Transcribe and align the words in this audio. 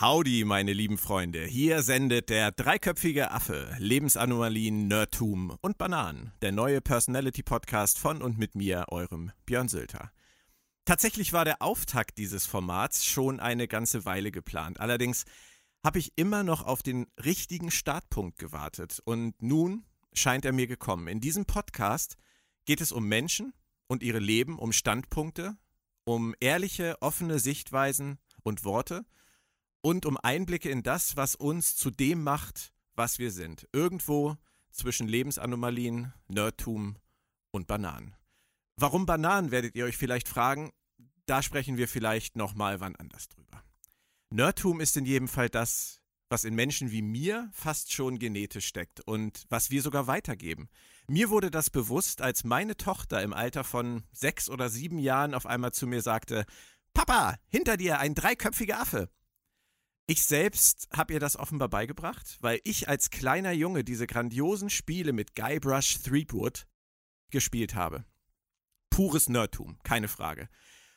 Howdy, 0.00 0.46
meine 0.46 0.72
lieben 0.72 0.96
Freunde. 0.96 1.44
Hier 1.44 1.82
sendet 1.82 2.30
der 2.30 2.52
dreiköpfige 2.52 3.32
Affe 3.32 3.76
Lebensanomalien, 3.78 4.88
Nerdtum 4.88 5.54
und 5.60 5.76
Bananen. 5.76 6.32
Der 6.40 6.52
neue 6.52 6.80
Personality-Podcast 6.80 7.98
von 7.98 8.22
und 8.22 8.38
mit 8.38 8.54
mir, 8.54 8.86
eurem 8.88 9.30
Björn 9.44 9.68
Sülter. 9.68 10.10
Tatsächlich 10.86 11.34
war 11.34 11.44
der 11.44 11.60
Auftakt 11.60 12.16
dieses 12.16 12.46
Formats 12.46 13.04
schon 13.04 13.40
eine 13.40 13.68
ganze 13.68 14.06
Weile 14.06 14.32
geplant. 14.32 14.80
Allerdings 14.80 15.26
habe 15.84 15.98
ich 15.98 16.14
immer 16.16 16.44
noch 16.44 16.64
auf 16.64 16.82
den 16.82 17.06
richtigen 17.22 17.70
Startpunkt 17.70 18.38
gewartet. 18.38 19.02
Und 19.04 19.42
nun 19.42 19.84
scheint 20.14 20.46
er 20.46 20.54
mir 20.54 20.66
gekommen. 20.66 21.08
In 21.08 21.20
diesem 21.20 21.44
Podcast 21.44 22.16
geht 22.64 22.80
es 22.80 22.90
um 22.90 23.06
Menschen 23.06 23.52
und 23.86 24.02
ihre 24.02 24.18
Leben, 24.18 24.58
um 24.58 24.72
Standpunkte, 24.72 25.58
um 26.04 26.34
ehrliche, 26.40 26.96
offene 27.02 27.38
Sichtweisen 27.38 28.16
und 28.42 28.64
Worte– 28.64 29.04
und 29.82 30.06
um 30.06 30.16
Einblicke 30.16 30.70
in 30.70 30.82
das, 30.82 31.16
was 31.16 31.34
uns 31.34 31.76
zu 31.76 31.90
dem 31.90 32.22
macht, 32.22 32.72
was 32.94 33.18
wir 33.18 33.30
sind. 33.30 33.68
Irgendwo 33.72 34.36
zwischen 34.70 35.08
Lebensanomalien, 35.08 36.12
Nerdtum 36.28 36.96
und 37.50 37.66
Bananen. 37.66 38.14
Warum 38.76 39.06
Bananen, 39.06 39.50
werdet 39.50 39.74
ihr 39.74 39.84
euch 39.84 39.96
vielleicht 39.96 40.28
fragen. 40.28 40.70
Da 41.26 41.42
sprechen 41.42 41.76
wir 41.76 41.88
vielleicht 41.88 42.36
nochmal 42.36 42.80
wann 42.80 42.96
anders 42.96 43.28
drüber. 43.28 43.62
Nerdtum 44.30 44.80
ist 44.80 44.96
in 44.96 45.04
jedem 45.04 45.28
Fall 45.28 45.48
das, 45.48 46.00
was 46.28 46.44
in 46.44 46.54
Menschen 46.54 46.90
wie 46.92 47.02
mir 47.02 47.50
fast 47.52 47.92
schon 47.92 48.18
genetisch 48.18 48.66
steckt 48.66 49.00
und 49.00 49.44
was 49.48 49.70
wir 49.70 49.82
sogar 49.82 50.06
weitergeben. 50.06 50.68
Mir 51.08 51.28
wurde 51.28 51.50
das 51.50 51.70
bewusst, 51.70 52.22
als 52.22 52.44
meine 52.44 52.76
Tochter 52.76 53.22
im 53.22 53.32
Alter 53.32 53.64
von 53.64 54.04
sechs 54.12 54.48
oder 54.48 54.70
sieben 54.70 54.98
Jahren 54.98 55.34
auf 55.34 55.46
einmal 55.46 55.72
zu 55.72 55.88
mir 55.88 56.02
sagte, 56.02 56.46
Papa, 56.94 57.36
hinter 57.48 57.76
dir 57.76 57.98
ein 57.98 58.14
dreiköpfiger 58.14 58.80
Affe. 58.80 59.08
Ich 60.10 60.24
selbst 60.24 60.88
habe 60.92 61.12
ihr 61.12 61.20
das 61.20 61.36
offenbar 61.36 61.68
beigebracht, 61.68 62.36
weil 62.40 62.60
ich 62.64 62.88
als 62.88 63.10
kleiner 63.10 63.52
Junge 63.52 63.84
diese 63.84 64.08
grandiosen 64.08 64.68
Spiele 64.68 65.12
mit 65.12 65.36
Guybrush 65.36 66.02
Threepwood 66.02 66.66
gespielt 67.30 67.76
habe. 67.76 68.04
Pures 68.90 69.28
Nerdtum, 69.28 69.78
keine 69.84 70.08
Frage. 70.08 70.48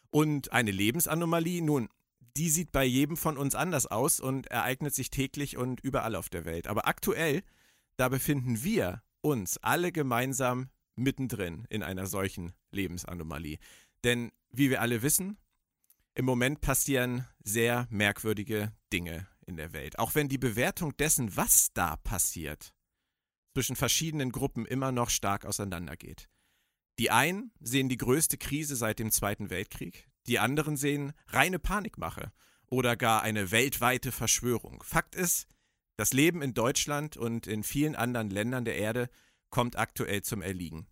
Und 0.09 0.51
eine 0.51 0.71
Lebensanomalie, 0.71 1.61
nun, 1.61 1.89
die 2.37 2.49
sieht 2.49 2.71
bei 2.71 2.85
jedem 2.85 3.15
von 3.15 3.37
uns 3.37 3.53
anders 3.53 3.85
aus 3.85 4.19
und 4.19 4.47
ereignet 4.47 4.95
sich 4.95 5.11
täglich 5.11 5.57
und 5.57 5.79
überall 5.81 6.15
auf 6.15 6.29
der 6.29 6.45
Welt. 6.45 6.65
Aber 6.65 6.87
aktuell, 6.87 7.43
da 7.97 8.09
befinden 8.09 8.63
wir 8.63 9.03
uns 9.21 9.59
alle 9.59 9.91
gemeinsam 9.91 10.71
mittendrin 10.95 11.67
in 11.69 11.83
einer 11.83 12.07
solchen 12.07 12.53
Lebensanomalie. 12.71 13.59
Denn 14.03 14.31
wie 14.49 14.71
wir 14.71 14.81
alle 14.81 15.03
wissen, 15.03 15.37
im 16.15 16.25
Moment 16.25 16.61
passieren 16.61 17.27
sehr 17.43 17.87
merkwürdige 17.89 18.71
Dinge 18.91 19.27
in 19.45 19.57
der 19.57 19.73
Welt. 19.73 19.99
Auch 19.99 20.15
wenn 20.15 20.29
die 20.29 20.37
Bewertung 20.37 20.95
dessen, 20.97 21.35
was 21.35 21.73
da 21.73 21.97
passiert, 21.97 22.73
zwischen 23.53 23.75
verschiedenen 23.75 24.31
Gruppen 24.31 24.65
immer 24.65 24.91
noch 24.91 25.09
stark 25.09 25.45
auseinandergeht. 25.45 26.29
Die 26.99 27.11
einen 27.11 27.51
sehen 27.59 27.89
die 27.89 27.97
größte 27.97 28.37
Krise 28.37 28.75
seit 28.75 28.99
dem 28.99 29.11
Zweiten 29.11 29.49
Weltkrieg, 29.49 30.09
die 30.27 30.39
anderen 30.39 30.77
sehen 30.77 31.13
reine 31.27 31.59
Panikmache 31.59 32.31
oder 32.67 32.95
gar 32.95 33.23
eine 33.23 33.51
weltweite 33.51 34.11
Verschwörung. 34.11 34.81
Fakt 34.83 35.15
ist, 35.15 35.47
das 35.97 36.13
Leben 36.13 36.41
in 36.41 36.53
Deutschland 36.53 37.17
und 37.17 37.45
in 37.47 37.63
vielen 37.63 37.95
anderen 37.95 38.29
Ländern 38.29 38.65
der 38.65 38.77
Erde 38.77 39.09
kommt 39.49 39.77
aktuell 39.77 40.23
zum 40.23 40.41
Erliegen. 40.41 40.87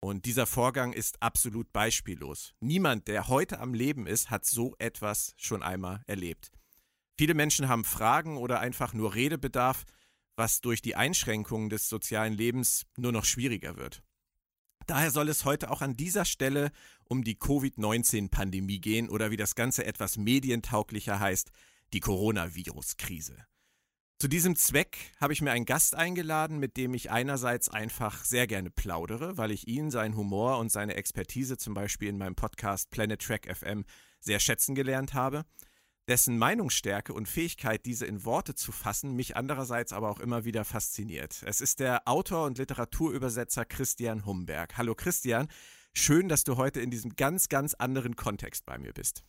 Und 0.00 0.24
dieser 0.24 0.46
Vorgang 0.46 0.94
ist 0.94 1.22
absolut 1.22 1.72
beispiellos. 1.72 2.54
Niemand, 2.60 3.06
der 3.06 3.28
heute 3.28 3.60
am 3.60 3.74
Leben 3.74 4.06
ist, 4.06 4.30
hat 4.30 4.46
so 4.46 4.74
etwas 4.78 5.34
schon 5.36 5.62
einmal 5.62 6.02
erlebt. 6.06 6.50
Viele 7.18 7.34
Menschen 7.34 7.68
haben 7.68 7.84
Fragen 7.84 8.38
oder 8.38 8.60
einfach 8.60 8.94
nur 8.94 9.14
Redebedarf, 9.14 9.84
was 10.36 10.62
durch 10.62 10.80
die 10.80 10.96
Einschränkungen 10.96 11.68
des 11.68 11.90
sozialen 11.90 12.32
Lebens 12.32 12.86
nur 12.96 13.12
noch 13.12 13.26
schwieriger 13.26 13.76
wird. 13.76 14.02
Daher 14.86 15.10
soll 15.10 15.28
es 15.28 15.44
heute 15.44 15.70
auch 15.70 15.82
an 15.82 15.96
dieser 15.96 16.24
Stelle 16.24 16.72
um 17.04 17.22
die 17.22 17.38
Covid-19-Pandemie 17.38 18.80
gehen 18.80 19.10
oder 19.10 19.30
wie 19.30 19.36
das 19.36 19.54
Ganze 19.54 19.84
etwas 19.84 20.16
medientauglicher 20.16 21.20
heißt, 21.20 21.52
die 21.92 22.00
Coronavirus-Krise. 22.00 23.36
Zu 24.20 24.28
diesem 24.28 24.54
Zweck 24.54 24.98
habe 25.18 25.32
ich 25.32 25.40
mir 25.40 25.50
einen 25.50 25.64
Gast 25.64 25.94
eingeladen, 25.94 26.58
mit 26.58 26.76
dem 26.76 26.92
ich 26.92 27.10
einerseits 27.10 27.70
einfach 27.70 28.22
sehr 28.22 28.46
gerne 28.46 28.68
plaudere, 28.68 29.38
weil 29.38 29.50
ich 29.50 29.66
ihn, 29.66 29.90
seinen 29.90 30.14
Humor 30.14 30.58
und 30.58 30.70
seine 30.70 30.94
Expertise 30.96 31.56
zum 31.56 31.72
Beispiel 31.72 32.10
in 32.10 32.18
meinem 32.18 32.34
Podcast 32.34 32.90
Planet 32.90 33.18
Track 33.22 33.48
FM 33.50 33.86
sehr 34.18 34.38
schätzen 34.38 34.74
gelernt 34.74 35.14
habe, 35.14 35.46
dessen 36.06 36.36
Meinungsstärke 36.36 37.14
und 37.14 37.28
Fähigkeit, 37.28 37.86
diese 37.86 38.04
in 38.04 38.26
Worte 38.26 38.54
zu 38.54 38.72
fassen, 38.72 39.16
mich 39.16 39.36
andererseits 39.38 39.94
aber 39.94 40.10
auch 40.10 40.20
immer 40.20 40.44
wieder 40.44 40.66
fasziniert. 40.66 41.42
Es 41.46 41.62
ist 41.62 41.80
der 41.80 42.06
Autor 42.06 42.44
und 42.44 42.58
Literaturübersetzer 42.58 43.64
Christian 43.64 44.26
Humberg. 44.26 44.76
Hallo 44.76 44.94
Christian, 44.94 45.48
schön, 45.94 46.28
dass 46.28 46.44
du 46.44 46.58
heute 46.58 46.82
in 46.82 46.90
diesem 46.90 47.16
ganz, 47.16 47.48
ganz 47.48 47.72
anderen 47.72 48.16
Kontext 48.16 48.66
bei 48.66 48.76
mir 48.76 48.92
bist. 48.92 49.24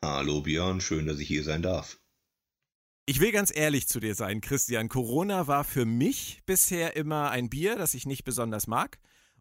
Hallo 0.00 0.40
Björn, 0.40 0.80
schön, 0.80 1.06
dass 1.06 1.18
ich 1.18 1.28
hier 1.28 1.44
sein 1.44 1.60
darf. 1.60 1.98
Ich 3.06 3.20
will 3.20 3.32
ganz 3.32 3.54
ehrlich 3.54 3.86
zu 3.86 4.00
dir 4.00 4.14
sein, 4.14 4.40
Christian. 4.40 4.88
Corona 4.88 5.46
war 5.46 5.64
für 5.64 5.84
mich 5.84 6.40
bisher 6.46 6.96
immer 6.96 7.30
ein 7.30 7.50
Bier, 7.50 7.76
das 7.76 7.92
ich 7.92 8.06
nicht 8.06 8.24
besonders 8.24 8.66
mag 8.66 8.98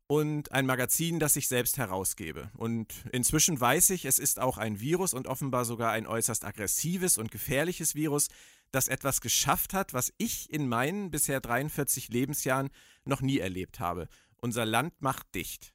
und 0.07 0.51
ein 0.51 0.65
Magazin, 0.65 1.17
das 1.17 1.37
ich 1.37 1.47
selbst 1.47 1.77
herausgebe. 1.77 2.51
Und 2.57 2.93
inzwischen 3.13 3.57
weiß 3.57 3.91
ich, 3.91 4.03
es 4.03 4.19
ist 4.19 4.37
auch 4.41 4.57
ein 4.57 4.81
Virus 4.81 5.13
und 5.13 5.27
offenbar 5.27 5.63
sogar 5.63 5.93
ein 5.93 6.07
äußerst 6.07 6.43
aggressives 6.43 7.17
und 7.17 7.31
gefährliches 7.31 7.95
Virus, 7.95 8.27
das 8.71 8.89
etwas 8.89 9.21
geschafft 9.21 9.73
hat, 9.73 9.93
was 9.93 10.11
ich 10.17 10.51
in 10.51 10.67
meinen 10.67 11.09
bisher 11.09 11.39
43 11.39 12.09
Lebensjahren 12.09 12.69
noch 13.05 13.21
nie 13.21 13.37
erlebt 13.37 13.79
habe. 13.79 14.09
Unser 14.35 14.65
Land 14.65 15.01
macht 15.01 15.33
dicht. 15.35 15.73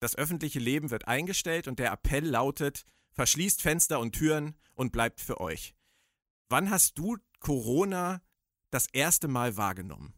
Das 0.00 0.16
öffentliche 0.16 0.58
Leben 0.58 0.90
wird 0.90 1.06
eingestellt 1.06 1.68
und 1.68 1.78
der 1.80 1.92
Appell 1.92 2.24
lautet, 2.24 2.84
verschließt 3.12 3.60
Fenster 3.60 4.00
und 4.00 4.12
Türen 4.12 4.56
und 4.74 4.90
bleibt 4.90 5.20
für 5.20 5.38
euch. 5.38 5.74
Wann 6.48 6.70
hast 6.70 6.98
du 6.98 7.16
Corona 7.40 8.22
das 8.70 8.86
erste 8.92 9.26
Mal 9.26 9.56
wahrgenommen? 9.56 10.14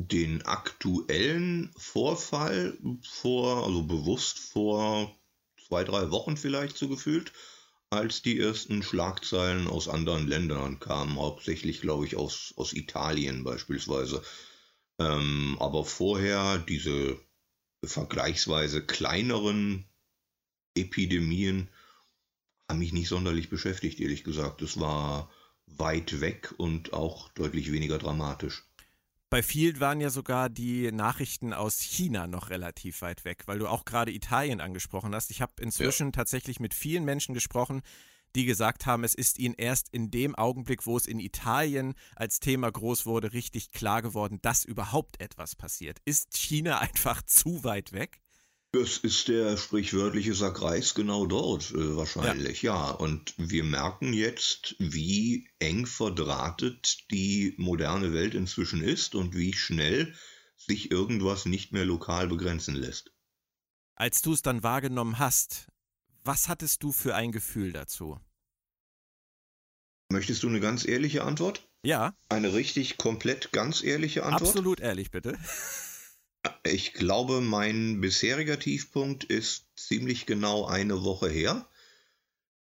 Den 0.00 0.42
aktuellen 0.42 1.72
Vorfall 1.76 2.78
vor, 3.02 3.64
also 3.66 3.82
bewusst 3.82 4.38
vor 4.38 5.16
zwei, 5.66 5.82
drei 5.82 6.10
Wochen 6.10 6.36
vielleicht 6.36 6.76
so 6.76 6.88
gefühlt, 6.88 7.32
als 7.90 8.22
die 8.22 8.38
ersten 8.38 8.82
Schlagzeilen 8.82 9.66
aus 9.66 9.88
anderen 9.88 10.26
Ländern 10.28 10.78
kamen, 10.78 11.16
hauptsächlich 11.18 11.80
glaube 11.80 12.06
ich 12.06 12.16
aus, 12.16 12.54
aus 12.56 12.72
Italien 12.72 13.44
beispielsweise. 13.44 14.22
Ähm, 15.00 15.56
aber 15.58 15.84
vorher 15.84 16.58
diese 16.58 17.20
vergleichsweise 17.84 18.84
kleineren 18.84 19.88
Epidemien 20.76 21.68
haben 22.68 22.78
mich 22.78 22.92
nicht 22.92 23.08
sonderlich 23.08 23.50
beschäftigt, 23.50 24.00
ehrlich 24.00 24.24
gesagt. 24.24 24.62
Es 24.62 24.78
war 24.80 25.30
weit 25.66 26.20
weg 26.20 26.54
und 26.56 26.92
auch 26.92 27.28
deutlich 27.30 27.72
weniger 27.72 27.98
dramatisch. 27.98 28.64
Bei 29.30 29.42
vielen 29.42 29.80
waren 29.80 30.00
ja 30.00 30.10
sogar 30.10 30.48
die 30.48 30.92
Nachrichten 30.92 31.52
aus 31.52 31.80
China 31.80 32.26
noch 32.26 32.50
relativ 32.50 33.02
weit 33.02 33.24
weg, 33.24 33.42
weil 33.46 33.58
du 33.58 33.66
auch 33.66 33.84
gerade 33.84 34.12
Italien 34.12 34.60
angesprochen 34.60 35.14
hast. 35.14 35.30
Ich 35.30 35.42
habe 35.42 35.54
inzwischen 35.60 36.08
ja. 36.08 36.12
tatsächlich 36.12 36.60
mit 36.60 36.72
vielen 36.72 37.04
Menschen 37.04 37.34
gesprochen, 37.34 37.82
die 38.36 38.44
gesagt 38.44 38.86
haben, 38.86 39.04
es 39.04 39.14
ist 39.14 39.38
ihnen 39.38 39.54
erst 39.54 39.88
in 39.90 40.10
dem 40.10 40.34
Augenblick, 40.34 40.86
wo 40.86 40.96
es 40.96 41.06
in 41.06 41.18
Italien 41.18 41.94
als 42.16 42.40
Thema 42.40 42.70
groß 42.70 43.06
wurde, 43.06 43.32
richtig 43.32 43.72
klar 43.72 44.02
geworden, 44.02 44.38
dass 44.42 44.64
überhaupt 44.64 45.20
etwas 45.20 45.56
passiert. 45.56 45.98
Ist 46.04 46.36
China 46.36 46.78
einfach 46.80 47.22
zu 47.22 47.64
weit 47.64 47.92
weg? 47.92 48.20
Das 48.74 48.96
ist 48.98 49.28
der 49.28 49.56
sprichwörtliche 49.56 50.34
Sackreis 50.34 50.94
genau 50.94 51.26
dort 51.26 51.70
äh, 51.70 51.96
wahrscheinlich, 51.96 52.62
ja. 52.62 52.88
ja. 52.88 52.90
Und 52.90 53.32
wir 53.36 53.62
merken 53.62 54.12
jetzt, 54.12 54.74
wie 54.80 55.48
eng 55.60 55.86
verdrahtet 55.86 57.08
die 57.12 57.54
moderne 57.56 58.12
Welt 58.12 58.34
inzwischen 58.34 58.82
ist 58.82 59.14
und 59.14 59.36
wie 59.36 59.52
schnell 59.52 60.12
sich 60.56 60.90
irgendwas 60.90 61.46
nicht 61.46 61.70
mehr 61.70 61.84
lokal 61.84 62.26
begrenzen 62.26 62.74
lässt. 62.74 63.12
Als 63.94 64.22
du 64.22 64.32
es 64.32 64.42
dann 64.42 64.64
wahrgenommen 64.64 65.20
hast, 65.20 65.68
was 66.24 66.48
hattest 66.48 66.82
du 66.82 66.90
für 66.90 67.14
ein 67.14 67.30
Gefühl 67.30 67.70
dazu? 67.72 68.18
Möchtest 70.08 70.42
du 70.42 70.48
eine 70.48 70.58
ganz 70.58 70.84
ehrliche 70.84 71.22
Antwort? 71.22 71.68
Ja. 71.84 72.16
Eine 72.28 72.54
richtig 72.54 72.96
komplett 72.96 73.52
ganz 73.52 73.84
ehrliche 73.84 74.24
Antwort? 74.24 74.42
Absolut 74.42 74.80
ehrlich, 74.80 75.12
bitte. 75.12 75.38
Ich 76.64 76.92
glaube, 76.92 77.40
mein 77.40 78.00
bisheriger 78.00 78.58
Tiefpunkt 78.58 79.24
ist 79.24 79.66
ziemlich 79.76 80.26
genau 80.26 80.66
eine 80.66 81.02
Woche 81.02 81.28
her. 81.28 81.68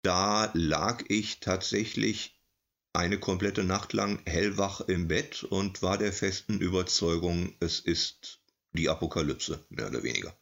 Da 0.01 0.51
lag 0.53 1.03
ich 1.07 1.39
tatsächlich 1.39 2.41
eine 2.94 3.19
komplette 3.19 3.63
Nacht 3.63 3.94
lang 3.94 4.21
hellwach 4.25 4.81
im 4.81 5.07
Bett 5.07 5.44
und 5.44 5.81
war 5.81 5.97
der 5.97 6.12
festen 6.12 6.59
Überzeugung, 6.59 7.56
es 7.59 7.79
ist 7.79 8.41
die 8.73 8.89
Apokalypse, 8.89 9.63
mehr 9.69 9.88
oder 9.88 10.03
weniger. 10.03 10.35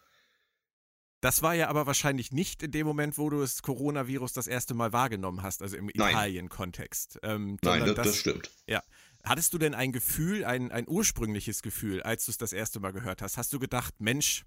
Das 1.21 1.41
war 1.41 1.53
ja 1.53 1.67
aber 1.67 1.85
wahrscheinlich 1.85 2.31
nicht 2.31 2.63
in 2.63 2.71
dem 2.71 2.87
Moment, 2.87 3.17
wo 3.17 3.29
du 3.29 3.41
das 3.41 3.61
Coronavirus 3.61 4.31
das 4.33 4.47
erste 4.47 4.73
Mal 4.73 4.93
wahrgenommen 4.93 5.43
hast, 5.43 5.61
also 5.61 5.75
im 5.75 5.89
Italien-Kontext. 5.89 7.19
Ähm, 7.23 7.57
Nein, 7.61 7.85
das, 7.85 7.95
das, 7.95 8.15
stimmt. 8.15 8.49
Ja. 8.67 8.81
Hattest 9.23 9.53
du 9.53 9.57
denn 9.57 9.75
ein 9.75 9.91
Gefühl, 9.91 10.45
ein, 10.45 10.71
ein 10.71 10.87
ursprüngliches 10.87 11.61
Gefühl, 11.61 12.01
als 12.01 12.25
du 12.25 12.31
es 12.31 12.37
das 12.37 12.53
erste 12.53 12.79
Mal 12.79 12.93
gehört 12.93 13.21
hast? 13.21 13.37
Hast 13.37 13.53
du 13.53 13.59
gedacht, 13.59 13.99
Mensch, 13.99 14.45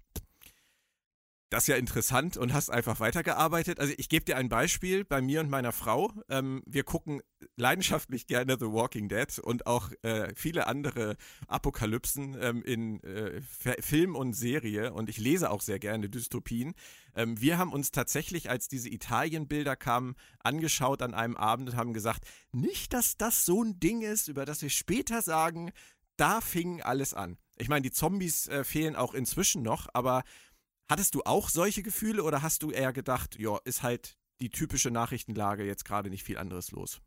das 1.53 1.65
ist 1.65 1.67
ja 1.67 1.75
interessant 1.75 2.35
und 2.35 2.51
hast 2.51 2.71
einfach 2.71 2.99
weitergearbeitet. 2.99 3.79
Also 3.79 3.93
ich 3.97 4.09
gebe 4.09 4.25
dir 4.25 4.37
ein 4.37 4.49
Beispiel 4.49 5.05
bei 5.05 5.21
mir 5.21 5.39
und 5.39 5.51
meiner 5.51 5.71
Frau. 5.71 6.11
Ähm, 6.27 6.63
wir 6.65 6.83
gucken 6.83 7.21
leidenschaftlich 7.57 8.25
gerne 8.25 8.57
The 8.59 8.65
Walking 8.65 9.07
Dead 9.07 9.37
und 9.37 9.67
auch 9.67 9.91
äh, 10.01 10.33
viele 10.35 10.65
andere 10.65 11.15
Apokalypsen 11.47 12.35
ähm, 12.41 12.63
in 12.63 13.03
äh, 13.03 13.39
Film 13.81 14.15
und 14.15 14.33
Serie 14.33 14.93
und 14.93 15.09
ich 15.09 15.19
lese 15.19 15.51
auch 15.51 15.61
sehr 15.61 15.77
gerne 15.77 16.09
Dystopien. 16.09 16.73
Ähm, 17.15 17.39
wir 17.39 17.59
haben 17.59 17.71
uns 17.71 17.91
tatsächlich, 17.91 18.49
als 18.49 18.67
diese 18.67 18.89
Italien-Bilder 18.89 19.75
kamen, 19.75 20.15
angeschaut 20.39 21.03
an 21.03 21.13
einem 21.13 21.37
Abend 21.37 21.69
und 21.69 21.75
haben 21.75 21.93
gesagt, 21.93 22.25
nicht, 22.51 22.93
dass 22.93 23.15
das 23.15 23.45
so 23.45 23.63
ein 23.63 23.79
Ding 23.79 24.01
ist, 24.01 24.27
über 24.27 24.45
das 24.45 24.63
wir 24.63 24.71
später 24.71 25.21
sagen, 25.21 25.71
da 26.17 26.41
fing 26.41 26.81
alles 26.81 27.13
an. 27.13 27.37
Ich 27.57 27.69
meine, 27.69 27.83
die 27.83 27.91
Zombies 27.91 28.47
äh, 28.47 28.63
fehlen 28.63 28.95
auch 28.95 29.13
inzwischen 29.13 29.61
noch, 29.61 29.87
aber 29.93 30.23
Hattest 30.89 31.15
du 31.15 31.21
auch 31.23 31.49
solche 31.49 31.83
Gefühle 31.83 32.23
oder 32.23 32.41
hast 32.41 32.63
du 32.63 32.71
eher 32.71 32.93
gedacht, 32.93 33.37
ja, 33.39 33.57
ist 33.65 33.83
halt 33.83 34.17
die 34.41 34.49
typische 34.49 34.91
Nachrichtenlage 34.91 35.63
jetzt 35.63 35.85
gerade 35.85 36.09
nicht 36.09 36.23
viel 36.23 36.37
anderes 36.37 36.71
los? 36.71 37.01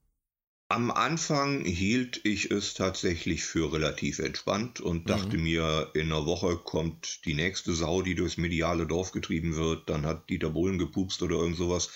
Am 0.69 0.91
Anfang 0.91 1.65
hielt 1.65 2.21
ich 2.25 2.51
es 2.51 2.75
tatsächlich 2.75 3.45
für 3.45 3.73
relativ 3.73 4.19
entspannt 4.19 4.81
und 4.81 5.05
mhm. 5.05 5.09
dachte 5.09 5.39
mir, 5.39 5.91
in 5.95 6.07
einer 6.07 6.27
Woche 6.27 6.57
kommt 6.57 7.25
die 7.25 7.35
nächste 7.35 7.73
Sau, 7.73 8.03
die 8.03 8.17
durchs 8.17 8.37
mediale 8.37 8.87
Dorf 8.87 9.13
getrieben 9.13 9.55
wird, 9.55 9.89
dann 9.89 10.05
hat 10.05 10.29
Dieter 10.29 10.51
Bohlen 10.51 10.79
gepupst 10.79 11.23
oder 11.23 11.37
irgend 11.37 11.57
sowas 11.57 11.91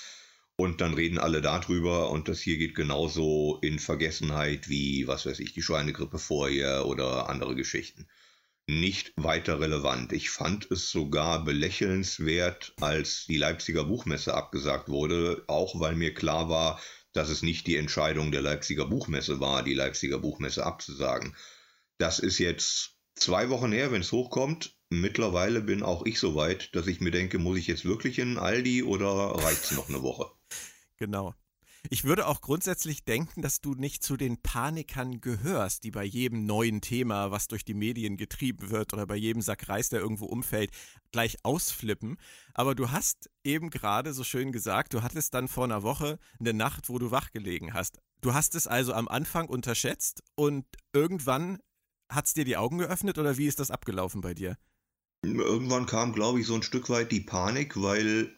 und 0.54 0.80
dann 0.80 0.94
reden 0.94 1.18
alle 1.18 1.40
darüber 1.40 2.10
und 2.10 2.28
das 2.28 2.40
hier 2.40 2.58
geht 2.58 2.76
genauso 2.76 3.58
in 3.62 3.80
Vergessenheit 3.80 4.68
wie, 4.68 5.08
was 5.08 5.26
weiß 5.26 5.40
ich, 5.40 5.52
die 5.52 5.62
Schweinegrippe 5.62 6.18
vorher 6.18 6.86
oder 6.86 7.28
andere 7.28 7.56
Geschichten 7.56 8.06
nicht 8.70 9.12
weiter 9.16 9.60
relevant. 9.60 10.12
Ich 10.12 10.30
fand 10.30 10.70
es 10.70 10.90
sogar 10.90 11.44
belächelnswert, 11.44 12.72
als 12.80 13.26
die 13.26 13.36
Leipziger 13.36 13.84
Buchmesse 13.84 14.34
abgesagt 14.34 14.88
wurde, 14.88 15.42
auch 15.48 15.80
weil 15.80 15.96
mir 15.96 16.14
klar 16.14 16.48
war, 16.48 16.80
dass 17.12 17.28
es 17.28 17.42
nicht 17.42 17.66
die 17.66 17.76
Entscheidung 17.76 18.30
der 18.30 18.42
Leipziger 18.42 18.86
Buchmesse 18.86 19.40
war, 19.40 19.64
die 19.64 19.74
Leipziger 19.74 20.18
Buchmesse 20.18 20.64
abzusagen. 20.64 21.34
Das 21.98 22.20
ist 22.20 22.38
jetzt 22.38 22.92
zwei 23.14 23.50
Wochen 23.50 23.72
her, 23.72 23.90
wenn 23.90 24.02
es 24.02 24.12
hochkommt. 24.12 24.76
Mittlerweile 24.88 25.60
bin 25.60 25.82
auch 25.82 26.06
ich 26.06 26.20
so 26.20 26.34
weit, 26.34 26.74
dass 26.74 26.86
ich 26.86 27.00
mir 27.00 27.10
denke, 27.10 27.38
muss 27.38 27.58
ich 27.58 27.66
jetzt 27.66 27.84
wirklich 27.84 28.18
in 28.18 28.38
Aldi 28.38 28.84
oder 28.84 29.08
reicht 29.08 29.64
es 29.64 29.72
noch 29.72 29.88
eine 29.88 30.02
Woche? 30.02 30.30
Genau. 30.96 31.34
Ich 31.88 32.04
würde 32.04 32.26
auch 32.26 32.42
grundsätzlich 32.42 33.04
denken, 33.04 33.40
dass 33.40 33.60
du 33.60 33.74
nicht 33.74 34.02
zu 34.02 34.16
den 34.16 34.42
Panikern 34.42 35.20
gehörst, 35.20 35.84
die 35.84 35.90
bei 35.90 36.04
jedem 36.04 36.44
neuen 36.44 36.80
Thema, 36.82 37.30
was 37.30 37.48
durch 37.48 37.64
die 37.64 37.74
Medien 37.74 38.16
getrieben 38.16 38.70
wird 38.70 38.92
oder 38.92 39.06
bei 39.06 39.16
jedem 39.16 39.40
Sack 39.40 39.68
Reis, 39.68 39.88
der 39.88 40.00
irgendwo 40.00 40.26
umfällt, 40.26 40.70
gleich 41.10 41.38
ausflippen. 41.42 42.18
Aber 42.52 42.74
du 42.74 42.90
hast 42.90 43.30
eben 43.44 43.70
gerade 43.70 44.12
so 44.12 44.24
schön 44.24 44.52
gesagt, 44.52 44.92
du 44.92 45.02
hattest 45.02 45.32
dann 45.32 45.48
vor 45.48 45.64
einer 45.64 45.82
Woche 45.82 46.18
eine 46.38 46.52
Nacht, 46.52 46.90
wo 46.90 46.98
du 46.98 47.10
wach 47.10 47.30
gelegen 47.32 47.72
hast. 47.72 47.98
Du 48.20 48.34
hast 48.34 48.54
es 48.54 48.66
also 48.66 48.92
am 48.92 49.08
Anfang 49.08 49.48
unterschätzt 49.48 50.22
und 50.34 50.66
irgendwann 50.92 51.58
hat 52.10 52.26
es 52.26 52.34
dir 52.34 52.44
die 52.44 52.56
Augen 52.58 52.78
geöffnet 52.78 53.18
oder 53.18 53.38
wie 53.38 53.46
ist 53.46 53.60
das 53.60 53.70
abgelaufen 53.70 54.20
bei 54.20 54.34
dir? 54.34 54.58
Irgendwann 55.22 55.86
kam, 55.86 56.12
glaube 56.12 56.40
ich, 56.40 56.46
so 56.46 56.54
ein 56.54 56.62
Stück 56.62 56.88
weit 56.90 57.12
die 57.12 57.20
Panik, 57.20 57.80
weil 57.80 58.36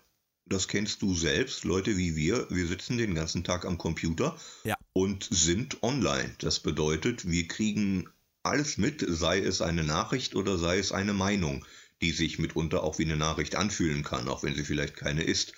das 0.53 0.69
kennst 0.69 1.03
du 1.03 1.15
selbst, 1.15 1.65
Leute 1.65 1.97
wie 1.97 2.15
wir, 2.15 2.47
wir 2.51 2.67
sitzen 2.67 2.99
den 2.99 3.15
ganzen 3.15 3.45
Tag 3.45 3.65
am 3.65 3.79
Computer 3.79 4.37
ja. 4.65 4.77
und 4.93 5.29
sind 5.31 5.83
online. 5.83 6.35
Das 6.39 6.61
bedeutet, 6.61 7.29
wir 7.29 7.49
kriegen 7.49 8.09
alles 8.43 8.79
mit, 8.79 9.05
sei 9.07 9.41
es 9.41 9.63
eine 9.63 9.85
Nachricht 9.85 10.35
oder 10.35 10.59
sei 10.59 10.79
es 10.79 10.93
eine 10.93 11.13
Meinung, 11.13 11.65
die 12.01 12.13
sich 12.13 12.39
mitunter 12.39 12.83
auch 12.83 12.99
wie 12.99 13.05
eine 13.05 13.17
Nachricht 13.17 13.57
anfühlen 13.57 14.03
kann, 14.03 14.29
auch 14.29 14.43
wenn 14.43 14.55
sie 14.55 14.65
vielleicht 14.65 14.97
keine 14.97 15.23
ist. 15.23 15.55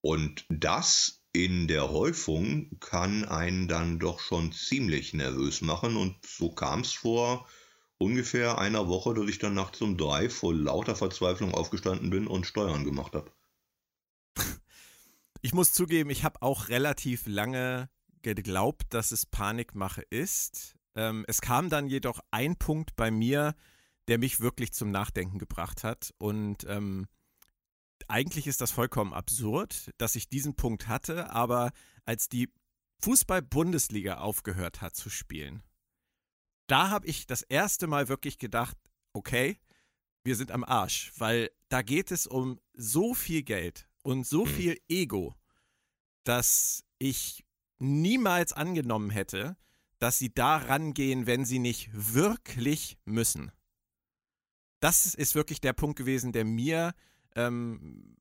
Und 0.00 0.44
das 0.48 1.20
in 1.32 1.68
der 1.68 1.90
Häufung 1.90 2.70
kann 2.80 3.24
einen 3.24 3.68
dann 3.68 3.98
doch 3.98 4.20
schon 4.20 4.52
ziemlich 4.52 5.14
nervös 5.14 5.60
machen 5.60 5.96
und 5.96 6.16
so 6.26 6.50
kam 6.50 6.80
es 6.80 6.92
vor 6.92 7.46
ungefähr 7.98 8.58
einer 8.58 8.88
Woche, 8.88 9.14
dass 9.14 9.28
ich 9.28 9.38
dann 9.38 9.54
nachts 9.54 9.80
um 9.82 9.96
drei 9.96 10.30
vor 10.30 10.54
lauter 10.54 10.96
Verzweiflung 10.96 11.52
aufgestanden 11.54 12.10
bin 12.10 12.26
und 12.26 12.46
Steuern 12.46 12.84
gemacht 12.84 13.14
habe. 13.14 13.30
Ich 15.42 15.54
muss 15.54 15.72
zugeben, 15.72 16.10
ich 16.10 16.22
habe 16.22 16.42
auch 16.42 16.68
relativ 16.68 17.24
lange 17.24 17.88
geglaubt, 18.20 18.92
dass 18.92 19.10
es 19.10 19.24
Panikmache 19.24 20.02
ist. 20.02 20.76
Ähm, 20.94 21.24
es 21.28 21.40
kam 21.40 21.70
dann 21.70 21.86
jedoch 21.86 22.20
ein 22.30 22.56
Punkt 22.56 22.94
bei 22.94 23.10
mir, 23.10 23.54
der 24.08 24.18
mich 24.18 24.40
wirklich 24.40 24.72
zum 24.72 24.90
Nachdenken 24.90 25.38
gebracht 25.38 25.82
hat. 25.82 26.12
Und 26.18 26.64
ähm, 26.68 27.06
eigentlich 28.08 28.46
ist 28.46 28.60
das 28.60 28.70
vollkommen 28.70 29.14
absurd, 29.14 29.90
dass 29.98 30.16
ich 30.16 30.28
diesen 30.28 30.56
Punkt 30.56 30.88
hatte, 30.88 31.30
aber 31.30 31.72
als 32.04 32.28
die 32.28 32.52
Fußball-Bundesliga 33.02 34.18
aufgehört 34.18 34.80
hat 34.82 34.94
zu 34.94 35.08
spielen, 35.08 35.62
da 36.66 36.90
habe 36.90 37.06
ich 37.06 37.26
das 37.26 37.42
erste 37.42 37.86
Mal 37.86 38.08
wirklich 38.08 38.38
gedacht, 38.38 38.76
okay, 39.12 39.58
wir 40.22 40.36
sind 40.36 40.50
am 40.50 40.64
Arsch, 40.64 41.12
weil 41.16 41.50
da 41.68 41.82
geht 41.82 42.10
es 42.10 42.26
um 42.26 42.60
so 42.74 43.14
viel 43.14 43.42
Geld 43.42 43.88
und 44.02 44.26
so 44.26 44.44
mhm. 44.44 44.48
viel 44.48 44.80
Ego, 44.88 45.34
dass 46.24 46.84
ich 46.98 47.44
niemals 47.78 48.52
angenommen 48.52 49.10
hätte, 49.10 49.56
dass 49.98 50.18
sie 50.18 50.32
da 50.32 50.56
rangehen, 50.56 51.26
wenn 51.26 51.44
sie 51.44 51.58
nicht 51.58 51.90
wirklich 51.92 52.98
müssen. 53.04 53.52
Das 54.80 55.14
ist 55.14 55.34
wirklich 55.34 55.60
der 55.60 55.74
Punkt 55.74 55.98
gewesen, 55.98 56.32
der 56.32 56.44
mir 56.44 56.94
ähm, 57.36 58.16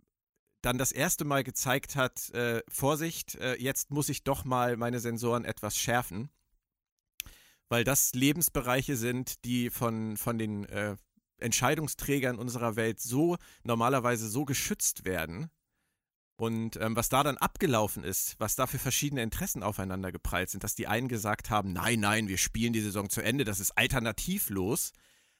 dann 0.61 0.77
das 0.77 0.91
erste 0.91 1.23
Mal 1.23 1.43
gezeigt 1.43 1.95
hat, 1.95 2.29
äh, 2.31 2.61
Vorsicht, 2.67 3.35
äh, 3.35 3.55
jetzt 3.55 3.91
muss 3.91 4.09
ich 4.09 4.23
doch 4.23 4.43
mal 4.43 4.75
meine 4.75 4.99
Sensoren 4.99 5.45
etwas 5.45 5.77
schärfen, 5.77 6.29
weil 7.69 7.85
das 7.85 8.13
Lebensbereiche 8.13 8.97
sind, 8.97 9.45
die 9.45 9.69
von, 9.69 10.17
von 10.17 10.37
den 10.37 10.65
äh, 10.65 10.97
Entscheidungsträgern 11.37 12.37
unserer 12.37 12.75
Welt 12.75 12.99
so 12.99 13.37
normalerweise 13.63 14.27
so 14.27 14.43
geschützt 14.43 15.05
werden, 15.05 15.49
und 16.39 16.77
ähm, 16.77 16.95
was 16.95 17.09
da 17.09 17.21
dann 17.21 17.35
abgelaufen 17.35 18.05
ist, 18.05 18.39
was 18.39 18.55
da 18.55 18.65
für 18.65 18.79
verschiedene 18.79 19.21
Interessen 19.21 19.61
aufeinander 19.61 20.13
geprallt 20.13 20.49
sind, 20.49 20.63
dass 20.63 20.73
die 20.73 20.87
einen 20.87 21.09
gesagt 21.09 21.49
haben, 21.49 21.73
nein, 21.73 21.99
nein, 21.99 22.29
wir 22.29 22.37
spielen 22.37 22.71
die 22.71 22.79
Saison 22.79 23.09
zu 23.09 23.19
Ende, 23.21 23.43
das 23.43 23.59
ist 23.59 23.77
alternativlos. 23.77 24.93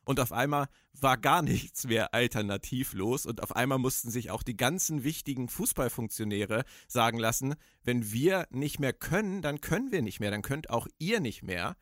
Und 0.03 0.19
auf 0.19 0.33
einmal 0.33 0.67
war 0.99 1.17
gar 1.17 1.41
nichts 1.41 1.87
mehr 1.87 2.13
alternativlos. 2.13 3.25
Und 3.25 3.41
auf 3.41 3.55
einmal 3.55 3.77
mussten 3.77 4.11
sich 4.11 4.29
auch 4.29 4.43
die 4.43 4.57
ganzen 4.57 5.05
wichtigen 5.05 5.47
Fußballfunktionäre 5.47 6.65
sagen 6.89 7.17
lassen, 7.17 7.55
wenn 7.85 8.11
wir 8.11 8.45
nicht 8.49 8.81
mehr 8.81 8.91
können, 8.91 9.41
dann 9.41 9.61
können 9.61 9.93
wir 9.93 10.01
nicht 10.01 10.19
mehr, 10.19 10.31
dann 10.31 10.41
könnt 10.41 10.69
auch 10.69 10.87
ihr 10.97 11.21
nicht 11.21 11.43
mehr. 11.43 11.77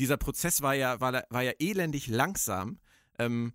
Dieser 0.00 0.18
Prozess 0.18 0.60
war 0.60 0.74
ja, 0.74 1.00
war, 1.00 1.24
war 1.30 1.42
ja 1.42 1.52
elendig 1.60 2.08
langsam. 2.08 2.78
Ähm, 3.18 3.54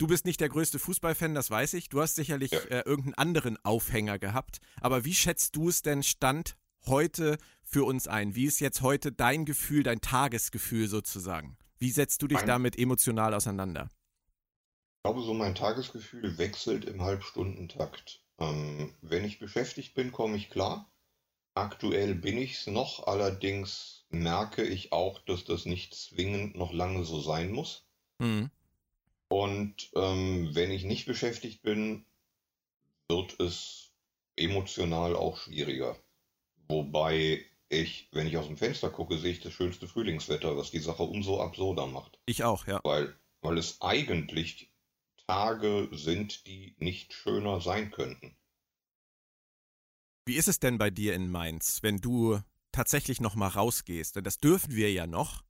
Du 0.00 0.06
bist 0.06 0.24
nicht 0.24 0.40
der 0.40 0.48
größte 0.48 0.78
Fußballfan, 0.78 1.34
das 1.34 1.50
weiß 1.50 1.74
ich. 1.74 1.90
Du 1.90 2.00
hast 2.00 2.14
sicherlich 2.14 2.52
ja. 2.52 2.60
äh, 2.70 2.80
irgendeinen 2.86 3.16
anderen 3.16 3.64
Aufhänger 3.66 4.18
gehabt. 4.18 4.60
Aber 4.80 5.04
wie 5.04 5.12
schätzt 5.12 5.56
du 5.56 5.68
es 5.68 5.82
denn 5.82 6.02
Stand 6.02 6.56
heute 6.86 7.36
für 7.62 7.84
uns 7.84 8.08
ein? 8.08 8.34
Wie 8.34 8.46
ist 8.46 8.60
jetzt 8.60 8.80
heute 8.80 9.12
dein 9.12 9.44
Gefühl, 9.44 9.82
dein 9.82 10.00
Tagesgefühl 10.00 10.88
sozusagen? 10.88 11.58
Wie 11.76 11.90
setzt 11.90 12.22
du 12.22 12.28
dich 12.28 12.38
mein, 12.38 12.46
damit 12.46 12.78
emotional 12.78 13.34
auseinander? 13.34 13.90
Ich 13.90 15.02
glaube, 15.02 15.20
so 15.20 15.34
mein 15.34 15.54
Tagesgefühl 15.54 16.38
wechselt 16.38 16.86
im 16.86 17.02
Halbstundentakt. 17.02 18.24
Ähm, 18.38 18.94
wenn 19.02 19.26
ich 19.26 19.38
beschäftigt 19.38 19.92
bin, 19.92 20.12
komme 20.12 20.38
ich 20.38 20.48
klar. 20.48 20.90
Aktuell 21.52 22.14
bin 22.14 22.38
ich 22.38 22.54
es 22.54 22.66
noch, 22.68 23.06
allerdings 23.06 24.06
merke 24.08 24.64
ich 24.64 24.92
auch, 24.92 25.18
dass 25.18 25.44
das 25.44 25.66
nicht 25.66 25.94
zwingend 25.94 26.56
noch 26.56 26.72
lange 26.72 27.04
so 27.04 27.20
sein 27.20 27.50
muss. 27.50 27.86
Mhm. 28.18 28.50
Und 29.32 29.90
ähm, 29.94 30.50
wenn 30.54 30.72
ich 30.72 30.84
nicht 30.84 31.06
beschäftigt 31.06 31.62
bin, 31.62 32.04
wird 33.08 33.38
es 33.38 33.92
emotional 34.36 35.14
auch 35.14 35.36
schwieriger. 35.36 35.96
Wobei 36.68 37.44
ich, 37.68 38.08
wenn 38.12 38.26
ich 38.26 38.36
aus 38.36 38.48
dem 38.48 38.56
Fenster 38.56 38.90
gucke, 38.90 39.18
sehe 39.18 39.32
ich 39.32 39.40
das 39.40 39.52
schönste 39.52 39.86
Frühlingswetter, 39.86 40.56
was 40.56 40.72
die 40.72 40.80
Sache 40.80 41.04
umso 41.04 41.40
absurder 41.40 41.86
macht. 41.86 42.18
Ich 42.26 42.42
auch, 42.42 42.66
ja. 42.66 42.80
Weil, 42.82 43.16
weil 43.40 43.58
es 43.58 43.80
eigentlich 43.80 44.72
Tage 45.28 45.88
sind, 45.92 46.46
die 46.48 46.74
nicht 46.78 47.12
schöner 47.12 47.60
sein 47.60 47.92
könnten. 47.92 48.36
Wie 50.26 50.34
ist 50.34 50.48
es 50.48 50.58
denn 50.58 50.76
bei 50.76 50.90
dir 50.90 51.14
in 51.14 51.30
Mainz, 51.30 51.82
wenn 51.82 51.98
du 51.98 52.40
tatsächlich 52.72 53.20
noch 53.20 53.36
mal 53.36 53.48
rausgehst? 53.48 54.16
Denn 54.16 54.24
das 54.24 54.38
dürfen 54.38 54.74
wir 54.74 54.92
ja 54.92 55.06
noch. 55.06 55.44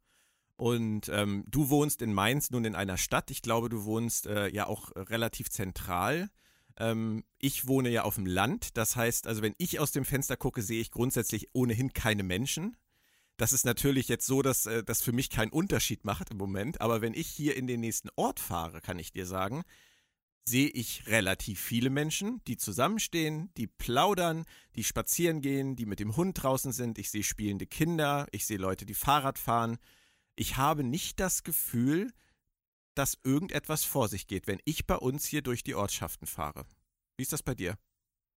Und 0.61 1.09
ähm, 1.09 1.45
du 1.49 1.71
wohnst 1.71 2.03
in 2.03 2.13
Mainz 2.13 2.51
nun 2.51 2.67
in 2.67 2.75
einer 2.75 2.99
Stadt. 2.99 3.31
Ich 3.31 3.41
glaube, 3.41 3.71
du 3.71 3.85
wohnst 3.87 4.27
äh, 4.27 4.49
ja 4.49 4.67
auch 4.67 4.91
relativ 4.95 5.49
zentral. 5.49 6.29
Ähm, 6.77 7.25
ich 7.39 7.67
wohne 7.67 7.89
ja 7.89 8.03
auf 8.03 8.17
dem 8.17 8.27
Land. 8.27 8.77
Das 8.77 8.95
heißt, 8.95 9.27
also 9.27 9.41
wenn 9.41 9.55
ich 9.57 9.81
aus 9.81 9.91
dem 9.91 10.05
Fenster 10.05 10.37
gucke, 10.37 10.61
sehe 10.61 10.83
ich 10.83 10.91
grundsätzlich 10.91 11.49
ohnehin 11.55 11.95
keine 11.95 12.25
Menschen. 12.25 12.77
Das 13.39 13.55
ist 13.55 13.65
natürlich 13.65 14.09
jetzt 14.09 14.27
so, 14.27 14.43
dass 14.43 14.67
äh, 14.67 14.85
das 14.85 15.01
für 15.01 15.13
mich 15.13 15.31
keinen 15.31 15.51
Unterschied 15.51 16.05
macht 16.05 16.31
im 16.31 16.37
Moment. 16.37 16.83
Aber 16.83 17.01
wenn 17.01 17.15
ich 17.15 17.29
hier 17.29 17.57
in 17.57 17.67
den 17.67 17.81
nächsten 17.81 18.11
Ort 18.17 18.39
fahre, 18.39 18.83
kann 18.83 18.99
ich 18.99 19.15
dir 19.15 19.25
sagen, 19.25 19.63
sehe 20.45 20.69
ich 20.69 21.07
relativ 21.07 21.59
viele 21.59 21.89
Menschen, 21.89 22.43
die 22.47 22.59
zusammenstehen, 22.59 23.51
die 23.57 23.67
plaudern, 23.67 24.45
die 24.77 24.85
spazieren 24.85 25.41
gehen, 25.41 25.75
die 25.75 25.87
mit 25.87 26.01
dem 26.01 26.17
Hund 26.17 26.43
draußen 26.43 26.73
sind. 26.73 26.99
Ich 26.99 27.11
sehe 27.11 27.23
spielende 27.23 27.65
Kinder, 27.65 28.27
ich 28.31 28.45
sehe 28.45 28.59
Leute, 28.59 28.85
die 28.85 28.93
Fahrrad 28.93 29.39
fahren. 29.39 29.79
Ich 30.41 30.57
habe 30.57 30.85
nicht 30.85 31.21
das 31.21 31.43
Gefühl, 31.43 32.15
dass 32.95 33.19
irgendetwas 33.25 33.85
vor 33.85 34.09
sich 34.09 34.27
geht, 34.27 34.47
wenn 34.47 34.59
ich 34.65 34.87
bei 34.87 34.97
uns 34.97 35.27
hier 35.27 35.43
durch 35.43 35.63
die 35.63 35.75
Ortschaften 35.75 36.27
fahre. 36.27 36.65
Wie 37.19 37.25
ist 37.25 37.35
das 37.35 37.43
bei 37.43 37.55
dir? 37.55 37.77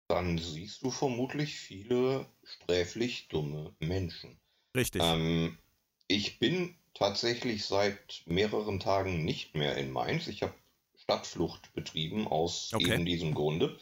Dann 0.08 0.36
siehst 0.36 0.82
du 0.82 0.90
vermutlich 0.90 1.56
viele 1.56 2.28
sträflich 2.42 3.28
dumme 3.28 3.74
Menschen. 3.78 4.38
Richtig. 4.76 5.00
Ähm, 5.02 5.56
ich 6.06 6.38
bin 6.38 6.76
tatsächlich 6.92 7.64
seit 7.64 8.22
mehreren 8.26 8.80
Tagen 8.80 9.24
nicht 9.24 9.54
mehr 9.54 9.78
in 9.78 9.90
Mainz. 9.90 10.26
Ich 10.26 10.42
habe 10.42 10.52
Stadtflucht 10.98 11.72
betrieben 11.72 12.28
aus 12.28 12.74
okay. 12.74 12.96
eben 12.96 13.06
diesem 13.06 13.32
Grunde. 13.32 13.78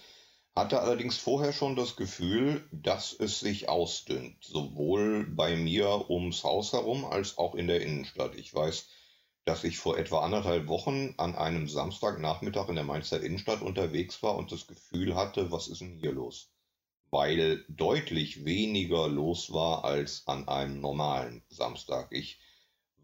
Hatte 0.55 0.81
allerdings 0.81 1.17
vorher 1.17 1.55
schon 1.55 1.77
das 1.77 1.97
Gefühl, 1.97 2.69
dass 2.73 3.15
es 3.15 3.41
sich 3.41 3.71
ausdünnt, 3.71 4.37
sowohl 4.45 5.25
bei 5.25 5.57
mir 5.57 6.11
ums 6.11 6.45
Haus 6.45 6.75
herum 6.75 7.07
als 7.07 7.39
auch 7.39 7.55
in 7.55 7.69
der 7.69 7.81
Innenstadt. 7.81 8.35
Ich 8.35 8.55
weiß, 8.55 8.87
dass 9.47 9.65
ich 9.65 9.79
vor 9.79 9.97
etwa 9.97 10.21
anderthalb 10.21 10.69
Wochen 10.69 11.15
an 11.17 11.35
einem 11.35 11.69
Samstagnachmittag 11.69 12.69
in 12.69 12.75
der 12.75 12.85
Mainzer 12.85 13.23
Innenstadt 13.23 13.63
unterwegs 13.63 14.23
war 14.23 14.37
und 14.37 14.53
das 14.53 14.67
Gefühl 14.67 15.17
hatte, 15.17 15.51
was 15.51 15.69
ist 15.69 15.81
denn 15.81 15.97
hier 15.97 16.13
los? 16.13 16.51
Weil 17.11 17.65
deutlich 17.69 18.45
weniger 18.45 19.09
los 19.09 19.55
war 19.55 19.87
als 19.87 20.27
an 20.27 20.49
einem 20.49 20.83
normalen 20.83 21.43
Samstag. 21.49 22.09
Ich 22.11 22.39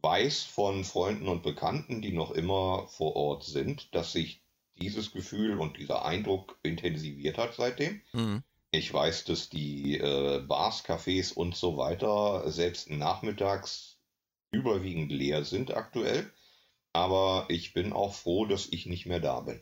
weiß 0.03 0.43
von 0.43 0.85
Freunden 0.85 1.29
und 1.29 1.43
Bekannten, 1.43 2.03
die 2.03 2.13
noch 2.13 2.31
immer 2.31 2.87
vor 2.89 3.17
Ort 3.17 3.45
sind, 3.45 3.95
dass 3.95 4.13
sich 4.13 4.43
dieses 4.79 5.13
Gefühl 5.13 5.59
und 5.59 5.77
dieser 5.77 6.05
Eindruck 6.05 6.59
intensiviert 6.63 7.39
hat 7.39 7.55
seitdem. 7.55 8.01
Mhm. 8.13 8.43
Ich 8.71 8.93
weiß, 8.93 9.25
dass 9.25 9.49
die 9.49 9.99
äh, 9.99 10.41
Bars, 10.47 10.85
Cafés 10.85 11.33
und 11.33 11.57
so 11.57 11.77
weiter 11.77 12.51
selbst 12.51 12.91
nachmittags 12.91 13.99
überwiegend 14.51 15.11
leer 15.11 15.45
sind 15.45 15.75
aktuell. 15.75 16.31
Aber 16.93 17.47
ich 17.49 17.73
bin 17.73 17.93
auch 17.93 18.15
froh, 18.15 18.47
dass 18.47 18.67
ich 18.67 18.87
nicht 18.87 19.07
mehr 19.07 19.21
da 19.21 19.41
bin. 19.41 19.61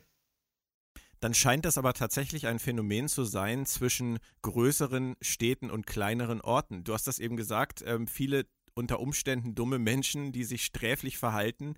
Dann 1.20 1.34
scheint 1.34 1.64
das 1.64 1.78
aber 1.78 1.94
tatsächlich 1.94 2.46
ein 2.46 2.58
Phänomen 2.58 3.08
zu 3.08 3.24
sein 3.24 3.64
zwischen 3.66 4.18
größeren 4.42 5.16
Städten 5.20 5.70
und 5.70 5.86
kleineren 5.86 6.40
Orten. 6.40 6.84
Du 6.84 6.92
hast 6.92 7.06
das 7.06 7.18
eben 7.18 7.36
gesagt, 7.36 7.82
ähm, 7.86 8.06
viele 8.06 8.46
unter 8.74 9.00
Umständen 9.00 9.54
dumme 9.54 9.78
Menschen, 9.78 10.32
die 10.32 10.44
sich 10.44 10.64
sträflich 10.64 11.16
verhalten. 11.16 11.74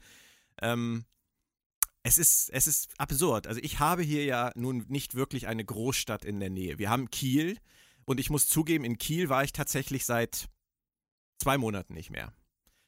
Ähm, 0.61 1.05
es 2.09 2.17
ist, 2.17 2.51
es 2.51 2.67
ist 2.67 2.89
absurd. 2.99 3.47
Also 3.47 3.61
ich 3.63 3.79
habe 3.81 4.03
hier 4.03 4.25
ja 4.25 4.51
nun 4.55 4.87
nicht 4.89 5.15
wirklich 5.15 5.47
eine 5.47 5.65
Großstadt 5.65 6.25
in 6.25 6.41
der 6.41 6.49
Nähe. 6.49 6.79
Wir 6.79 6.89
haben 6.89 7.11
Kiel 7.11 7.59
und 8.07 8.19
ich 8.19 8.31
muss 8.31 8.49
zugeben, 8.49 8.85
in 8.85 8.97
Kiel 8.97 9.29
war 9.29 9.45
ich 9.45 9.53
tatsächlich 9.53 10.07
seit 10.07 10.49
zwei 11.39 11.59
Monaten 11.59 11.93
nicht 11.93 12.11
mehr. 12.11 12.33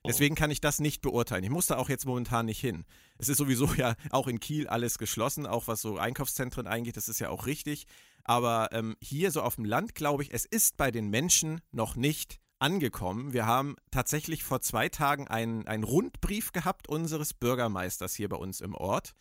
Deswegen 0.07 0.35
kann 0.35 0.51
ich 0.51 0.63
das 0.63 0.81
nicht 0.81 1.03
beurteilen. 1.03 1.45
Ich 1.45 1.51
muss 1.51 1.67
da 1.67 1.77
auch 1.77 1.91
jetzt 1.91 2.07
momentan 2.07 2.47
nicht 2.47 2.61
hin. 2.61 2.87
Es 3.19 3.29
ist 3.29 3.37
sowieso 3.37 3.75
ja 3.75 3.95
auch 4.11 4.27
in 4.27 4.41
Kiel 4.41 4.67
alles 4.67 4.97
geschlossen, 4.97 5.47
auch 5.47 5.69
was 5.69 5.83
so 5.83 5.99
Einkaufszentren 5.99 6.67
eingeht, 6.67 6.97
das 6.97 7.11
ist 7.11 7.19
ja 7.19 7.29
auch 7.29 7.45
richtig. 7.45 7.87
Aber 8.25 8.71
ähm, 8.73 8.97
hier 9.03 9.31
so 9.31 9.43
auf 9.43 9.57
dem 9.57 9.67
Land 9.67 9.95
glaube 9.95 10.23
ich, 10.23 10.33
es 10.33 10.47
ist 10.47 10.79
bei 10.79 10.91
den 10.91 11.11
Menschen 11.11 11.61
noch 11.73 11.95
nicht 11.97 12.41
angekommen. 12.61 13.33
Wir 13.33 13.47
haben 13.47 13.77
tatsächlich 13.91 14.45
vor 14.45 14.61
zwei 14.61 14.89
Tagen 14.89 15.29
einen, 15.29 15.67
einen 15.67 15.85
Rundbrief 15.85 16.53
gehabt 16.53 16.89
unseres 16.89 17.35
Bürgermeisters 17.35 18.15
hier 18.15 18.29
bei 18.29 18.37
uns 18.37 18.61
im 18.61 18.75
Ort, 18.75 19.15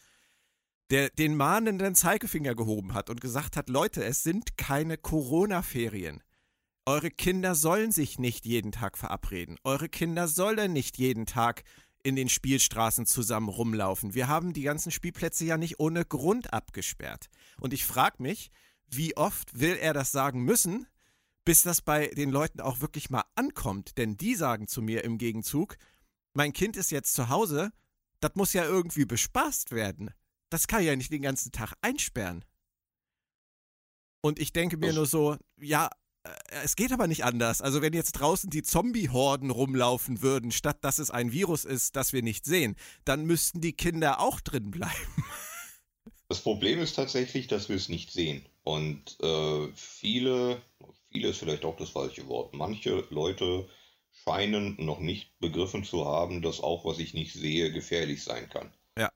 der 0.92 1.10
den 1.10 1.36
mahnenden 1.36 1.96
Zeigefinger 1.96 2.56
gehoben 2.56 2.94
hat 2.94 3.10
und 3.10 3.22
gesagt 3.22 3.58
hat, 3.58 3.70
Leute, 3.70 4.04
es 4.04 4.24
sind 4.24 4.58
keine 4.58 4.98
Corona-Ferien. 4.98 6.22
Eure 6.86 7.12
Kinder 7.12 7.54
sollen 7.54 7.92
sich 7.92 8.18
nicht 8.18 8.46
jeden 8.46 8.72
Tag 8.72 8.98
verabreden. 8.98 9.58
Eure 9.64 9.90
Kinder 9.90 10.28
sollen 10.28 10.74
nicht 10.74 10.98
jeden 10.98 11.26
Tag 11.26 11.64
in 12.02 12.16
den 12.16 12.30
Spielstraßen 12.30 13.06
zusammen 13.06 13.50
rumlaufen. 13.50 14.14
Wir 14.14 14.28
haben 14.28 14.54
die 14.54 14.64
ganzen 14.64 14.92
Spielplätze 14.92 15.46
ja 15.46 15.58
nicht 15.58 15.80
ohne 15.80 16.06
Grund 16.06 16.54
abgesperrt. 16.54 17.30
Und 17.60 17.74
ich 17.74 17.86
frage 17.86 18.24
mich, 18.24 18.52
wie 18.90 19.16
oft 19.18 19.60
will 19.60 19.78
er 19.80 19.94
das 19.94 20.12
sagen 20.12 20.44
müssen, 20.44 20.88
bis 21.46 21.64
das 21.64 21.82
bei 21.82 22.08
den 22.08 22.30
Leuten 22.30 22.62
auch 22.62 22.82
wirklich 22.82 23.10
mal 23.10 23.24
ankommt. 23.36 23.98
Denn 23.98 24.18
die 24.18 24.36
sagen 24.36 24.68
zu 24.68 24.82
mir 24.82 25.04
im 25.04 25.18
Gegenzug, 25.18 25.78
mein 26.34 26.54
Kind 26.54 26.76
ist 26.76 26.92
jetzt 26.92 27.14
zu 27.14 27.30
Hause, 27.30 27.72
das 28.20 28.36
muss 28.36 28.54
ja 28.54 28.66
irgendwie 28.66 29.06
bespaßt 29.06 29.72
werden. 29.72 30.12
Das 30.50 30.68
kann 30.68 30.84
ja 30.84 30.96
nicht 30.96 31.12
den 31.12 31.22
ganzen 31.22 31.52
Tag 31.52 31.74
einsperren. 31.82 32.44
Und 34.22 34.40
ich 34.40 34.52
denke 34.52 34.78
mir 34.78 34.94
nur 34.94 35.06
so, 35.06 35.38
ja, 35.62 35.90
äh, 36.24 36.30
es 36.64 36.76
geht 36.76 36.92
aber 36.92 37.08
nicht 37.08 37.24
anders. 37.24 37.62
Also 37.62 37.82
wenn 37.82 37.94
jetzt 37.94 38.14
draußen 38.14 38.50
die 38.50 38.64
Zombie-Horden 38.64 39.50
rumlaufen 39.50 40.22
würden, 40.22 40.52
statt 40.52 40.84
dass 40.84 41.00
es 41.00 41.10
ein 41.10 41.32
Virus 41.32 41.66
ist, 41.66 41.96
das 41.96 42.14
wir 42.14 42.22
nicht 42.22 42.46
sehen, 42.46 42.76
dann 43.06 43.26
müssten 43.26 43.62
die 43.62 43.74
Kinder 43.74 44.20
auch 44.20 44.42
drin 44.42 44.72
bleiben. 44.72 44.94
Das 46.32 46.42
Problem 46.42 46.78
ist 46.78 46.96
tatsächlich, 46.96 47.48
dass 47.48 47.70
wir 47.70 47.76
es 47.76 47.90
nicht 47.90 48.12
sehen. 48.12 48.46
Und 48.62 49.18
äh, 49.20 49.68
viele 49.74 50.62
viele 51.12 51.30
ist 51.30 51.40
vielleicht 51.40 51.66
auch 51.66 51.78
das 51.78 51.90
falsche 51.90 52.28
Wort. 52.28 52.54
Manche 52.54 53.06
Leute 53.10 53.68
scheinen 54.12 54.76
noch 54.84 55.00
nicht 55.00 55.38
begriffen 55.40 55.84
zu 55.84 56.06
haben, 56.06 56.42
dass 56.42 56.62
auch 56.62 56.86
was 56.86 57.00
ich 57.00 57.14
nicht 57.14 57.34
sehe 57.34 57.72
gefährlich 57.72 58.24
sein 58.24 58.50
kann. 58.50 58.74
Ja. 58.98 59.12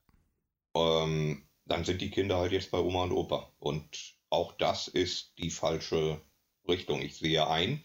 Ähm, 0.76 1.48
dann 1.66 1.86
sind 1.86 2.02
die 2.02 2.12
Kinder 2.12 2.38
halt 2.38 2.52
jetzt 2.52 2.72
bei 2.72 2.80
Oma 2.80 3.04
und 3.04 3.12
Opa. 3.12 3.52
Und 3.60 4.16
auch 4.30 4.54
das 4.54 4.88
ist 4.88 5.34
die 5.38 5.50
falsche 5.50 6.22
Richtung. 6.68 7.02
Ich 7.02 7.18
sehe 7.18 7.48
ein, 7.48 7.84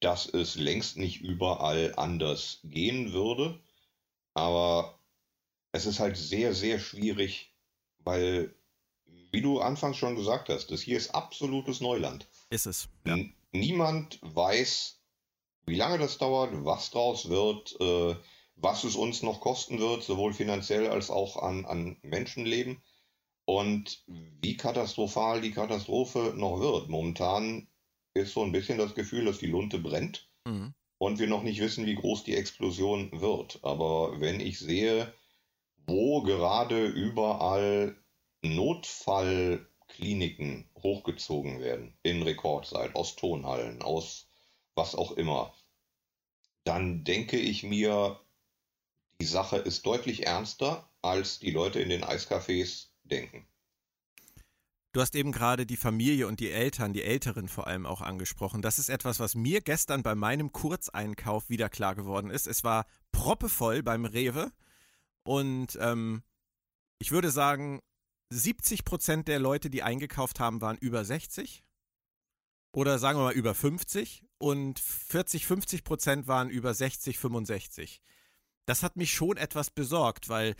dass 0.00 0.26
es 0.26 0.54
längst 0.54 0.96
nicht 0.96 1.20
überall 1.20 1.94
anders 1.96 2.60
gehen 2.64 3.12
würde. 3.12 3.60
Aber 4.34 4.98
es 5.72 5.86
ist 5.86 6.00
halt 6.00 6.16
sehr, 6.16 6.54
sehr 6.54 6.78
schwierig, 6.78 7.52
weil, 7.98 8.54
wie 9.32 9.42
du 9.42 9.60
anfangs 9.60 9.96
schon 9.96 10.16
gesagt 10.16 10.48
hast, 10.48 10.70
das 10.70 10.80
hier 10.80 10.96
ist 10.96 11.14
absolutes 11.14 11.80
Neuland. 11.80 12.28
Ist 12.50 12.66
es. 12.66 12.88
Ja 13.04 13.16
niemand 13.52 14.18
weiß, 14.22 15.00
wie 15.66 15.76
lange 15.76 15.98
das 15.98 16.18
dauert, 16.18 16.64
was 16.64 16.90
draus 16.90 17.28
wird, 17.28 17.78
äh, 17.80 18.16
was 18.56 18.84
es 18.84 18.96
uns 18.96 19.22
noch 19.22 19.40
kosten 19.40 19.78
wird, 19.78 20.02
sowohl 20.02 20.32
finanziell 20.32 20.88
als 20.88 21.10
auch 21.10 21.36
an, 21.36 21.64
an 21.64 21.96
Menschenleben 22.02 22.82
und 23.44 24.02
wie 24.06 24.56
katastrophal 24.56 25.40
die 25.40 25.52
Katastrophe 25.52 26.34
noch 26.36 26.60
wird. 26.60 26.88
Momentan 26.88 27.68
ist 28.14 28.32
so 28.32 28.42
ein 28.42 28.52
bisschen 28.52 28.78
das 28.78 28.94
Gefühl, 28.94 29.24
dass 29.24 29.38
die 29.38 29.46
Lunte 29.46 29.78
brennt 29.78 30.28
mhm. 30.44 30.74
und 30.98 31.18
wir 31.18 31.28
noch 31.28 31.42
nicht 31.42 31.60
wissen, 31.60 31.86
wie 31.86 31.94
groß 31.94 32.24
die 32.24 32.34
Explosion 32.34 33.20
wird. 33.20 33.60
Aber 33.62 34.20
wenn 34.20 34.40
ich 34.40 34.58
sehe, 34.58 35.12
wo 35.86 36.22
gerade 36.22 36.86
überall 36.86 37.96
Notfall 38.42 39.67
Kliniken 39.88 40.68
hochgezogen 40.82 41.60
werden 41.60 41.94
in 42.02 42.22
Rekordzeit, 42.22 42.94
aus 42.94 43.16
Tonhallen, 43.16 43.82
aus 43.82 44.28
was 44.74 44.94
auch 44.94 45.12
immer, 45.12 45.54
dann 46.64 47.04
denke 47.04 47.38
ich 47.38 47.62
mir, 47.62 48.20
die 49.20 49.26
Sache 49.26 49.56
ist 49.56 49.84
deutlich 49.86 50.26
ernster, 50.26 50.88
als 51.02 51.38
die 51.38 51.50
Leute 51.50 51.80
in 51.80 51.88
den 51.88 52.04
Eiscafés 52.04 52.88
denken. 53.02 53.46
Du 54.92 55.00
hast 55.00 55.14
eben 55.14 55.32
gerade 55.32 55.66
die 55.66 55.76
Familie 55.76 56.26
und 56.26 56.40
die 56.40 56.50
Eltern, 56.50 56.92
die 56.92 57.02
Älteren 57.02 57.48
vor 57.48 57.66
allem 57.66 57.86
auch 57.86 58.00
angesprochen. 58.00 58.62
Das 58.62 58.78
ist 58.78 58.88
etwas, 58.88 59.20
was 59.20 59.34
mir 59.34 59.60
gestern 59.60 60.02
bei 60.02 60.14
meinem 60.14 60.52
Kurzeinkauf 60.52 61.50
wieder 61.50 61.68
klar 61.68 61.94
geworden 61.94 62.30
ist. 62.30 62.46
Es 62.46 62.64
war 62.64 62.86
proppevoll 63.12 63.82
beim 63.82 64.04
Rewe 64.04 64.50
und 65.24 65.78
ähm, 65.80 66.22
ich 66.98 67.10
würde 67.10 67.30
sagen, 67.30 67.80
70 68.30 68.84
Prozent 68.84 69.28
der 69.28 69.38
Leute, 69.38 69.70
die 69.70 69.82
eingekauft 69.82 70.40
haben, 70.40 70.60
waren 70.60 70.76
über 70.78 71.04
60 71.04 71.64
oder 72.72 72.98
sagen 72.98 73.18
wir 73.18 73.24
mal 73.24 73.32
über 73.32 73.54
50 73.54 74.24
und 74.38 74.78
40, 74.78 75.46
50 75.46 75.84
Prozent 75.84 76.26
waren 76.26 76.50
über 76.50 76.74
60, 76.74 77.18
65. 77.18 78.02
Das 78.66 78.82
hat 78.82 78.96
mich 78.96 79.12
schon 79.12 79.36
etwas 79.36 79.70
besorgt, 79.70 80.28
weil 80.28 80.54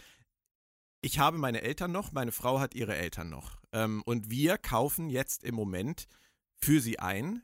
ich 1.01 1.19
habe 1.19 1.39
meine 1.39 1.63
Eltern 1.63 1.93
noch, 1.93 2.13
meine 2.13 2.33
Frau 2.33 2.59
hat 2.59 2.75
ihre 2.75 2.97
Eltern 2.97 3.29
noch. 3.29 3.61
Ähm, 3.73 4.03
und 4.05 4.31
wir 4.31 4.59
kaufen 4.59 5.11
jetzt 5.11 5.45
im 5.45 5.55
Moment 5.55 6.09
für 6.57 6.81
sie 6.81 6.99
ein. 6.99 7.43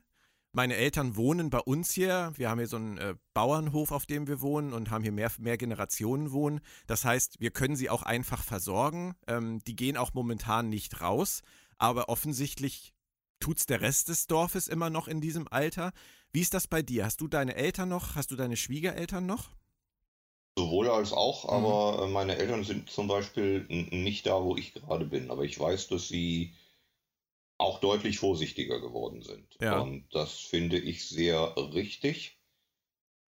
Meine 0.55 0.77
Eltern 0.77 1.17
wohnen 1.17 1.49
bei 1.49 1.59
uns 1.59 1.91
hier. 1.91 2.31
Wir 2.37 2.49
haben 2.49 2.59
hier 2.59 2.67
so 2.69 2.77
einen 2.77 2.97
äh, 2.97 3.15
Bauernhof, 3.33 3.91
auf 3.91 4.05
dem 4.05 4.25
wir 4.25 4.39
wohnen 4.39 4.71
und 4.71 4.89
haben 4.89 5.03
hier 5.03 5.11
mehr, 5.11 5.29
mehr 5.37 5.57
Generationen 5.57 6.31
wohnen. 6.31 6.61
Das 6.87 7.03
heißt, 7.03 7.41
wir 7.41 7.51
können 7.51 7.75
sie 7.75 7.89
auch 7.89 8.03
einfach 8.03 8.41
versorgen. 8.41 9.15
Ähm, 9.27 9.61
die 9.67 9.75
gehen 9.75 9.97
auch 9.97 10.13
momentan 10.13 10.69
nicht 10.69 11.01
raus. 11.01 11.41
aber 11.77 12.07
offensichtlich 12.07 12.93
tut 13.41 13.57
es 13.57 13.65
der 13.65 13.81
Rest 13.81 14.07
des 14.07 14.27
Dorfes 14.27 14.69
immer 14.69 14.89
noch 14.89 15.09
in 15.09 15.19
diesem 15.19 15.45
Alter. 15.49 15.91
Wie 16.31 16.39
ist 16.39 16.53
das 16.53 16.67
bei 16.67 16.81
dir? 16.81 17.03
Hast 17.03 17.19
du 17.19 17.27
deine 17.27 17.55
Eltern 17.55 17.89
noch? 17.89 18.15
Hast 18.15 18.31
du 18.31 18.37
deine 18.37 18.55
Schwiegereltern 18.55 19.25
noch? 19.25 19.49
Sowohl 20.57 20.87
als 20.87 21.11
auch, 21.11 21.43
mhm. 21.43 21.49
aber 21.49 22.05
äh, 22.05 22.07
meine 22.07 22.37
Eltern 22.37 22.63
sind 22.63 22.89
zum 22.89 23.09
Beispiel 23.09 23.65
nicht 23.67 24.25
da, 24.25 24.41
wo 24.41 24.55
ich 24.55 24.73
gerade 24.73 25.03
bin. 25.03 25.29
Aber 25.31 25.43
ich 25.43 25.59
weiß, 25.59 25.89
dass 25.89 26.07
sie 26.07 26.53
auch 27.57 27.79
deutlich 27.79 28.19
vorsichtiger 28.19 28.79
geworden 28.81 29.21
sind. 29.21 29.55
Ja. 29.61 29.79
Und 29.79 30.07
das 30.11 30.39
finde 30.39 30.79
ich 30.79 31.07
sehr 31.07 31.55
richtig. 31.73 32.39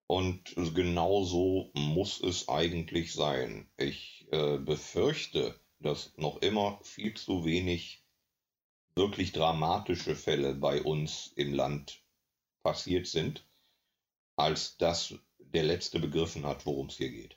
Und 0.08 0.56
genau 0.74 1.24
so 1.24 1.72
muss 1.74 2.22
es 2.22 2.48
eigentlich 2.48 3.14
sein. 3.14 3.70
Ich 3.78 4.28
äh, 4.32 4.58
befürchte, 4.58 5.60
dass 5.80 6.14
noch 6.18 6.42
immer 6.42 6.80
viel 6.84 7.14
zu 7.14 7.46
wenig 7.46 8.04
wirklich 8.96 9.32
dramatische 9.32 10.16
Fälle 10.16 10.56
bei 10.56 10.82
uns 10.82 11.32
im 11.36 11.54
Land 11.54 12.02
passiert 12.64 13.08
sind, 13.08 13.46
als 14.36 14.78
dass 14.78 15.14
der 15.40 15.64
Letzte 15.64 16.00
begriffen 16.00 16.46
hat, 16.46 16.66
worum 16.66 16.88
es 16.88 16.98
hier 16.98 17.12
geht. 17.12 17.37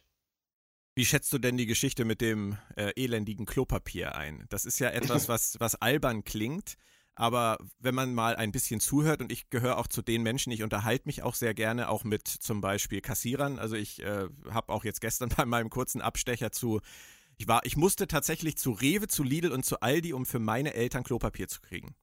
Wie 0.95 1.05
schätzt 1.05 1.33
du 1.33 1.39
denn 1.39 1.57
die 1.57 1.67
Geschichte 1.67 2.05
mit 2.05 2.21
dem 2.21 2.59
äh, 2.77 2.93
elendigen 2.97 3.47
Klopapier 3.47 4.17
ein? 4.17 4.47
Das 4.49 4.65
ist 4.65 4.81
ja 4.81 4.91
etwas, 4.91 5.29
was, 5.29 5.59
was 5.61 5.77
albern 5.77 6.25
klingt, 6.25 6.77
aber 7.15 7.59
wenn 7.79 7.95
man 7.95 8.15
mal 8.15 8.35
ein 8.37 8.51
bisschen 8.51 8.81
zuhört, 8.81 9.21
und 9.21 9.31
ich 9.31 9.51
gehöre 9.51 9.79
auch 9.79 9.87
zu 9.87 10.03
den 10.03 10.23
Menschen, 10.23 10.53
ich 10.53 10.63
unterhalte 10.63 11.07
mich 11.07 11.23
auch 11.23 11.35
sehr 11.35 11.55
gerne, 11.55 11.89
auch 11.89 12.03
mit 12.03 12.27
zum 12.27 12.61
Beispiel 12.61 13.01
Kassierern. 13.01 13.59
Also 13.59 13.77
ich 13.77 14.03
äh, 14.03 14.29
habe 14.51 14.73
auch 14.73 14.85
jetzt 14.85 15.01
gestern 15.01 15.29
bei 15.37 15.45
meinem 15.45 15.71
kurzen 15.71 16.01
Abstecher 16.01 16.51
zu, 16.51 16.81
ich 17.37 17.47
war, 17.47 17.65
ich 17.65 17.77
musste 17.77 18.09
tatsächlich 18.09 18.57
zu 18.57 18.73
Rewe, 18.73 19.07
zu 19.07 19.23
Lidl 19.23 19.53
und 19.53 19.65
zu 19.65 19.81
Aldi, 19.81 20.13
um 20.13 20.27
für 20.27 20.39
meine 20.39 20.75
Eltern 20.75 21.05
Klopapier 21.05 21.49
zu 21.49 21.61
kriegen. 21.61 21.95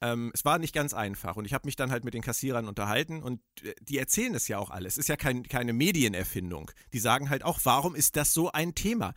Ähm, 0.00 0.30
es 0.34 0.44
war 0.44 0.58
nicht 0.58 0.74
ganz 0.74 0.94
einfach 0.94 1.36
und 1.36 1.44
ich 1.44 1.52
habe 1.52 1.66
mich 1.66 1.76
dann 1.76 1.90
halt 1.90 2.04
mit 2.04 2.14
den 2.14 2.22
Kassierern 2.22 2.68
unterhalten 2.68 3.22
und 3.22 3.40
äh, 3.62 3.74
die 3.80 3.98
erzählen 3.98 4.34
es 4.34 4.48
ja 4.48 4.58
auch 4.58 4.70
alles. 4.70 4.94
Es 4.94 4.98
ist 4.98 5.08
ja 5.08 5.16
kein, 5.16 5.42
keine 5.42 5.72
Medienerfindung. 5.72 6.70
Die 6.92 6.98
sagen 6.98 7.30
halt 7.30 7.44
auch, 7.44 7.60
warum 7.64 7.94
ist 7.94 8.16
das 8.16 8.32
so 8.32 8.50
ein 8.50 8.74
Thema? 8.74 9.14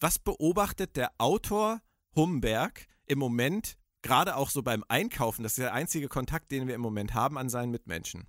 Was 0.00 0.18
beobachtet 0.18 0.96
der 0.96 1.12
Autor 1.18 1.80
Humberg 2.16 2.86
im 3.06 3.18
Moment, 3.18 3.76
gerade 4.02 4.36
auch 4.36 4.50
so 4.50 4.62
beim 4.62 4.84
Einkaufen? 4.88 5.42
Das 5.42 5.52
ist 5.52 5.58
der 5.58 5.74
einzige 5.74 6.08
Kontakt, 6.08 6.50
den 6.50 6.66
wir 6.68 6.74
im 6.74 6.80
Moment 6.80 7.14
haben 7.14 7.38
an 7.38 7.48
seinen 7.48 7.70
Mitmenschen. 7.70 8.26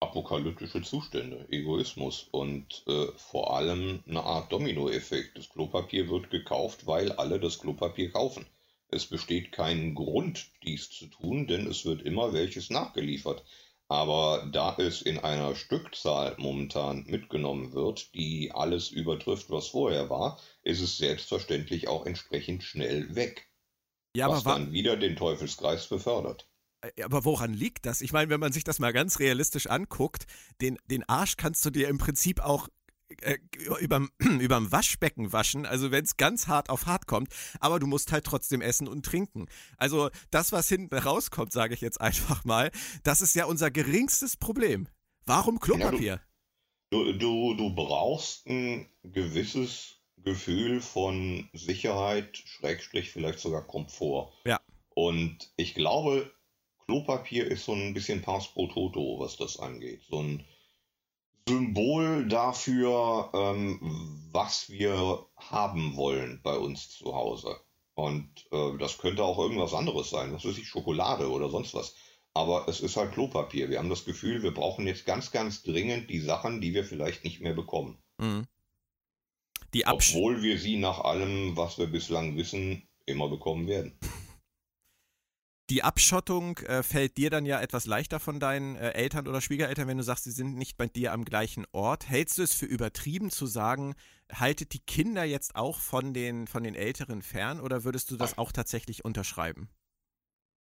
Apokalyptische 0.00 0.80
Zustände, 0.80 1.46
Egoismus 1.50 2.26
und 2.30 2.84
äh, 2.86 3.08
vor 3.16 3.54
allem 3.54 4.02
eine 4.08 4.22
Art 4.22 4.50
Dominoeffekt. 4.50 5.36
Das 5.36 5.50
Klopapier 5.50 6.08
wird 6.08 6.30
gekauft, 6.30 6.86
weil 6.86 7.12
alle 7.12 7.38
das 7.38 7.58
Klopapier 7.58 8.10
kaufen. 8.10 8.46
Es 8.92 9.06
besteht 9.06 9.52
kein 9.52 9.94
Grund, 9.94 10.50
dies 10.64 10.90
zu 10.90 11.06
tun, 11.06 11.46
denn 11.46 11.66
es 11.66 11.84
wird 11.84 12.02
immer 12.02 12.32
welches 12.32 12.70
nachgeliefert. 12.70 13.44
Aber 13.88 14.48
da 14.52 14.76
es 14.78 15.02
in 15.02 15.18
einer 15.18 15.56
Stückzahl 15.56 16.36
momentan 16.38 17.04
mitgenommen 17.08 17.72
wird, 17.72 18.14
die 18.14 18.52
alles 18.52 18.90
übertrifft, 18.90 19.50
was 19.50 19.68
vorher 19.68 20.08
war, 20.08 20.38
ist 20.62 20.80
es 20.80 20.96
selbstverständlich 20.96 21.88
auch 21.88 22.06
entsprechend 22.06 22.62
schnell 22.62 23.16
weg. 23.16 23.48
Ja, 24.16 24.28
was 24.28 24.44
dann 24.44 24.72
wieder 24.72 24.96
den 24.96 25.16
Teufelskreis 25.16 25.88
befördert. 25.88 26.48
Äh, 26.80 27.02
aber 27.02 27.24
woran 27.24 27.52
liegt 27.52 27.86
das? 27.86 28.00
Ich 28.00 28.12
meine, 28.12 28.30
wenn 28.30 28.40
man 28.40 28.52
sich 28.52 28.64
das 28.64 28.78
mal 28.78 28.92
ganz 28.92 29.18
realistisch 29.18 29.66
anguckt, 29.66 30.26
den, 30.60 30.78
den 30.86 31.08
Arsch 31.08 31.36
kannst 31.36 31.64
du 31.64 31.70
dir 31.70 31.88
im 31.88 31.98
Prinzip 31.98 32.40
auch 32.40 32.68
äh, 33.22 33.38
überm, 33.80 34.10
überm 34.40 34.70
Waschbecken 34.72 35.32
waschen, 35.32 35.66
also 35.66 35.90
wenn 35.90 36.04
es 36.04 36.16
ganz 36.16 36.48
hart 36.48 36.70
auf 36.70 36.86
hart 36.86 37.06
kommt, 37.06 37.32
aber 37.60 37.78
du 37.78 37.86
musst 37.86 38.12
halt 38.12 38.24
trotzdem 38.24 38.60
essen 38.60 38.88
und 38.88 39.04
trinken. 39.04 39.46
Also 39.76 40.10
das, 40.30 40.52
was 40.52 40.68
hinten 40.68 40.96
rauskommt, 40.96 41.52
sage 41.52 41.74
ich 41.74 41.80
jetzt 41.80 42.00
einfach 42.00 42.44
mal, 42.44 42.70
das 43.02 43.20
ist 43.20 43.34
ja 43.34 43.44
unser 43.44 43.70
geringstes 43.70 44.36
Problem. 44.36 44.88
Warum 45.26 45.60
Klopapier? 45.60 46.14
Ja, 46.14 46.20
du, 46.90 47.12
du, 47.12 47.54
du 47.54 47.74
brauchst 47.74 48.46
ein 48.46 48.88
gewisses 49.02 50.00
Gefühl 50.18 50.80
von 50.80 51.48
Sicherheit, 51.52 52.36
Schrägstrich, 52.36 53.10
vielleicht 53.10 53.38
sogar 53.38 53.66
Komfort. 53.66 54.32
Ja. 54.44 54.60
Und 54.94 55.52
ich 55.56 55.74
glaube, 55.74 56.30
Klopapier 56.86 57.46
ist 57.46 57.64
so 57.64 57.72
ein 57.72 57.94
bisschen 57.94 58.22
Pass 58.22 58.48
pro 58.48 58.66
Toto, 58.66 59.18
was 59.18 59.36
das 59.36 59.58
angeht. 59.58 60.02
So 60.10 60.22
ein 60.22 60.44
Symbol 61.48 62.28
dafür, 62.28 63.30
ähm, 63.34 64.28
was 64.32 64.70
wir 64.70 65.26
haben 65.36 65.96
wollen 65.96 66.40
bei 66.42 66.56
uns 66.56 66.90
zu 66.90 67.14
Hause. 67.14 67.56
Und 67.94 68.46
äh, 68.52 68.78
das 68.78 68.98
könnte 68.98 69.24
auch 69.24 69.38
irgendwas 69.38 69.74
anderes 69.74 70.10
sein, 70.10 70.32
was 70.32 70.44
weiß 70.44 70.58
ich, 70.58 70.68
Schokolade 70.68 71.30
oder 71.30 71.50
sonst 71.50 71.74
was. 71.74 71.94
Aber 72.32 72.68
es 72.68 72.80
ist 72.80 72.96
halt 72.96 73.12
Klopapier. 73.12 73.68
Wir 73.68 73.78
haben 73.78 73.90
das 73.90 74.04
Gefühl, 74.04 74.42
wir 74.42 74.54
brauchen 74.54 74.86
jetzt 74.86 75.04
ganz, 75.04 75.32
ganz 75.32 75.62
dringend 75.62 76.08
die 76.08 76.20
Sachen, 76.20 76.60
die 76.60 76.72
wir 76.72 76.84
vielleicht 76.84 77.24
nicht 77.24 77.40
mehr 77.40 77.54
bekommen. 77.54 77.98
Mhm. 78.18 78.46
Obwohl 79.86 80.42
wir 80.42 80.58
sie 80.58 80.76
nach 80.76 81.00
allem, 81.00 81.56
was 81.56 81.78
wir 81.78 81.86
bislang 81.86 82.36
wissen, 82.36 82.88
immer 83.06 83.28
bekommen 83.28 83.66
werden. 83.66 83.98
Die 85.70 85.84
Abschottung 85.84 86.58
äh, 86.58 86.82
fällt 86.82 87.16
dir 87.16 87.30
dann 87.30 87.46
ja 87.46 87.60
etwas 87.60 87.86
leichter 87.86 88.18
von 88.18 88.40
deinen 88.40 88.74
äh, 88.74 88.90
Eltern 88.90 89.28
oder 89.28 89.40
Schwiegereltern, 89.40 89.86
wenn 89.86 89.98
du 89.98 90.02
sagst, 90.02 90.24
sie 90.24 90.32
sind 90.32 90.56
nicht 90.56 90.76
bei 90.76 90.88
dir 90.88 91.12
am 91.12 91.24
gleichen 91.24 91.64
Ort. 91.70 92.08
Hältst 92.08 92.38
du 92.38 92.42
es 92.42 92.52
für 92.52 92.66
übertrieben 92.66 93.30
zu 93.30 93.46
sagen, 93.46 93.94
haltet 94.32 94.72
die 94.72 94.80
Kinder 94.80 95.22
jetzt 95.22 95.54
auch 95.54 95.78
von 95.78 96.12
den, 96.12 96.48
von 96.48 96.64
den 96.64 96.74
Älteren 96.74 97.22
fern 97.22 97.60
oder 97.60 97.84
würdest 97.84 98.10
du 98.10 98.16
das 98.16 98.36
auch 98.36 98.50
tatsächlich 98.50 99.04
unterschreiben? 99.04 99.70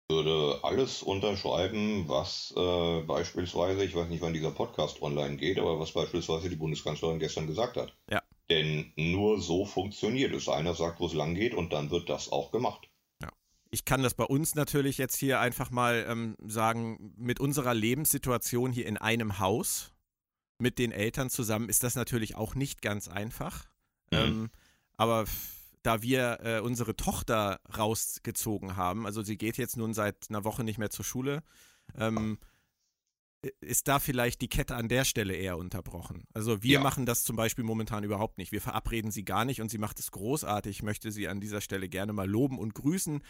Ich 0.10 0.16
würde 0.18 0.60
alles 0.64 1.04
unterschreiben, 1.04 2.10
was 2.10 2.54
äh, 2.58 3.02
beispielsweise, 3.04 3.86
ich 3.86 3.96
weiß 3.96 4.10
nicht, 4.10 4.22
wann 4.22 4.34
dieser 4.34 4.52
Podcast 4.52 5.02
online 5.02 5.38
geht, 5.38 5.58
aber 5.58 5.80
was 5.80 5.94
beispielsweise 5.94 6.50
die 6.50 6.58
Bundeskanzlerin 6.58 7.20
gestern 7.20 7.48
gesagt 7.48 7.78
hat. 7.78 7.96
Ja. 8.12 8.22
Denn 8.50 8.92
nur 8.98 9.40
so 9.40 9.66
funktioniert 9.66 10.34
es. 10.34 10.50
Einer 10.50 10.74
sagt, 10.74 11.00
wo 11.00 11.06
es 11.06 11.14
lang 11.14 11.34
geht 11.34 11.54
und 11.54 11.72
dann 11.72 11.92
wird 11.92 12.10
das 12.10 12.30
auch 12.30 12.52
gemacht 12.52 12.90
ich 13.72 13.86
kann 13.86 14.04
das 14.04 14.14
bei 14.14 14.24
uns 14.24 14.56
natürlich 14.56 14.98
jetzt 14.98 15.18
hier 15.18 15.40
einfach 15.40 15.72
mal 15.72 16.06
ähm, 16.08 16.36
sagen, 16.46 17.14
mit 17.18 17.40
unserer 17.40 17.74
Lebenssituation 17.74 18.72
hier 18.72 18.86
in 18.86 18.98
einem 18.98 19.40
Haus 19.40 19.94
mit 20.60 20.80
den 20.80 20.92
Eltern 20.92 21.30
zusammen 21.30 21.70
ist 21.70 21.84
das 21.84 21.96
natürlich 21.96 22.36
auch 22.36 22.56
nicht 22.56 22.82
ganz 22.82 23.08
einfach. 23.08 23.66
Mhm. 24.12 24.18
Ähm, 24.18 24.50
aber 24.98 25.26
da 25.84 26.02
wir 26.02 26.40
äh, 26.42 26.60
unsere 26.60 26.96
Tochter 26.96 27.60
rausgezogen 27.78 28.76
haben, 28.76 29.06
also 29.06 29.22
sie 29.22 29.38
geht 29.38 29.58
jetzt 29.58 29.78
nun 29.78 29.94
seit 29.94 30.30
einer 30.30 30.44
Woche 30.44 30.64
nicht 30.64 30.80
mehr 30.80 30.90
zur 30.90 31.06
Schule, 31.06 31.44
ähm, 31.96 32.40
ist 33.62 33.88
da 33.88 34.00
vielleicht 34.00 34.42
die 34.42 34.50
Kette 34.50 34.76
an 34.76 34.90
der 34.90 35.06
Stelle 35.06 35.36
eher 35.36 35.58
unterbrochen. 35.58 36.26
Also 36.34 36.64
wir 36.64 36.74
ja. 36.74 36.80
machen 36.82 37.06
das 37.06 37.24
zum 37.24 37.36
Beispiel 37.36 37.64
momentan 37.64 38.04
überhaupt 38.04 38.38
nicht. 38.38 38.52
Wir 38.52 38.62
verabreden 38.62 39.12
sie 39.12 39.24
gar 39.24 39.46
nicht 39.46 39.62
und 39.62 39.70
sie 39.70 39.78
macht 39.78 40.00
es 40.00 40.12
großartig. 40.12 40.78
Ich 40.78 40.84
möchte 40.84 41.12
sie 41.12 41.28
an 41.28 41.40
dieser 41.40 41.62
Stelle 41.62 41.88
gerne 41.88 42.14
mal 42.14 42.28
loben 42.28 42.58
und 42.58 42.74
grüßen. 42.74 43.22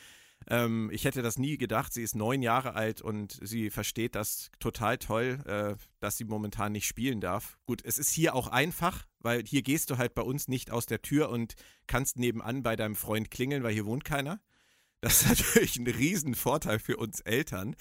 Ähm, 0.50 0.90
ich 0.94 1.06
hätte 1.06 1.22
das 1.22 1.38
nie 1.38 1.58
gedacht. 1.58 1.94
Sie 1.94 2.04
ist 2.04 2.16
neun 2.16 2.42
Jahre 2.42 2.74
alt 2.74 3.02
und 3.02 3.38
sie 3.42 3.70
versteht 3.70 4.16
das 4.16 4.50
total 4.60 4.98
toll, 4.98 5.40
äh, 5.46 5.76
dass 6.00 6.18
sie 6.18 6.26
momentan 6.26 6.72
nicht 6.72 6.86
spielen 6.86 7.20
darf. 7.20 7.58
Gut, 7.66 7.82
es 7.84 7.98
ist 7.98 8.12
hier 8.12 8.36
auch 8.36 8.48
einfach, 8.48 9.06
weil 9.20 9.44
hier 9.46 9.62
gehst 9.62 9.90
du 9.90 9.98
halt 9.98 10.16
bei 10.16 10.22
uns 10.22 10.48
nicht 10.48 10.72
aus 10.72 10.86
der 10.86 11.02
Tür 11.02 11.30
und 11.30 11.56
kannst 11.88 12.18
nebenan 12.18 12.64
bei 12.64 12.76
deinem 12.76 12.96
Freund 12.96 13.32
klingeln, 13.32 13.64
weil 13.64 13.74
hier 13.74 13.86
wohnt 13.86 14.06
keiner. 14.06 14.40
Das 15.02 15.22
ist 15.22 15.30
natürlich 15.30 15.78
ein 15.78 15.88
Riesenvorteil 15.88 16.80
für 16.80 16.98
uns 16.98 17.22
Eltern. 17.22 17.76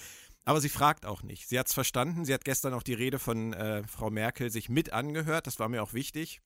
Aber 0.45 0.61
sie 0.61 0.69
fragt 0.69 1.07
auch 1.07 1.23
nicht. 1.23 1.49
Sie 1.49 1.59
hat 1.59 1.67
es 1.67 1.75
verstanden. 1.75 2.25
Sie 2.25 2.33
hat 2.33 2.45
gestern 2.45 2.73
auch 2.73 2.85
die 2.85 2.95
Rede 2.95 3.19
von 3.19 3.53
äh, 3.53 3.83
Frau 3.89 4.11
Merkel 4.11 4.51
sich 4.51 4.69
mit 4.69 4.93
angehört. 4.93 5.49
Das 5.49 5.59
war 5.59 5.69
mir 5.69 5.83
auch 5.83 5.93
wichtig, 5.93 6.41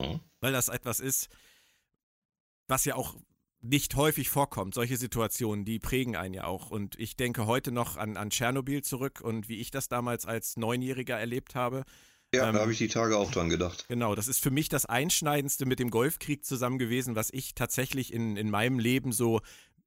mhm. 0.00 0.20
weil 0.40 0.52
das 0.52 0.68
etwas 0.68 1.00
ist, 1.00 1.28
was 2.68 2.84
ja 2.84 2.94
auch 2.94 3.16
nicht 3.62 3.94
häufig 3.96 4.30
vorkommt. 4.30 4.74
Solche 4.74 4.96
Situationen, 4.96 5.64
die 5.64 5.78
prägen 5.78 6.16
einen 6.16 6.34
ja 6.34 6.44
auch. 6.44 6.70
Und 6.70 6.98
ich 6.98 7.16
denke 7.16 7.46
heute 7.46 7.72
noch 7.72 7.96
an, 7.96 8.16
an 8.16 8.30
Tschernobyl 8.30 8.82
zurück 8.82 9.20
und 9.20 9.48
wie 9.48 9.60
ich 9.60 9.70
das 9.70 9.88
damals 9.88 10.26
als 10.26 10.56
Neunjähriger 10.56 11.18
erlebt 11.18 11.54
habe. 11.54 11.84
Ja, 12.34 12.48
ähm, 12.48 12.54
da 12.54 12.60
habe 12.60 12.72
ich 12.72 12.78
die 12.78 12.88
Tage 12.88 13.16
auch 13.16 13.30
dran 13.30 13.48
gedacht. 13.48 13.86
Genau, 13.88 14.14
das 14.14 14.28
ist 14.28 14.40
für 14.40 14.50
mich 14.50 14.68
das 14.68 14.86
Einschneidendste 14.86 15.66
mit 15.66 15.78
dem 15.78 15.90
Golfkrieg 15.90 16.44
zusammen 16.44 16.78
gewesen, 16.78 17.16
was 17.16 17.30
ich 17.32 17.54
tatsächlich 17.54 18.12
in, 18.12 18.36
in 18.36 18.50
meinem 18.50 18.78
Leben 18.78 19.12
so 19.12 19.40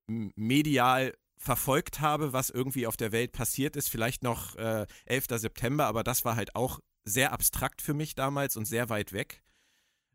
medial 0.07 1.13
verfolgt 1.37 2.01
habe, 2.01 2.33
was 2.33 2.49
irgendwie 2.49 2.87
auf 2.87 2.97
der 2.97 3.11
Welt 3.11 3.31
passiert 3.31 3.75
ist. 3.75 3.89
Vielleicht 3.89 4.23
noch 4.23 4.55
äh, 4.55 4.85
11. 5.05 5.25
September, 5.35 5.85
aber 5.85 6.03
das 6.03 6.25
war 6.25 6.35
halt 6.35 6.55
auch 6.55 6.79
sehr 7.05 7.31
abstrakt 7.31 7.81
für 7.81 7.93
mich 7.93 8.15
damals 8.15 8.55
und 8.55 8.65
sehr 8.65 8.89
weit 8.89 9.13
weg. 9.13 9.41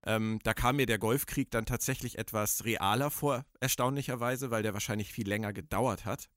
Ähm, 0.07 0.39
da 0.45 0.55
kam 0.55 0.77
mir 0.77 0.87
der 0.87 0.99
Golfkrieg 0.99 1.51
dann 1.51 1.67
tatsächlich 1.67 2.19
etwas 2.19 2.65
realer 2.65 3.11
vor, 3.11 3.45
erstaunlicherweise, 3.61 4.51
weil 4.51 4.63
der 4.63 4.75
wahrscheinlich 4.75 5.13
viel 5.13 5.29
länger 5.29 5.53
gedauert 5.53 6.05
hat. 6.05 6.29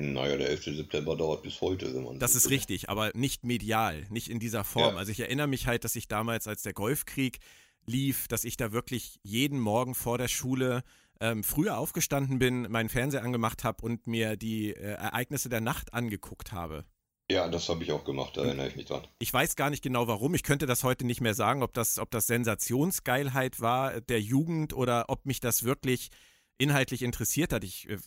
Naja, 0.00 0.36
der 0.36 0.48
11. 0.48 0.64
September 0.76 1.16
dauert 1.16 1.42
bis 1.42 1.60
heute, 1.60 1.94
wenn 1.94 2.04
man. 2.04 2.18
Das 2.18 2.34
ist 2.34 2.46
will. 2.46 2.56
richtig, 2.56 2.88
aber 2.88 3.10
nicht 3.14 3.44
medial, 3.44 4.06
nicht 4.08 4.30
in 4.30 4.38
dieser 4.38 4.64
Form. 4.64 4.94
Ja. 4.94 4.98
Also 4.98 5.12
ich 5.12 5.20
erinnere 5.20 5.46
mich 5.46 5.66
halt, 5.66 5.84
dass 5.84 5.94
ich 5.94 6.08
damals, 6.08 6.48
als 6.48 6.62
der 6.62 6.72
Golfkrieg 6.72 7.38
lief, 7.86 8.28
dass 8.28 8.44
ich 8.44 8.56
da 8.56 8.72
wirklich 8.72 9.18
jeden 9.22 9.60
Morgen 9.60 9.94
vor 9.94 10.16
der 10.16 10.28
Schule 10.28 10.82
ähm, 11.20 11.44
früher 11.44 11.76
aufgestanden 11.76 12.38
bin, 12.38 12.62
meinen 12.70 12.88
Fernseher 12.88 13.22
angemacht 13.22 13.62
habe 13.62 13.84
und 13.84 14.06
mir 14.06 14.36
die 14.36 14.70
äh, 14.70 14.94
Ereignisse 14.94 15.50
der 15.50 15.60
Nacht 15.60 15.92
angeguckt 15.92 16.52
habe. 16.52 16.86
Ja, 17.30 17.46
das 17.46 17.68
habe 17.68 17.84
ich 17.84 17.92
auch 17.92 18.04
gemacht, 18.04 18.36
da 18.36 18.42
erinnere 18.42 18.66
ich 18.66 18.74
mich 18.74 18.86
dran. 18.86 19.06
Ich 19.20 19.32
weiß 19.32 19.54
gar 19.54 19.70
nicht 19.70 19.84
genau 19.84 20.08
warum. 20.08 20.34
Ich 20.34 20.42
könnte 20.42 20.66
das 20.66 20.82
heute 20.82 21.06
nicht 21.06 21.20
mehr 21.20 21.34
sagen, 21.34 21.62
ob 21.62 21.72
das, 21.72 22.00
ob 22.00 22.10
das 22.10 22.26
Sensationsgeilheit 22.26 23.60
war 23.60 24.00
der 24.00 24.20
Jugend 24.20 24.72
oder 24.72 25.04
ob 25.06 25.26
mich 25.26 25.38
das 25.38 25.62
wirklich 25.62 26.10
inhaltlich 26.58 27.02
interessiert 27.02 27.52
hat. 27.52 27.62
Ich, 27.62 27.88
äh, 27.88 27.98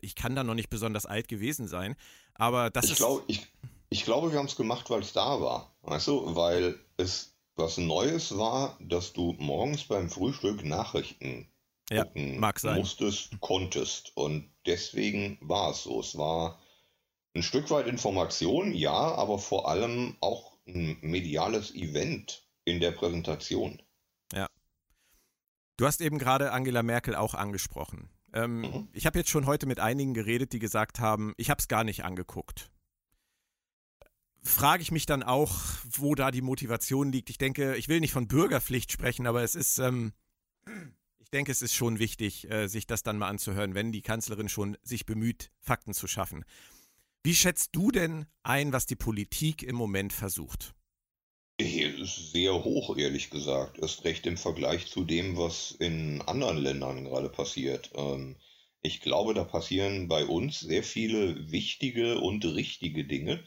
ich 0.00 0.16
kann 0.16 0.34
da 0.34 0.42
noch 0.42 0.54
nicht 0.54 0.68
besonders 0.68 1.06
alt 1.06 1.28
gewesen 1.28 1.68
sein. 1.68 1.94
Aber 2.34 2.70
das 2.70 2.86
ich 2.86 2.90
ist. 2.92 2.96
Glaub, 2.96 3.22
ich, 3.28 3.46
ich 3.88 4.04
glaube, 4.04 4.32
wir 4.32 4.38
haben 4.40 4.46
es 4.46 4.56
gemacht, 4.56 4.90
weil 4.90 5.02
es 5.02 5.12
da 5.12 5.40
war. 5.40 5.72
Weißt 5.82 6.08
du, 6.08 6.34
weil 6.34 6.76
es 6.96 7.36
was 7.54 7.78
Neues 7.78 8.36
war, 8.36 8.76
dass 8.80 9.12
du 9.12 9.36
morgens 9.38 9.84
beim 9.84 10.10
Frühstück 10.10 10.64
Nachrichten 10.64 11.48
ja, 11.88 12.02
gucken 12.02 12.40
mag 12.40 12.58
sein. 12.58 12.80
musstest, 12.80 13.30
konntest. 13.40 14.10
Und 14.16 14.50
deswegen 14.66 15.38
war 15.40 15.70
es 15.70 15.84
so. 15.84 16.00
Es 16.00 16.18
war 16.18 16.58
ein 17.36 17.42
Stück 17.42 17.70
weit 17.70 17.86
Information, 17.86 18.72
ja, 18.74 18.92
aber 18.92 19.38
vor 19.38 19.68
allem 19.68 20.16
auch 20.20 20.56
ein 20.66 20.96
mediales 21.02 21.74
Event 21.74 22.48
in 22.64 22.80
der 22.80 22.92
Präsentation. 22.92 23.80
Ja. 24.32 24.48
Du 25.76 25.86
hast 25.86 26.00
eben 26.00 26.18
gerade 26.18 26.52
Angela 26.52 26.82
Merkel 26.82 27.14
auch 27.14 27.34
angesprochen. 27.34 28.08
Ähm, 28.32 28.62
mhm. 28.62 28.88
Ich 28.92 29.06
habe 29.06 29.18
jetzt 29.18 29.30
schon 29.30 29.46
heute 29.46 29.66
mit 29.66 29.78
einigen 29.78 30.14
geredet, 30.14 30.52
die 30.52 30.58
gesagt 30.58 30.98
haben, 30.98 31.34
ich 31.36 31.50
habe 31.50 31.60
es 31.60 31.68
gar 31.68 31.84
nicht 31.84 32.04
angeguckt. 32.04 32.70
Frage 34.42 34.82
ich 34.82 34.90
mich 34.90 35.06
dann 35.06 35.22
auch, 35.22 35.56
wo 35.84 36.14
da 36.14 36.30
die 36.30 36.42
Motivation 36.42 37.12
liegt. 37.12 37.30
Ich 37.30 37.38
denke, 37.38 37.76
ich 37.76 37.88
will 37.88 38.00
nicht 38.00 38.12
von 38.12 38.28
Bürgerpflicht 38.28 38.90
sprechen, 38.92 39.26
aber 39.26 39.42
es 39.42 39.54
ist, 39.54 39.78
ähm, 39.78 40.12
ich 41.18 41.30
denke, 41.30 41.52
es 41.52 41.62
ist 41.62 41.74
schon 41.74 41.98
wichtig, 41.98 42.50
äh, 42.50 42.68
sich 42.68 42.86
das 42.86 43.02
dann 43.02 43.18
mal 43.18 43.28
anzuhören, 43.28 43.74
wenn 43.74 43.92
die 43.92 44.02
Kanzlerin 44.02 44.48
schon 44.48 44.76
sich 44.82 45.04
bemüht, 45.04 45.50
Fakten 45.60 45.92
zu 45.92 46.06
schaffen. 46.06 46.44
Wie 47.26 47.34
schätzt 47.34 47.70
du 47.72 47.90
denn 47.90 48.26
ein, 48.44 48.72
was 48.72 48.86
die 48.86 48.94
Politik 48.94 49.64
im 49.64 49.74
Moment 49.74 50.12
versucht? 50.12 50.76
Sehr 51.60 52.62
hoch, 52.62 52.96
ehrlich 52.96 53.30
gesagt. 53.30 53.80
Erst 53.80 54.04
recht 54.04 54.26
im 54.26 54.36
Vergleich 54.36 54.86
zu 54.86 55.02
dem, 55.02 55.36
was 55.36 55.72
in 55.72 56.22
anderen 56.22 56.58
Ländern 56.58 57.02
gerade 57.02 57.28
passiert. 57.28 57.90
Ähm, 57.96 58.36
ich 58.80 59.00
glaube, 59.00 59.34
da 59.34 59.42
passieren 59.42 60.06
bei 60.06 60.24
uns 60.24 60.60
sehr 60.60 60.84
viele 60.84 61.50
wichtige 61.50 62.20
und 62.20 62.44
richtige 62.44 63.04
Dinge, 63.04 63.42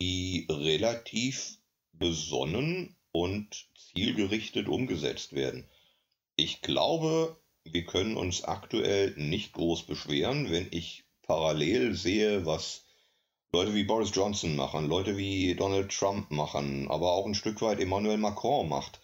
die 0.00 0.46
relativ 0.48 1.58
besonnen 1.92 2.96
und 3.10 3.68
zielgerichtet 3.76 4.68
umgesetzt 4.68 5.34
werden. 5.34 5.68
Ich 6.36 6.62
glaube, 6.62 7.38
wir 7.64 7.84
können 7.84 8.16
uns 8.16 8.42
aktuell 8.44 9.12
nicht 9.18 9.52
groß 9.52 9.82
beschweren, 9.82 10.50
wenn 10.50 10.68
ich 10.70 11.04
parallel 11.20 11.94
sehe, 11.94 12.46
was 12.46 12.81
Leute 13.54 13.74
wie 13.74 13.84
Boris 13.84 14.12
Johnson 14.14 14.56
machen, 14.56 14.88
Leute 14.88 15.18
wie 15.18 15.54
Donald 15.54 15.92
Trump 15.92 16.30
machen, 16.30 16.90
aber 16.90 17.12
auch 17.12 17.26
ein 17.26 17.34
Stück 17.34 17.60
weit 17.60 17.80
Emmanuel 17.80 18.16
Macron 18.16 18.66
macht, 18.66 19.00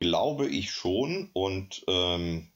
glaube 0.00 0.48
ich 0.48 0.70
schon, 0.70 1.30
und 1.34 1.84
ähm, 1.86 2.50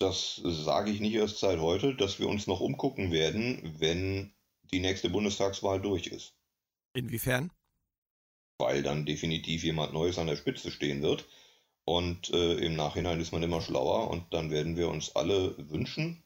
das 0.00 0.40
sage 0.42 0.90
ich 0.90 1.00
nicht 1.00 1.14
erst 1.14 1.38
seit 1.38 1.60
heute, 1.60 1.94
dass 1.94 2.18
wir 2.18 2.28
uns 2.28 2.48
noch 2.48 2.60
umgucken 2.60 3.12
werden, 3.12 3.76
wenn 3.78 4.32
die 4.72 4.80
nächste 4.80 5.08
Bundestagswahl 5.08 5.80
durch 5.80 6.08
ist. 6.08 6.34
Inwiefern? 6.94 7.52
Weil 8.58 8.82
dann 8.82 9.06
definitiv 9.06 9.62
jemand 9.62 9.92
Neues 9.92 10.18
an 10.18 10.26
der 10.26 10.36
Spitze 10.36 10.72
stehen 10.72 11.00
wird. 11.02 11.26
Und 11.84 12.30
äh, 12.30 12.54
im 12.54 12.74
Nachhinein 12.74 13.20
ist 13.20 13.32
man 13.32 13.42
immer 13.42 13.60
schlauer 13.60 14.10
und 14.10 14.34
dann 14.34 14.50
werden 14.50 14.76
wir 14.76 14.88
uns 14.88 15.14
alle 15.14 15.54
wünschen, 15.70 16.22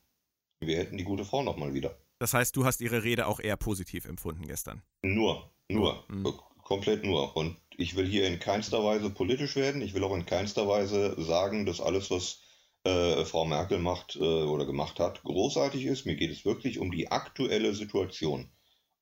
wir 0.60 0.78
hätten 0.78 0.96
die 0.96 1.04
gute 1.04 1.24
Frau 1.24 1.42
nochmal 1.42 1.74
wieder. 1.74 1.96
Das 2.24 2.32
heißt, 2.32 2.56
du 2.56 2.64
hast 2.64 2.80
ihre 2.80 3.04
Rede 3.04 3.26
auch 3.26 3.38
eher 3.38 3.58
positiv 3.58 4.06
empfunden 4.06 4.46
gestern. 4.46 4.80
Nur, 5.02 5.52
nur, 5.68 6.06
mhm. 6.08 6.32
komplett 6.62 7.04
nur. 7.04 7.36
Und 7.36 7.58
ich 7.76 7.96
will 7.96 8.06
hier 8.06 8.26
in 8.26 8.38
keinster 8.38 8.82
Weise 8.82 9.10
politisch 9.10 9.56
werden. 9.56 9.82
Ich 9.82 9.92
will 9.92 10.02
auch 10.04 10.14
in 10.14 10.24
keinster 10.24 10.66
Weise 10.66 11.22
sagen, 11.22 11.66
dass 11.66 11.82
alles, 11.82 12.10
was 12.10 12.40
äh, 12.84 13.26
Frau 13.26 13.44
Merkel 13.44 13.78
macht 13.78 14.16
äh, 14.16 14.20
oder 14.20 14.64
gemacht 14.64 15.00
hat, 15.00 15.22
großartig 15.22 15.84
ist. 15.84 16.06
Mir 16.06 16.16
geht 16.16 16.30
es 16.30 16.46
wirklich 16.46 16.78
um 16.78 16.90
die 16.92 17.10
aktuelle 17.10 17.74
Situation. 17.74 18.50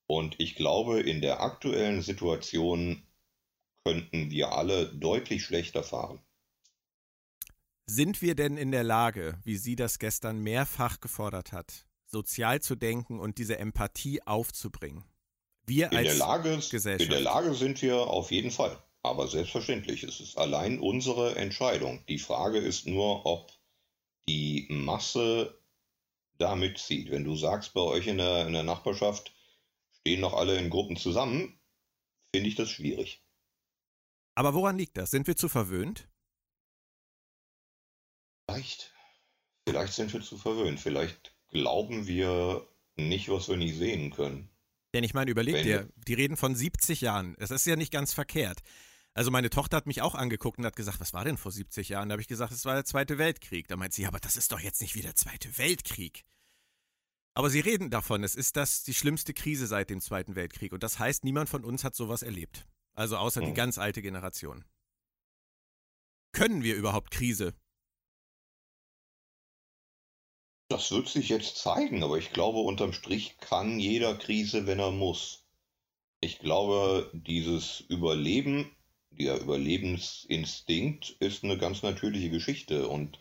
Und 0.09 0.35
ich 0.41 0.57
glaube, 0.57 0.99
in 0.99 1.21
der 1.21 1.43
aktuellen 1.43 2.03
Situation 2.03 3.07
könnten 3.85 4.33
wir 4.33 4.51
alle 4.51 4.87
deutlich 4.87 5.45
schlechter 5.45 5.85
fahren. 5.85 6.19
Sind 7.87 8.21
wir 8.21 8.35
denn 8.35 8.57
in 8.57 8.73
der 8.73 8.83
Lage, 8.83 9.39
wie 9.45 9.59
sie 9.59 9.77
das 9.77 10.01
gestern 10.01 10.41
mehrfach 10.41 10.99
gefordert 10.99 11.53
hat, 11.53 11.87
sozial 12.13 12.61
zu 12.61 12.77
denken 12.77 13.19
und 13.19 13.39
diese 13.39 13.59
Empathie 13.59 14.23
aufzubringen. 14.23 15.05
Wir 15.67 15.91
in 15.91 15.99
als 15.99 16.09
der 16.09 16.17
Lage, 16.17 16.59
Gesellschaft. 16.71 17.03
In 17.03 17.11
der 17.11 17.21
Lage 17.21 17.55
sind 17.55 17.81
wir 17.83 17.97
auf 17.97 18.31
jeden 18.31 18.51
Fall. 18.51 18.81
Aber 19.03 19.27
selbstverständlich, 19.27 20.05
es 20.05 20.21
ist 20.21 20.39
allein 20.39 20.79
unsere 20.79 21.35
Entscheidung. 21.35 22.05
Die 22.07 22.19
Frage 22.19 22.59
ist 22.59 22.87
nur, 22.87 23.27
ob 23.27 23.51
die 24.29 24.67
Masse 24.71 25.59
da 26.39 26.55
mitzieht. 26.55 27.11
Wenn 27.11 27.25
du 27.25 27.35
sagst, 27.35 27.75
bei 27.75 27.81
euch 27.81 28.07
in 28.07 28.19
der, 28.19 28.47
in 28.47 28.53
der 28.53 28.63
Nachbarschaft 28.63 29.35
stehen 30.01 30.21
noch 30.21 30.35
alle 30.35 30.57
in 30.59 30.71
Gruppen 30.71 30.97
zusammen, 30.97 31.59
finde 32.35 32.49
ich 32.49 32.55
das 32.55 32.71
schwierig. 32.71 33.25
Aber 34.35 34.55
woran 34.55 34.79
liegt 34.79 34.97
das? 34.97 35.11
Sind 35.11 35.27
wir 35.27 35.37
zu 35.37 35.49
verwöhnt? 35.49 36.09
Vielleicht. 38.47 38.93
Vielleicht 39.69 39.93
sind 39.93 40.13
wir 40.13 40.23
zu 40.23 40.39
verwöhnt. 40.39 40.81
Vielleicht 40.81 41.32
glauben 41.53 42.07
wir 42.07 42.67
nicht, 42.97 43.29
was 43.29 43.49
wir 43.49 43.57
nicht 43.57 43.77
sehen 43.77 44.11
können. 44.11 44.49
Denn 44.95 45.05
ich 45.05 45.15
meine, 45.15 45.31
überleg 45.31 45.55
Wenn 45.55 45.65
dir, 45.65 45.89
die 46.07 46.15
reden 46.15 46.37
von 46.37 46.55
70 46.55 47.01
Jahren. 47.01 47.37
Das 47.39 47.51
ist 47.51 47.65
ja 47.67 47.77
nicht 47.77 47.93
ganz 47.93 48.13
verkehrt. 48.13 48.61
Also 49.15 49.31
meine 49.31 49.51
Tochter 49.51 49.77
hat 49.77 49.87
mich 49.87 50.03
auch 50.03 50.15
angeguckt 50.15 50.59
und 50.59 50.67
hat 50.67 50.77
gesagt, 50.77 51.01
was 51.01 51.13
war 51.13 51.25
denn 51.25 51.37
vor 51.37 51.53
70 51.53 51.91
Jahren? 51.91 52.09
Da 52.09 52.15
habe 52.15 52.23
ich 52.23 52.29
gesagt, 52.29 52.53
es 52.53 52.65
war 52.65 52.75
der 52.75 52.85
Zweite 52.85 53.19
Weltkrieg. 53.19 53.69
Da 53.69 53.77
meint 53.77 53.93
sie, 53.93 54.03
ja, 54.03 54.09
aber 54.09 54.21
das 54.21 54.37
ist 54.37 54.53
doch 54.53 54.61
jetzt 54.61 54.81
nicht 54.81 54.95
wie 54.95 55.03
der 55.03 55.15
Zweite 55.15 55.59
Weltkrieg. 55.59 56.25
Aber 57.35 57.49
sie 57.49 57.61
reden 57.61 57.91
davon, 57.91 58.25
es 58.25 58.35
ist 58.35 58.57
das 58.57 58.83
die 58.83 58.95
schlimmste 58.95 59.33
Krise 59.33 59.67
seit 59.67 59.91
dem 59.91 60.01
Zweiten 60.01 60.35
Weltkrieg. 60.35 60.73
Und 60.73 60.83
das 60.83 60.99
heißt, 60.99 61.25
niemand 61.25 61.49
von 61.49 61.65
uns 61.65 61.85
hat 61.85 61.95
sowas 61.95 62.23
erlebt. 62.23 62.67
Also 62.95 63.17
außer 63.17 63.41
hm. 63.41 63.49
die 63.49 63.55
ganz 63.55 63.79
alte 63.79 64.03
Generation. 64.03 64.65
Können 66.33 66.63
wir 66.63 66.77
überhaupt 66.77 67.11
Krise 67.11 67.55
Das 70.73 70.91
wird 70.91 71.07
sich 71.07 71.29
jetzt 71.29 71.59
zeigen, 71.59 72.03
aber 72.03 72.17
ich 72.17 72.33
glaube, 72.33 72.61
unterm 72.61 72.95
Strich 72.95 73.37
kann 73.41 73.79
jeder 73.79 74.15
Krise, 74.15 74.67
wenn 74.67 74.79
er 74.79 74.91
muss. 74.91 75.45
Ich 76.23 76.39
glaube, 76.39 77.11
dieses 77.13 77.81
Überleben, 77.81 78.75
der 79.11 79.39
Überlebensinstinkt 79.39 81.15
ist 81.21 81.45
eine 81.45 81.59
ganz 81.59 81.83
natürliche 81.83 82.31
Geschichte 82.31 82.89
und 82.89 83.19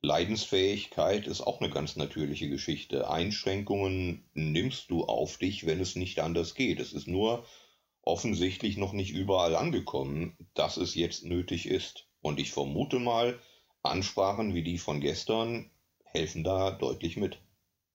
Leidensfähigkeit 0.00 1.26
ist 1.26 1.42
auch 1.42 1.60
eine 1.60 1.68
ganz 1.68 1.96
natürliche 1.96 2.48
Geschichte. 2.48 3.10
Einschränkungen 3.10 4.24
nimmst 4.32 4.88
du 4.90 5.04
auf 5.04 5.36
dich, 5.36 5.66
wenn 5.66 5.80
es 5.80 5.96
nicht 5.96 6.20
anders 6.20 6.54
geht. 6.54 6.80
Es 6.80 6.94
ist 6.94 7.08
nur 7.08 7.44
offensichtlich 8.00 8.78
noch 8.78 8.94
nicht 8.94 9.10
überall 9.10 9.54
angekommen, 9.54 10.34
dass 10.54 10.78
es 10.78 10.94
jetzt 10.94 11.26
nötig 11.26 11.66
ist. 11.66 12.06
Und 12.22 12.40
ich 12.40 12.52
vermute 12.52 12.98
mal, 12.98 13.38
Ansprachen 13.82 14.54
wie 14.54 14.62
die 14.62 14.78
von 14.78 15.02
gestern 15.02 15.70
helfen 16.16 16.44
da 16.44 16.70
deutlich 16.72 17.16
mit. 17.16 17.38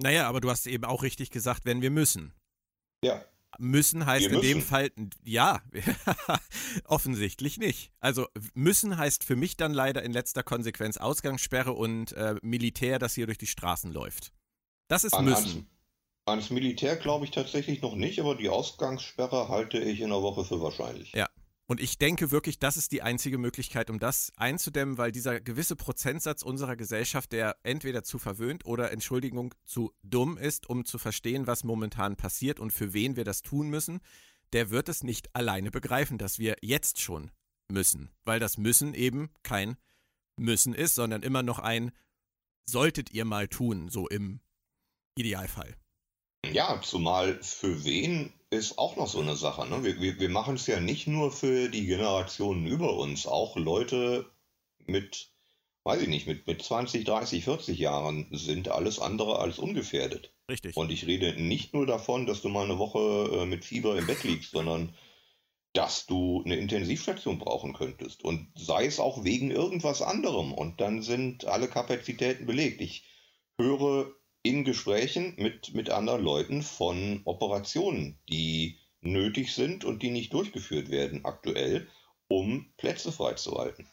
Naja, 0.02 0.28
aber 0.28 0.42
du 0.42 0.50
hast 0.50 0.68
eben 0.68 0.86
auch 0.86 1.04
richtig 1.04 1.30
gesagt, 1.30 1.66
wenn 1.66 1.82
wir 1.82 1.92
müssen. 1.92 2.34
Ja. 3.04 3.24
Müssen 3.60 4.06
heißt 4.06 4.30
wir 4.30 4.38
in 4.38 4.42
dem 4.42 4.62
Fall, 4.62 4.92
ja, 5.24 5.62
offensichtlich 6.86 7.58
nicht. 7.58 7.92
Also 8.00 8.28
müssen 8.54 8.98
heißt 8.98 9.24
für 9.24 9.36
mich 9.36 9.58
dann 9.58 9.74
leider 9.74 10.04
in 10.04 10.14
letzter 10.14 10.42
Konsequenz 10.42 10.98
Ausgangssperre 10.98 11.74
und 11.74 12.14
äh, 12.14 12.36
Militär, 12.42 12.98
das 12.98 13.14
hier 13.14 13.26
durch 13.26 13.38
die 13.38 13.48
Straßen 13.48 13.92
läuft. 13.92 14.32
Das 14.88 15.04
ist 15.04 15.14
An, 15.14 15.26
müssen. 15.26 15.70
Ans 16.26 16.50
Militär 16.50 16.96
glaube 16.96 17.26
ich 17.26 17.32
tatsächlich 17.32 17.82
noch 17.82 17.96
nicht, 17.96 18.20
aber 18.20 18.36
die 18.36 18.50
Ausgangssperre 18.50 19.50
halte 19.50 19.80
ich 19.80 20.00
in 20.00 20.08
einer 20.08 20.22
Woche 20.22 20.46
für 20.46 20.62
wahrscheinlich. 20.62 21.12
Ja, 21.14 21.28
und 21.72 21.80
ich 21.80 21.98
denke 21.98 22.32
wirklich, 22.32 22.60
das 22.60 22.76
ist 22.76 22.92
die 22.92 23.02
einzige 23.02 23.38
Möglichkeit, 23.38 23.90
um 23.90 23.98
das 23.98 24.34
einzudämmen, 24.36 24.98
weil 24.98 25.14
dieser 25.14 25.40
gewisse 25.40 25.78
Prozentsatz 25.78 26.42
unserer 26.42 26.76
Gesellschaft, 26.76 27.32
der 27.32 27.56
entweder 27.64 28.04
zu 28.04 28.20
verwöhnt 28.20 28.66
oder, 28.66 28.92
Entschuldigung, 28.92 29.56
zu 29.64 29.94
dumm 30.04 30.38
ist, 30.38 30.70
um 30.70 30.84
zu 30.84 30.98
verstehen, 30.98 31.48
was 31.48 31.64
momentan 31.64 32.18
passiert 32.18 32.60
und 32.60 32.72
für 32.72 32.92
wen 32.92 33.16
wir 33.16 33.24
das 33.24 33.42
tun 33.42 33.70
müssen, 33.70 34.02
der 34.52 34.70
wird 34.70 34.90
es 34.90 35.02
nicht 35.02 35.34
alleine 35.34 35.72
begreifen, 35.72 36.18
dass 36.18 36.40
wir 36.40 36.58
jetzt 36.62 37.00
schon 37.00 37.32
müssen, 37.72 38.12
weil 38.26 38.42
das 38.42 38.58
Müssen 38.58 38.94
eben 38.94 39.30
kein 39.42 39.78
Müssen 40.36 40.74
ist, 40.74 40.96
sondern 40.96 41.24
immer 41.24 41.42
noch 41.42 41.60
ein 41.60 41.94
solltet 42.66 43.14
ihr 43.14 43.24
mal 43.24 43.48
tun, 43.48 43.88
so 43.88 44.10
im 44.10 44.42
Idealfall. 45.16 45.78
Ja, 46.52 46.82
zumal 46.82 47.42
für 47.42 47.86
wen 47.86 48.34
ist 48.52 48.78
auch 48.78 48.96
noch 48.96 49.08
so 49.08 49.20
eine 49.20 49.36
Sache. 49.36 49.68
Ne? 49.68 49.84
Wir, 49.84 50.00
wir, 50.00 50.20
wir 50.20 50.30
machen 50.30 50.56
es 50.56 50.68
ja 50.68 50.80
nicht 50.80 51.08
nur 51.08 51.32
für 51.32 51.70
die 51.70 51.88
Generationen 51.88 52.68
über 52.68 52.96
uns, 52.98 53.26
auch 53.26 53.56
Leute 53.56 54.30
mit 54.86 55.32
weiß 55.84 56.02
ich 56.02 56.08
nicht, 56.08 56.28
mit, 56.28 56.46
mit 56.48 56.62
20, 56.62 57.06
30, 57.06 57.44
40 57.44 57.80
Jahren 57.80 58.28
sind 58.32 58.70
alles 58.70 59.00
andere 59.00 59.40
als 59.40 59.58
ungefährdet. 59.58 60.34
Richtig. 60.50 60.76
Und 60.78 60.92
ich 60.92 61.08
rede 61.08 61.42
nicht 61.42 61.74
nur 61.74 61.86
davon, 61.86 62.26
dass 62.26 62.42
du 62.42 62.50
mal 62.50 62.66
eine 62.66 62.78
Woche 62.78 63.42
äh, 63.42 63.46
mit 63.46 63.66
Fieber 63.66 63.98
im 63.98 64.06
Bett 64.06 64.24
liegst, 64.24 64.52
sondern 64.52 64.96
dass 65.74 66.06
du 66.06 66.44
eine 66.44 66.58
Intensivstation 66.58 67.40
brauchen 67.40 67.74
könntest. 67.74 68.24
Und 68.24 68.52
sei 68.56 68.86
es 68.86 69.00
auch 69.00 69.24
wegen 69.24 69.52
irgendwas 69.52 70.02
anderem. 70.02 70.54
Und 70.54 70.82
dann 70.82 71.02
sind 71.02 71.46
alle 71.46 71.68
Kapazitäten 71.68 72.46
belegt. 72.46 72.82
Ich 72.82 73.06
höre 73.58 74.14
in 74.44 74.64
Gesprächen 74.64 75.36
mit, 75.38 75.74
mit 75.74 75.90
anderen 75.90 76.24
Leuten 76.24 76.64
von 76.64 77.22
Operationen, 77.26 78.18
die 78.30 78.80
nötig 79.02 79.54
sind 79.54 79.86
und 79.86 80.04
die 80.04 80.12
nicht 80.12 80.34
durchgeführt 80.34 80.90
werden 80.90 81.26
aktuell, 81.26 81.88
um 82.28 82.72
Plätze 82.78 83.12
freizuhalten. 83.12 83.88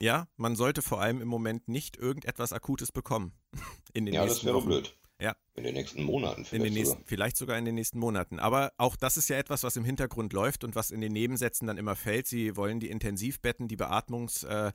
Ja, 0.00 0.28
man 0.36 0.56
sollte 0.56 0.82
vor 0.82 1.00
allem 1.00 1.22
im 1.22 1.28
Moment 1.28 1.68
nicht 1.68 1.96
irgendetwas 1.96 2.52
Akutes 2.52 2.92
bekommen. 2.92 3.32
In 3.94 4.04
den 4.04 4.14
ja, 4.14 4.22
nächsten 4.22 4.40
das 4.40 4.44
wäre 4.44 4.56
Wochen. 4.56 4.66
blöd. 4.66 4.96
Ja. 5.18 5.34
In 5.54 5.64
den 5.64 5.72
nächsten 5.72 6.02
Monaten 6.02 6.44
vielleicht. 6.44 6.52
In 6.52 6.64
den 6.64 6.74
nächsten, 6.74 6.96
sogar. 6.96 7.06
Vielleicht 7.06 7.36
sogar 7.38 7.58
in 7.58 7.64
den 7.64 7.74
nächsten 7.74 7.98
Monaten. 7.98 8.38
Aber 8.38 8.74
auch 8.76 8.96
das 8.96 9.16
ist 9.16 9.30
ja 9.30 9.38
etwas, 9.38 9.62
was 9.62 9.74
im 9.76 9.84
Hintergrund 9.86 10.34
läuft 10.34 10.62
und 10.62 10.74
was 10.74 10.90
in 10.90 11.00
den 11.00 11.12
Nebensätzen 11.12 11.66
dann 11.66 11.78
immer 11.78 11.96
fällt. 11.96 12.26
Sie 12.26 12.54
wollen 12.54 12.80
die 12.80 12.90
Intensivbetten, 12.90 13.66
die 13.66 13.76
Beatmungsgeräte 13.76 14.74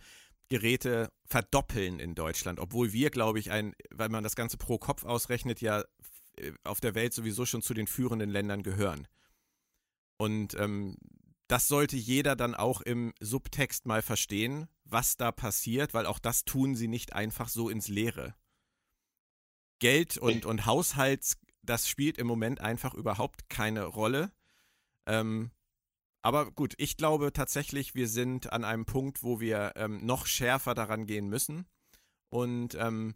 äh, 0.51 1.07
verdoppeln 1.25 1.99
in 1.99 2.15
Deutschland, 2.15 2.59
obwohl 2.59 2.91
wir, 2.93 3.09
glaube 3.09 3.39
ich, 3.39 3.51
ein, 3.51 3.73
weil 3.89 4.09
man 4.09 4.23
das 4.23 4.35
Ganze 4.35 4.57
pro 4.57 4.77
Kopf 4.77 5.03
ausrechnet, 5.03 5.61
ja 5.61 5.83
äh, 6.37 6.51
auf 6.63 6.81
der 6.81 6.95
Welt 6.95 7.13
sowieso 7.13 7.45
schon 7.45 7.61
zu 7.61 7.73
den 7.73 7.87
führenden 7.87 8.29
Ländern 8.29 8.63
gehören. 8.63 9.07
Und 10.17 10.53
ähm, 10.55 10.97
das 11.47 11.67
sollte 11.67 11.97
jeder 11.97 12.35
dann 12.35 12.55
auch 12.55 12.81
im 12.81 13.13
Subtext 13.19 13.85
mal 13.85 14.01
verstehen, 14.01 14.69
was 14.85 15.17
da 15.17 15.31
passiert, 15.31 15.93
weil 15.93 16.05
auch 16.05 16.19
das 16.19 16.45
tun 16.45 16.75
sie 16.75 16.87
nicht 16.87 17.13
einfach 17.13 17.49
so 17.49 17.69
ins 17.69 17.87
Leere. 17.87 18.35
Geld 19.79 20.17
und, 20.17 20.45
und 20.45 20.65
Haushalts, 20.65 21.37
das 21.63 21.89
spielt 21.89 22.17
im 22.19 22.27
Moment 22.27 22.61
einfach 22.61 22.93
überhaupt 22.93 23.49
keine 23.49 23.83
Rolle. 23.83 24.31
Ähm, 25.07 25.51
aber 26.21 26.51
gut, 26.51 26.73
ich 26.77 26.97
glaube 26.97 27.33
tatsächlich, 27.33 27.95
wir 27.95 28.07
sind 28.07 28.51
an 28.51 28.63
einem 28.63 28.85
Punkt, 28.85 29.23
wo 29.23 29.39
wir 29.39 29.73
ähm, 29.75 30.05
noch 30.05 30.25
schärfer 30.27 30.75
daran 30.75 31.05
gehen 31.05 31.27
müssen. 31.27 31.65
Und 32.29 32.75
ähm, 32.75 33.15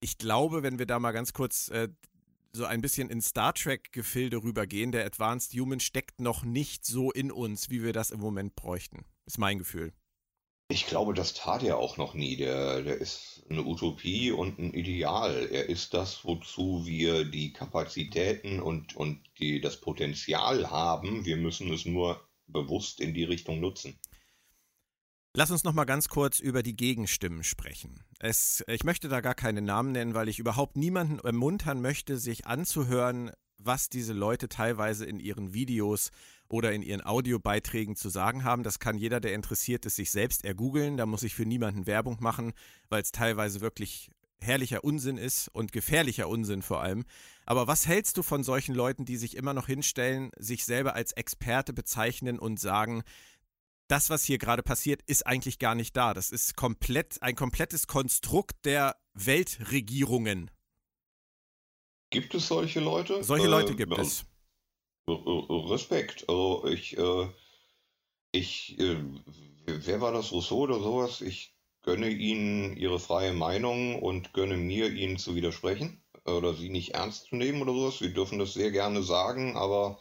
ich 0.00 0.18
glaube, 0.18 0.62
wenn 0.62 0.78
wir 0.78 0.86
da 0.86 0.98
mal 0.98 1.12
ganz 1.12 1.32
kurz 1.32 1.68
äh, 1.68 1.88
so 2.52 2.66
ein 2.66 2.82
bisschen 2.82 3.10
in 3.10 3.20
Star 3.20 3.54
Trek-Gefilde 3.54 4.42
rübergehen, 4.42 4.92
der 4.92 5.06
Advanced 5.06 5.52
Human 5.54 5.80
steckt 5.80 6.20
noch 6.20 6.44
nicht 6.44 6.84
so 6.84 7.10
in 7.10 7.32
uns, 7.32 7.70
wie 7.70 7.82
wir 7.82 7.92
das 7.92 8.10
im 8.10 8.20
Moment 8.20 8.54
bräuchten. 8.54 9.04
Ist 9.26 9.38
mein 9.38 9.58
Gefühl. 9.58 9.92
Ich 10.68 10.86
glaube, 10.86 11.12
das 11.12 11.34
tat 11.34 11.62
er 11.62 11.76
auch 11.76 11.98
noch 11.98 12.14
nie. 12.14 12.36
Der, 12.36 12.82
der 12.82 12.96
ist 12.96 13.44
eine 13.50 13.64
Utopie 13.64 14.32
und 14.32 14.58
ein 14.58 14.72
Ideal. 14.72 15.48
Er 15.50 15.68
ist 15.68 15.92
das, 15.92 16.24
wozu 16.24 16.86
wir 16.86 17.24
die 17.24 17.52
Kapazitäten 17.52 18.60
und, 18.60 18.96
und 18.96 19.20
die, 19.38 19.60
das 19.60 19.80
Potenzial 19.80 20.70
haben. 20.70 21.26
Wir 21.26 21.36
müssen 21.36 21.72
es 21.72 21.84
nur 21.84 22.26
bewusst 22.46 23.00
in 23.00 23.12
die 23.12 23.24
Richtung 23.24 23.60
nutzen. 23.60 23.98
Lass 25.36 25.50
uns 25.50 25.64
noch 25.64 25.74
mal 25.74 25.84
ganz 25.84 26.08
kurz 26.08 26.38
über 26.38 26.62
die 26.62 26.76
Gegenstimmen 26.76 27.42
sprechen. 27.42 28.04
Es, 28.20 28.62
ich 28.68 28.84
möchte 28.84 29.08
da 29.08 29.20
gar 29.20 29.34
keine 29.34 29.62
Namen 29.62 29.92
nennen, 29.92 30.14
weil 30.14 30.28
ich 30.28 30.38
überhaupt 30.38 30.76
niemanden 30.76 31.18
ermuntern 31.18 31.82
möchte, 31.82 32.18
sich 32.18 32.46
anzuhören, 32.46 33.32
was 33.58 33.88
diese 33.88 34.12
Leute 34.12 34.48
teilweise 34.48 35.04
in 35.04 35.18
ihren 35.18 35.52
Videos 35.52 36.10
oder 36.54 36.72
in 36.72 36.82
ihren 36.82 37.04
Audiobeiträgen 37.04 37.96
zu 37.96 38.08
sagen 38.08 38.44
haben. 38.44 38.62
Das 38.62 38.78
kann 38.78 38.96
jeder, 38.96 39.18
der 39.18 39.34
interessiert 39.34 39.84
ist, 39.86 39.96
sich 39.96 40.12
selbst 40.12 40.44
ergoogeln. 40.44 40.96
Da 40.96 41.04
muss 41.04 41.24
ich 41.24 41.34
für 41.34 41.44
niemanden 41.44 41.88
Werbung 41.88 42.18
machen, 42.20 42.52
weil 42.88 43.02
es 43.02 43.10
teilweise 43.10 43.60
wirklich 43.60 44.08
herrlicher 44.40 44.84
Unsinn 44.84 45.18
ist 45.18 45.48
und 45.48 45.72
gefährlicher 45.72 46.28
Unsinn 46.28 46.62
vor 46.62 46.80
allem. 46.80 47.04
Aber 47.44 47.66
was 47.66 47.88
hältst 47.88 48.16
du 48.18 48.22
von 48.22 48.44
solchen 48.44 48.74
Leuten, 48.74 49.04
die 49.04 49.16
sich 49.16 49.36
immer 49.36 49.52
noch 49.52 49.66
hinstellen, 49.66 50.30
sich 50.38 50.64
selber 50.64 50.94
als 50.94 51.10
Experte 51.12 51.72
bezeichnen 51.72 52.38
und 52.38 52.60
sagen, 52.60 53.02
das, 53.88 54.08
was 54.08 54.22
hier 54.22 54.38
gerade 54.38 54.62
passiert, 54.62 55.02
ist 55.06 55.26
eigentlich 55.26 55.58
gar 55.58 55.74
nicht 55.74 55.96
da. 55.96 56.14
Das 56.14 56.30
ist 56.30 56.56
komplett 56.56 57.20
ein 57.20 57.34
komplettes 57.34 57.88
Konstrukt 57.88 58.64
der 58.64 58.96
Weltregierungen. 59.14 60.52
Gibt 62.10 62.32
es 62.34 62.46
solche 62.46 62.78
Leute? 62.78 63.24
Solche 63.24 63.48
Leute 63.48 63.72
äh, 63.72 63.76
gibt 63.76 63.98
es. 63.98 64.24
Respekt. 65.06 66.28
Also 66.28 66.66
ich, 66.66 66.96
äh, 66.98 67.28
ich, 68.32 68.78
äh, 68.78 68.96
wer 69.66 70.00
war 70.00 70.12
das, 70.12 70.32
Rousseau 70.32 70.60
oder 70.60 70.80
sowas? 70.80 71.20
Ich 71.20 71.54
gönne 71.82 72.08
ihnen 72.08 72.76
ihre 72.76 72.98
freie 72.98 73.32
Meinung 73.32 74.00
und 74.00 74.32
gönne 74.32 74.56
mir, 74.56 74.90
ihnen 74.90 75.18
zu 75.18 75.34
widersprechen 75.34 76.02
oder 76.24 76.54
sie 76.54 76.70
nicht 76.70 76.94
ernst 76.94 77.26
zu 77.26 77.36
nehmen 77.36 77.62
oder 77.62 77.72
sowas. 77.72 77.98
Sie 77.98 78.12
dürfen 78.12 78.38
das 78.38 78.54
sehr 78.54 78.70
gerne 78.70 79.02
sagen, 79.02 79.56
aber 79.56 79.98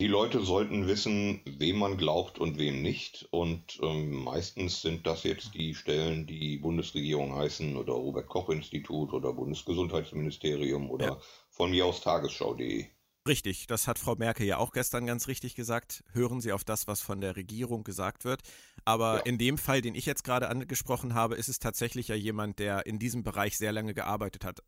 die 0.00 0.08
Leute 0.08 0.44
sollten 0.44 0.88
wissen, 0.88 1.40
wem 1.44 1.78
man 1.78 1.96
glaubt 1.96 2.40
und 2.40 2.58
wem 2.58 2.82
nicht. 2.82 3.28
Und 3.30 3.78
ähm, 3.80 4.24
meistens 4.24 4.82
sind 4.82 5.06
das 5.06 5.22
jetzt 5.22 5.54
die 5.54 5.74
Stellen, 5.74 6.26
die 6.26 6.58
Bundesregierung 6.58 7.36
heißen 7.36 7.76
oder 7.76 7.92
Robert 7.92 8.26
Koch 8.26 8.48
Institut 8.48 9.12
oder 9.12 9.32
Bundesgesundheitsministerium 9.32 10.90
oder 10.90 11.06
ja. 11.06 11.20
von 11.48 11.70
mir 11.70 11.86
aus 11.86 12.00
Tagesschau.de. 12.00 12.86
Richtig, 13.26 13.66
das 13.66 13.88
hat 13.88 13.98
Frau 13.98 14.16
Merkel 14.16 14.44
ja 14.44 14.58
auch 14.58 14.72
gestern 14.72 15.06
ganz 15.06 15.28
richtig 15.28 15.54
gesagt. 15.54 16.04
Hören 16.12 16.42
Sie 16.42 16.52
auf 16.52 16.62
das, 16.62 16.86
was 16.86 17.00
von 17.00 17.22
der 17.22 17.36
Regierung 17.36 17.82
gesagt 17.82 18.24
wird. 18.24 18.42
Aber 18.84 19.16
ja. 19.16 19.20
in 19.20 19.38
dem 19.38 19.56
Fall, 19.56 19.80
den 19.80 19.94
ich 19.94 20.04
jetzt 20.04 20.24
gerade 20.24 20.50
angesprochen 20.50 21.14
habe, 21.14 21.34
ist 21.34 21.48
es 21.48 21.58
tatsächlich 21.58 22.08
ja 22.08 22.14
jemand, 22.14 22.58
der 22.58 22.84
in 22.84 22.98
diesem 22.98 23.22
Bereich 23.22 23.56
sehr 23.56 23.72
lange 23.72 23.94
gearbeitet 23.94 24.44
hat. 24.44 24.60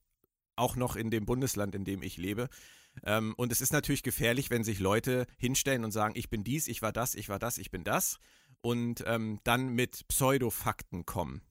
Auch 0.57 0.75
noch 0.75 0.97
in 0.97 1.11
dem 1.11 1.27
Bundesland, 1.27 1.75
in 1.75 1.85
dem 1.85 2.03
ich 2.03 2.17
lebe. 2.17 2.49
Ähm, 3.05 3.35
und 3.37 3.53
es 3.53 3.61
ist 3.61 3.75
natürlich 3.75 4.03
gefährlich, 4.03 4.49
wenn 4.49 4.65
sich 4.65 4.79
Leute 4.79 5.27
hinstellen 5.37 5.85
und 5.85 5.91
sagen, 5.91 6.15
ich 6.17 6.31
bin 6.31 6.43
dies, 6.43 6.67
ich 6.67 6.81
war 6.81 6.93
das, 6.93 7.15
ich 7.15 7.29
war 7.29 7.39
das, 7.39 7.59
ich 7.59 7.71
bin 7.71 7.85
das. 7.85 8.19
Und 8.63 9.05
ähm, 9.07 9.39
dann 9.45 9.69
mit 9.69 10.09
Pseudofakten 10.09 11.05
kommen. 11.05 11.43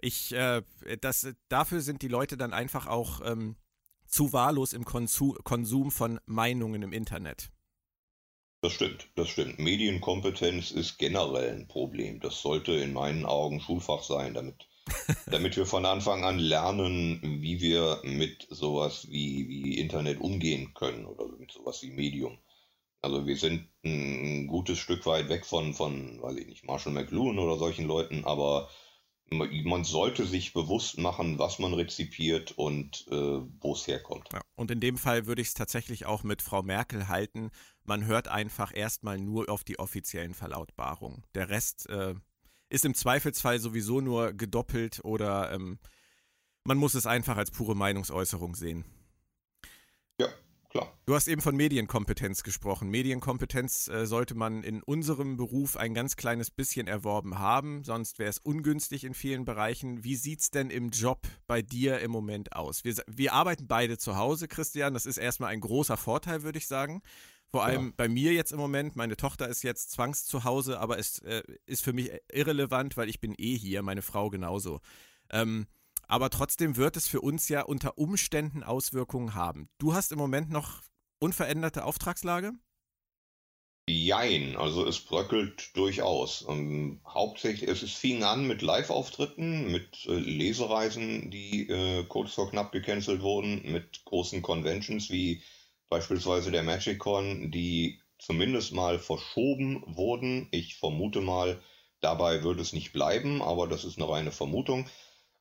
Ich, 0.00 0.32
äh, 0.32 0.62
das, 1.02 1.28
dafür 1.48 1.82
sind 1.82 2.00
die 2.00 2.08
Leute 2.08 2.38
dann 2.38 2.54
einfach 2.54 2.86
auch 2.86 3.20
ähm, 3.22 3.56
zu 4.08 4.32
wahllos 4.32 4.72
im 4.72 4.84
Konsum, 4.84 5.36
Konsum 5.44 5.90
von 5.90 6.20
Meinungen 6.26 6.82
im 6.82 6.92
Internet. 6.92 7.50
Das 8.62 8.72
stimmt, 8.72 9.08
das 9.14 9.28
stimmt. 9.28 9.58
Medienkompetenz 9.58 10.70
ist 10.70 10.98
generell 10.98 11.54
ein 11.54 11.68
Problem. 11.68 12.20
Das 12.20 12.40
sollte 12.40 12.72
in 12.72 12.94
meinen 12.94 13.24
Augen 13.24 13.60
Schulfach 13.60 14.02
sein, 14.02 14.34
damit, 14.34 14.66
damit 15.26 15.56
wir 15.56 15.66
von 15.66 15.86
Anfang 15.86 16.24
an 16.24 16.38
lernen, 16.38 17.20
wie 17.22 17.60
wir 17.60 18.00
mit 18.02 18.46
sowas 18.50 19.06
wie, 19.08 19.48
wie 19.48 19.78
Internet 19.78 20.20
umgehen 20.20 20.74
können 20.74 21.06
oder 21.06 21.28
mit 21.38 21.52
sowas 21.52 21.82
wie 21.82 21.90
Medium. 21.90 22.38
Also 23.02 23.26
wir 23.26 23.36
sind 23.36 23.68
ein 23.84 24.48
gutes 24.48 24.78
Stück 24.78 25.06
weit 25.06 25.28
weg 25.28 25.46
von, 25.46 25.74
von, 25.74 26.20
weiß 26.20 26.36
ich 26.36 26.46
nicht, 26.46 26.64
Marshall 26.64 26.92
McLuhan 26.92 27.38
oder 27.38 27.58
solchen 27.58 27.86
Leuten, 27.86 28.24
aber 28.24 28.68
man 29.30 29.84
sollte 29.84 30.24
sich 30.24 30.52
bewusst 30.52 30.98
machen, 30.98 31.38
was 31.38 31.58
man 31.58 31.74
rezipiert 31.74 32.52
und 32.52 33.06
äh, 33.10 33.40
wo 33.60 33.72
es 33.72 33.86
herkommt. 33.86 34.28
Ja, 34.32 34.40
und 34.54 34.70
in 34.70 34.80
dem 34.80 34.96
Fall 34.98 35.26
würde 35.26 35.42
ich 35.42 35.48
es 35.48 35.54
tatsächlich 35.54 36.06
auch 36.06 36.22
mit 36.22 36.42
Frau 36.42 36.62
Merkel 36.62 37.08
halten. 37.08 37.50
Man 37.84 38.06
hört 38.06 38.28
einfach 38.28 38.74
erstmal 38.74 39.18
nur 39.18 39.48
auf 39.48 39.64
die 39.64 39.78
offiziellen 39.78 40.34
Verlautbarungen. 40.34 41.24
Der 41.34 41.48
Rest 41.48 41.88
äh, 41.88 42.14
ist 42.68 42.84
im 42.84 42.94
Zweifelsfall 42.94 43.58
sowieso 43.58 44.00
nur 44.00 44.32
gedoppelt 44.32 45.00
oder 45.04 45.52
ähm, 45.52 45.78
man 46.64 46.78
muss 46.78 46.94
es 46.94 47.06
einfach 47.06 47.36
als 47.36 47.50
pure 47.50 47.74
Meinungsäußerung 47.74 48.54
sehen. 48.54 48.84
Ja, 50.20 50.28
Klar. 50.76 50.92
Du 51.06 51.14
hast 51.14 51.28
eben 51.28 51.40
von 51.40 51.56
Medienkompetenz 51.56 52.42
gesprochen. 52.42 52.90
Medienkompetenz 52.90 53.88
äh, 53.88 54.06
sollte 54.06 54.34
man 54.34 54.62
in 54.62 54.82
unserem 54.82 55.36
Beruf 55.36 55.76
ein 55.76 55.94
ganz 55.94 56.16
kleines 56.16 56.50
bisschen 56.50 56.86
erworben 56.86 57.38
haben, 57.38 57.82
sonst 57.84 58.18
wäre 58.18 58.28
es 58.28 58.38
ungünstig 58.38 59.04
in 59.04 59.14
vielen 59.14 59.44
Bereichen. 59.44 60.04
Wie 60.04 60.16
sieht 60.16 60.40
es 60.40 60.50
denn 60.50 60.68
im 60.68 60.90
Job 60.90 61.26
bei 61.46 61.62
dir 61.62 62.00
im 62.00 62.10
Moment 62.10 62.52
aus? 62.54 62.84
Wir, 62.84 62.94
wir 63.06 63.32
arbeiten 63.32 63.66
beide 63.66 63.96
zu 63.96 64.16
Hause, 64.16 64.48
Christian. 64.48 64.92
Das 64.92 65.06
ist 65.06 65.16
erstmal 65.16 65.50
ein 65.50 65.60
großer 65.60 65.96
Vorteil, 65.96 66.42
würde 66.42 66.58
ich 66.58 66.66
sagen. 66.66 67.00
Vor 67.48 67.64
allem 67.64 67.86
ja. 67.86 67.92
bei 67.96 68.08
mir 68.08 68.32
jetzt 68.32 68.52
im 68.52 68.58
Moment. 68.58 68.96
Meine 68.96 69.16
Tochter 69.16 69.48
ist 69.48 69.62
jetzt 69.62 69.92
zwangs 69.92 70.26
zu 70.26 70.44
Hause, 70.44 70.78
aber 70.80 70.98
es 70.98 71.20
äh, 71.20 71.42
ist 71.64 71.84
für 71.84 71.94
mich 71.94 72.10
irrelevant, 72.30 72.96
weil 72.98 73.08
ich 73.08 73.20
bin 73.20 73.34
eh 73.38 73.56
hier, 73.56 73.82
meine 73.82 74.02
Frau 74.02 74.28
genauso. 74.28 74.80
Ähm, 75.30 75.66
aber 76.06 76.30
trotzdem 76.30 76.76
wird 76.76 76.96
es 76.96 77.08
für 77.08 77.20
uns 77.20 77.48
ja 77.48 77.62
unter 77.62 77.98
Umständen 77.98 78.62
Auswirkungen 78.62 79.34
haben. 79.34 79.68
Du 79.78 79.94
hast 79.94 80.12
im 80.12 80.18
Moment 80.18 80.50
noch 80.50 80.82
unveränderte 81.18 81.84
Auftragslage? 81.84 82.52
Jein, 83.88 84.56
also 84.56 84.84
es 84.84 84.98
bröckelt 84.98 85.76
durchaus. 85.76 86.44
Ähm, 86.48 87.00
hauptsächlich, 87.06 87.70
es, 87.70 87.82
es 87.82 87.92
fing 87.92 88.24
an 88.24 88.46
mit 88.46 88.60
Live-Auftritten, 88.60 89.70
mit 89.70 90.06
äh, 90.06 90.14
Lesereisen, 90.14 91.30
die 91.30 91.68
äh, 91.68 92.04
kurz 92.04 92.34
vor 92.34 92.50
knapp 92.50 92.72
gecancelt 92.72 93.22
wurden, 93.22 93.70
mit 93.70 94.04
großen 94.04 94.42
Conventions 94.42 95.10
wie 95.10 95.42
beispielsweise 95.88 96.50
der 96.50 96.64
MagicCon, 96.64 97.52
die 97.52 98.00
zumindest 98.18 98.72
mal 98.72 98.98
verschoben 98.98 99.84
wurden. 99.86 100.48
Ich 100.50 100.76
vermute 100.76 101.20
mal, 101.20 101.62
Dabei 102.00 102.42
wird 102.42 102.60
es 102.60 102.72
nicht 102.72 102.92
bleiben, 102.92 103.42
aber 103.42 103.66
das 103.66 103.84
ist 103.84 103.98
eine 103.98 104.08
reine 104.08 104.30
Vermutung. 104.30 104.86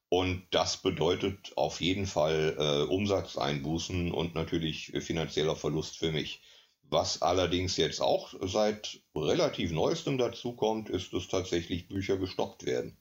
Und 0.10 0.46
das 0.52 0.82
bedeutet 0.82 1.54
auf 1.56 1.82
jeden 1.82 2.06
Fall 2.06 2.56
äh, 2.60 2.92
Umsatzeinbußen 2.92 4.12
und 4.12 4.36
natürlich 4.36 4.92
finanzieller 5.00 5.56
Verlust 5.56 5.98
für 5.98 6.12
mich. 6.12 6.42
Was 6.84 7.22
allerdings 7.22 7.78
jetzt 7.78 8.00
auch 8.00 8.34
seit 8.42 9.02
relativ 9.16 9.72
neuestem 9.72 10.18
dazukommt, 10.18 10.90
ist, 10.90 11.14
dass 11.14 11.28
tatsächlich 11.28 11.88
Bücher 11.88 12.18
gestoppt 12.18 12.66
werden. 12.66 12.98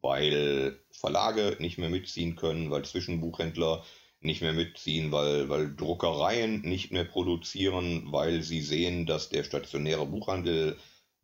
Weil 0.00 0.80
Verlage 0.90 1.56
nicht 1.60 1.78
mehr 1.78 1.90
mitziehen 1.90 2.34
können, 2.34 2.70
weil 2.70 2.84
Zwischenbuchhändler 2.84 3.84
nicht 4.20 4.42
mehr 4.42 4.52
mitziehen, 4.52 5.12
weil, 5.12 5.48
weil 5.48 5.74
Druckereien 5.74 6.62
nicht 6.62 6.90
mehr 6.90 7.04
produzieren, 7.04 8.10
weil 8.12 8.42
sie 8.42 8.60
sehen, 8.60 9.06
dass 9.06 9.28
der 9.28 9.44
stationäre 9.44 10.06
Buchhandel 10.06 10.76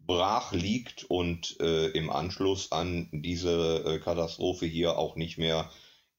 brach 0.07 0.53
liegt 0.53 1.05
und 1.05 1.59
äh, 1.61 1.89
im 1.89 2.11
Anschluss 2.11 2.73
an 2.73 3.09
diese 3.13 3.85
äh, 3.85 3.99
Katastrophe 3.99 4.67
hier 4.67 4.99
auch 4.99 5.17
nicht 5.17 5.39
mehr 5.39 5.71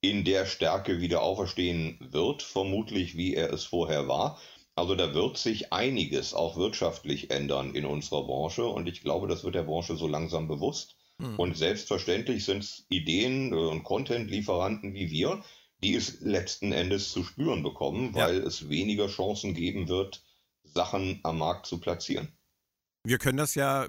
in 0.02 0.24
der 0.24 0.46
Stärke 0.46 1.02
wieder 1.02 1.22
auferstehen 1.22 1.98
wird, 2.12 2.44
vermutlich 2.44 3.18
wie 3.18 3.34
er 3.34 3.52
es 3.52 3.64
vorher 3.64 4.08
war. 4.08 4.40
Also 4.76 4.94
da 4.94 5.16
wird 5.16 5.38
sich 5.38 5.74
einiges 5.74 6.34
auch 6.36 6.56
wirtschaftlich 6.56 7.32
ändern 7.32 7.74
in 7.74 7.86
unserer 7.86 8.24
Branche 8.24 8.66
und 8.66 8.88
ich 8.88 9.02
glaube, 9.02 9.28
das 9.28 9.44
wird 9.44 9.56
der 9.56 9.64
Branche 9.64 9.96
so 9.96 10.08
langsam 10.08 10.48
bewusst. 10.48 10.96
Mhm. 11.18 11.40
Und 11.40 11.58
selbstverständlich 11.58 12.46
sind 12.46 12.64
es 12.64 12.86
Ideen 12.90 13.52
äh, 13.54 13.56
und 13.56 13.84
Content-Lieferanten 13.84 14.94
wie 14.94 15.10
wir, 15.10 15.44
die 15.84 15.96
es 15.96 16.22
letzten 16.22 16.72
Endes 16.72 17.12
zu 17.12 17.24
spüren 17.24 17.64
bekommen, 17.64 18.14
weil 18.14 18.40
ja. 18.40 18.46
es 18.46 18.70
weniger 18.70 19.08
Chancen 19.08 19.54
geben 19.54 19.88
wird, 19.88 20.24
Sachen 20.64 21.22
am 21.24 21.40
Markt 21.40 21.66
zu 21.66 21.80
platzieren. 21.80 22.37
Wir 23.08 23.20
können 23.20 23.38
das 23.38 23.56
ja 23.56 23.88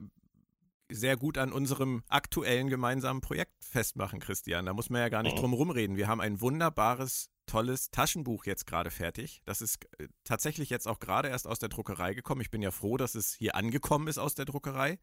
sehr 0.88 1.16
gut 1.16 1.38
an 1.38 1.50
unserem 1.52 2.04
aktuellen 2.08 2.68
gemeinsamen 2.68 3.20
Projekt 3.20 3.64
festmachen, 3.64 4.20
Christian. 4.20 4.66
Da 4.66 4.72
muss 4.72 4.90
man 4.90 5.00
ja 5.00 5.08
gar 5.08 5.24
nicht 5.24 5.36
drum 5.36 5.54
rumreden. 5.54 5.96
Wir 5.96 6.06
haben 6.06 6.20
ein 6.20 6.40
wunderbares, 6.40 7.28
tolles 7.46 7.90
Taschenbuch 7.90 8.46
jetzt 8.46 8.64
gerade 8.64 8.92
fertig. 8.92 9.42
Das 9.44 9.60
ist 9.60 9.84
äh, 9.98 10.06
tatsächlich 10.22 10.70
jetzt 10.70 10.86
auch 10.86 11.00
gerade 11.00 11.28
erst 11.28 11.48
aus 11.48 11.58
der 11.58 11.68
Druckerei 11.68 12.14
gekommen. 12.14 12.42
Ich 12.42 12.52
bin 12.52 12.62
ja 12.62 12.70
froh, 12.70 12.96
dass 12.96 13.16
es 13.16 13.34
hier 13.34 13.56
angekommen 13.56 14.06
ist 14.06 14.18
aus 14.18 14.36
der 14.36 14.44
Druckerei. 14.44 15.00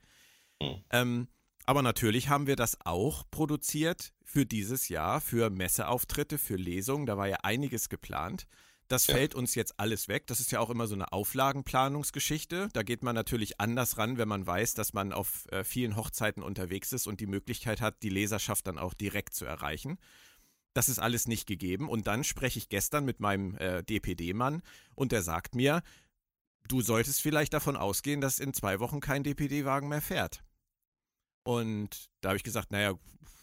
Mhm. 0.61 0.83
Ähm, 0.91 1.27
aber 1.65 1.81
natürlich 1.81 2.29
haben 2.29 2.47
wir 2.47 2.55
das 2.55 2.77
auch 2.85 3.25
produziert 3.31 4.13
für 4.23 4.45
dieses 4.45 4.87
Jahr, 4.87 5.19
für 5.19 5.49
Messeauftritte, 5.49 6.37
für 6.37 6.55
Lesungen. 6.55 7.05
Da 7.05 7.17
war 7.17 7.27
ja 7.27 7.39
einiges 7.43 7.89
geplant. 7.89 8.47
Das 8.87 9.07
ja. 9.07 9.15
fällt 9.15 9.33
uns 9.33 9.55
jetzt 9.55 9.79
alles 9.79 10.07
weg. 10.07 10.27
Das 10.27 10.39
ist 10.39 10.51
ja 10.51 10.59
auch 10.59 10.69
immer 10.69 10.87
so 10.87 10.93
eine 10.93 11.11
Auflagenplanungsgeschichte. 11.11 12.69
Da 12.73 12.83
geht 12.83 13.03
man 13.03 13.15
natürlich 13.15 13.59
anders 13.59 13.97
ran, 13.97 14.17
wenn 14.17 14.27
man 14.27 14.45
weiß, 14.45 14.75
dass 14.75 14.93
man 14.93 15.11
auf 15.11 15.47
äh, 15.51 15.63
vielen 15.63 15.95
Hochzeiten 15.95 16.43
unterwegs 16.43 16.93
ist 16.93 17.07
und 17.07 17.19
die 17.19 17.25
Möglichkeit 17.25 17.81
hat, 17.81 18.03
die 18.03 18.09
Leserschaft 18.09 18.67
dann 18.67 18.77
auch 18.77 18.93
direkt 18.93 19.33
zu 19.33 19.45
erreichen. 19.45 19.97
Das 20.73 20.89
ist 20.89 20.99
alles 20.99 21.27
nicht 21.27 21.47
gegeben. 21.47 21.89
Und 21.89 22.05
dann 22.05 22.23
spreche 22.23 22.59
ich 22.59 22.69
gestern 22.69 23.05
mit 23.05 23.19
meinem 23.19 23.55
äh, 23.57 23.81
DPD-Mann 23.83 24.61
und 24.93 25.11
der 25.11 25.23
sagt 25.23 25.55
mir, 25.55 25.81
du 26.67 26.81
solltest 26.81 27.21
vielleicht 27.21 27.53
davon 27.53 27.77
ausgehen, 27.77 28.21
dass 28.21 28.39
in 28.39 28.53
zwei 28.53 28.79
Wochen 28.79 28.99
kein 28.99 29.23
DPD-Wagen 29.23 29.87
mehr 29.87 30.01
fährt. 30.01 30.43
Und 31.43 32.09
da 32.21 32.29
habe 32.29 32.37
ich 32.37 32.43
gesagt, 32.43 32.71
naja, 32.71 32.95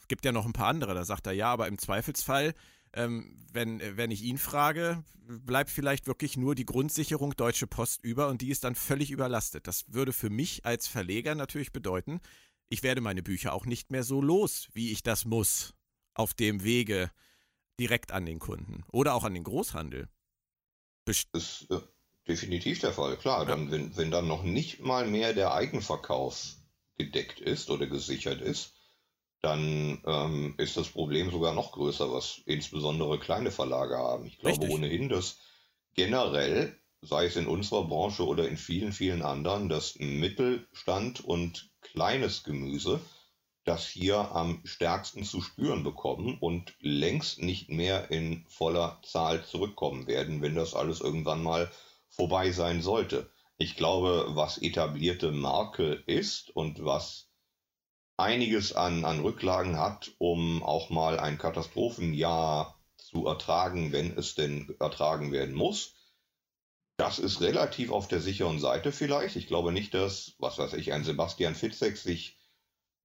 gibt 0.08 0.24
ja 0.24 0.32
noch 0.32 0.44
ein 0.44 0.52
paar 0.52 0.68
andere. 0.68 0.94
Da 0.94 1.04
sagt 1.04 1.26
er, 1.26 1.32
ja, 1.32 1.50
aber 1.50 1.68
im 1.68 1.78
Zweifelsfall 1.78 2.54
ähm, 2.94 3.36
wenn, 3.52 3.80
wenn 3.96 4.10
ich 4.10 4.22
ihn 4.22 4.38
frage, 4.38 5.04
bleibt 5.26 5.70
vielleicht 5.70 6.06
wirklich 6.06 6.36
nur 6.36 6.54
die 6.54 6.66
Grundsicherung 6.66 7.34
Deutsche 7.36 7.66
Post 7.66 8.02
über 8.04 8.28
und 8.28 8.42
die 8.42 8.50
ist 8.50 8.64
dann 8.64 8.74
völlig 8.74 9.10
überlastet. 9.10 9.66
Das 9.66 9.92
würde 9.92 10.12
für 10.12 10.30
mich 10.30 10.64
als 10.64 10.88
Verleger 10.88 11.34
natürlich 11.34 11.72
bedeuten, 11.72 12.20
ich 12.68 12.82
werde 12.82 13.02
meine 13.02 13.22
Bücher 13.22 13.52
auch 13.52 13.66
nicht 13.66 13.90
mehr 13.90 14.02
so 14.02 14.22
los, 14.22 14.68
wie 14.72 14.92
ich 14.92 15.02
das 15.02 15.26
muss, 15.26 15.74
auf 16.14 16.32
dem 16.32 16.64
Wege 16.64 17.10
direkt 17.78 18.12
an 18.12 18.24
den 18.24 18.38
Kunden 18.38 18.84
oder 18.92 19.14
auch 19.14 19.24
an 19.24 19.34
den 19.34 19.44
Großhandel. 19.44 20.08
Best 21.04 21.28
das 21.32 21.62
ist 21.62 21.70
äh, 21.70 21.80
definitiv 22.26 22.78
der 22.80 22.92
Fall, 22.92 23.16
klar. 23.18 23.44
Dann, 23.44 23.70
wenn, 23.70 23.96
wenn 23.96 24.10
dann 24.10 24.26
noch 24.26 24.42
nicht 24.42 24.80
mal 24.80 25.06
mehr 25.06 25.34
der 25.34 25.52
Eigenverkauf 25.52 26.56
gedeckt 26.96 27.40
ist 27.40 27.70
oder 27.70 27.86
gesichert 27.86 28.40
ist, 28.40 28.72
dann 29.42 30.00
ähm, 30.06 30.54
ist 30.56 30.76
das 30.76 30.88
Problem 30.88 31.30
sogar 31.30 31.52
noch 31.52 31.72
größer, 31.72 32.12
was 32.12 32.40
insbesondere 32.46 33.18
kleine 33.18 33.50
Verlage 33.50 33.98
haben. 33.98 34.24
Ich 34.26 34.38
glaube 34.38 34.60
Richtig. 34.60 34.70
ohnehin, 34.70 35.08
dass 35.08 35.38
generell, 35.94 36.78
sei 37.02 37.26
es 37.26 37.36
in 37.36 37.48
unserer 37.48 37.84
Branche 37.84 38.24
oder 38.24 38.48
in 38.48 38.56
vielen, 38.56 38.92
vielen 38.92 39.22
anderen, 39.22 39.68
dass 39.68 39.98
Mittelstand 39.98 41.24
und 41.24 41.70
kleines 41.80 42.44
Gemüse 42.44 43.00
das 43.64 43.86
hier 43.86 44.32
am 44.32 44.60
stärksten 44.64 45.24
zu 45.24 45.40
spüren 45.40 45.82
bekommen 45.82 46.36
und 46.40 46.74
längst 46.80 47.42
nicht 47.42 47.68
mehr 47.68 48.10
in 48.10 48.44
voller 48.48 49.00
Zahl 49.04 49.44
zurückkommen 49.44 50.06
werden, 50.06 50.40
wenn 50.40 50.54
das 50.54 50.74
alles 50.74 51.00
irgendwann 51.00 51.42
mal 51.42 51.70
vorbei 52.08 52.52
sein 52.52 52.80
sollte. 52.80 53.30
Ich 53.58 53.76
glaube, 53.76 54.26
was 54.30 54.58
etablierte 54.58 55.32
Marke 55.32 56.02
ist 56.06 56.50
und 56.54 56.84
was 56.84 57.31
einiges 58.16 58.72
an, 58.72 59.04
an 59.04 59.20
Rücklagen 59.20 59.78
hat, 59.78 60.12
um 60.18 60.62
auch 60.62 60.90
mal 60.90 61.18
ein 61.18 61.38
Katastrophenjahr 61.38 62.78
zu 62.96 63.26
ertragen, 63.26 63.92
wenn 63.92 64.16
es 64.16 64.34
denn 64.34 64.74
ertragen 64.78 65.32
werden 65.32 65.54
muss. 65.54 65.94
Das 66.96 67.18
ist 67.18 67.40
relativ 67.40 67.90
auf 67.90 68.06
der 68.06 68.20
sicheren 68.20 68.60
Seite 68.60 68.92
vielleicht. 68.92 69.36
Ich 69.36 69.46
glaube 69.46 69.72
nicht, 69.72 69.94
dass, 69.94 70.34
was 70.38 70.58
weiß 70.58 70.74
ich, 70.74 70.92
ein 70.92 71.04
Sebastian 71.04 71.54
Fitzek 71.54 71.96
sich 71.96 72.38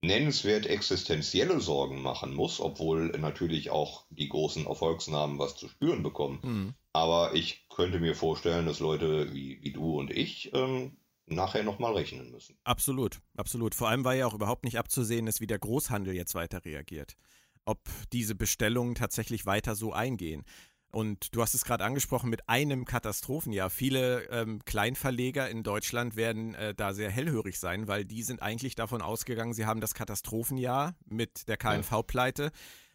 nennenswert 0.02 0.66
existenzielle 0.66 1.60
Sorgen 1.60 2.02
machen 2.02 2.32
muss, 2.32 2.60
obwohl 2.60 3.08
natürlich 3.18 3.70
auch 3.70 4.06
die 4.10 4.28
großen 4.28 4.66
Erfolgsnamen 4.66 5.38
was 5.38 5.56
zu 5.56 5.68
spüren 5.68 6.02
bekommen. 6.02 6.38
Mhm. 6.42 6.74
Aber 6.92 7.34
ich 7.34 7.66
könnte 7.68 7.98
mir 7.98 8.14
vorstellen, 8.14 8.66
dass 8.66 8.78
Leute 8.78 9.32
wie, 9.32 9.60
wie 9.62 9.72
du 9.72 9.98
und 9.98 10.10
ich 10.10 10.52
ähm, 10.54 10.96
nachher 11.30 11.62
nochmal 11.62 11.94
rechnen 11.94 12.30
müssen. 12.30 12.56
Absolut, 12.64 13.20
absolut. 13.36 13.74
Vor 13.74 13.88
allem 13.88 14.04
war 14.04 14.14
ja 14.14 14.26
auch 14.26 14.34
überhaupt 14.34 14.64
nicht 14.64 14.78
abzusehen 14.78 15.26
ist, 15.26 15.40
wie 15.40 15.46
der 15.46 15.58
Großhandel 15.58 16.14
jetzt 16.14 16.34
weiter 16.34 16.64
reagiert. 16.64 17.16
Ob 17.64 17.80
diese 18.12 18.34
Bestellungen 18.34 18.94
tatsächlich 18.94 19.46
weiter 19.46 19.74
so 19.74 19.92
eingehen. 19.92 20.44
Und 20.90 21.34
du 21.34 21.42
hast 21.42 21.54
es 21.54 21.64
gerade 21.64 21.84
angesprochen 21.84 22.30
mit 22.30 22.48
einem 22.48 22.86
Katastrophenjahr. 22.86 23.68
Viele 23.68 24.22
ähm, 24.30 24.64
Kleinverleger 24.64 25.50
in 25.50 25.62
Deutschland 25.62 26.16
werden 26.16 26.54
äh, 26.54 26.74
da 26.74 26.94
sehr 26.94 27.10
hellhörig 27.10 27.60
sein, 27.60 27.88
weil 27.88 28.06
die 28.06 28.22
sind 28.22 28.40
eigentlich 28.40 28.74
davon 28.74 29.02
ausgegangen, 29.02 29.52
sie 29.52 29.66
haben 29.66 29.82
das 29.82 29.92
Katastrophenjahr 29.92 30.94
mit 31.04 31.46
der 31.46 31.58
KNV-Pleite 31.58 32.52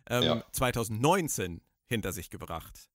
ähm, 0.09 0.23
ja. 0.23 0.43
2019 0.51 1.61
hinter 1.85 2.11
sich 2.11 2.31
gebracht. 2.31 2.89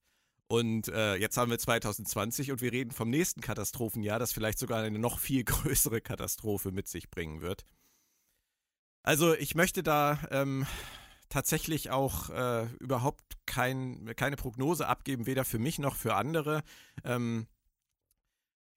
Und 0.48 0.88
äh, 0.88 1.16
jetzt 1.16 1.36
haben 1.36 1.50
wir 1.50 1.58
2020 1.58 2.50
und 2.50 2.62
wir 2.62 2.72
reden 2.72 2.90
vom 2.90 3.10
nächsten 3.10 3.42
Katastrophenjahr, 3.42 4.18
das 4.18 4.32
vielleicht 4.32 4.58
sogar 4.58 4.82
eine 4.82 4.98
noch 4.98 5.18
viel 5.18 5.44
größere 5.44 6.00
Katastrophe 6.00 6.72
mit 6.72 6.88
sich 6.88 7.10
bringen 7.10 7.42
wird. 7.42 7.66
Also 9.02 9.34
ich 9.34 9.54
möchte 9.54 9.82
da 9.82 10.18
ähm, 10.30 10.66
tatsächlich 11.28 11.90
auch 11.90 12.30
äh, 12.30 12.66
überhaupt 12.80 13.22
kein, 13.46 14.14
keine 14.16 14.36
Prognose 14.36 14.86
abgeben, 14.86 15.26
weder 15.26 15.44
für 15.44 15.58
mich 15.58 15.78
noch 15.78 15.96
für 15.96 16.14
andere. 16.14 16.62
Ähm, 17.04 17.46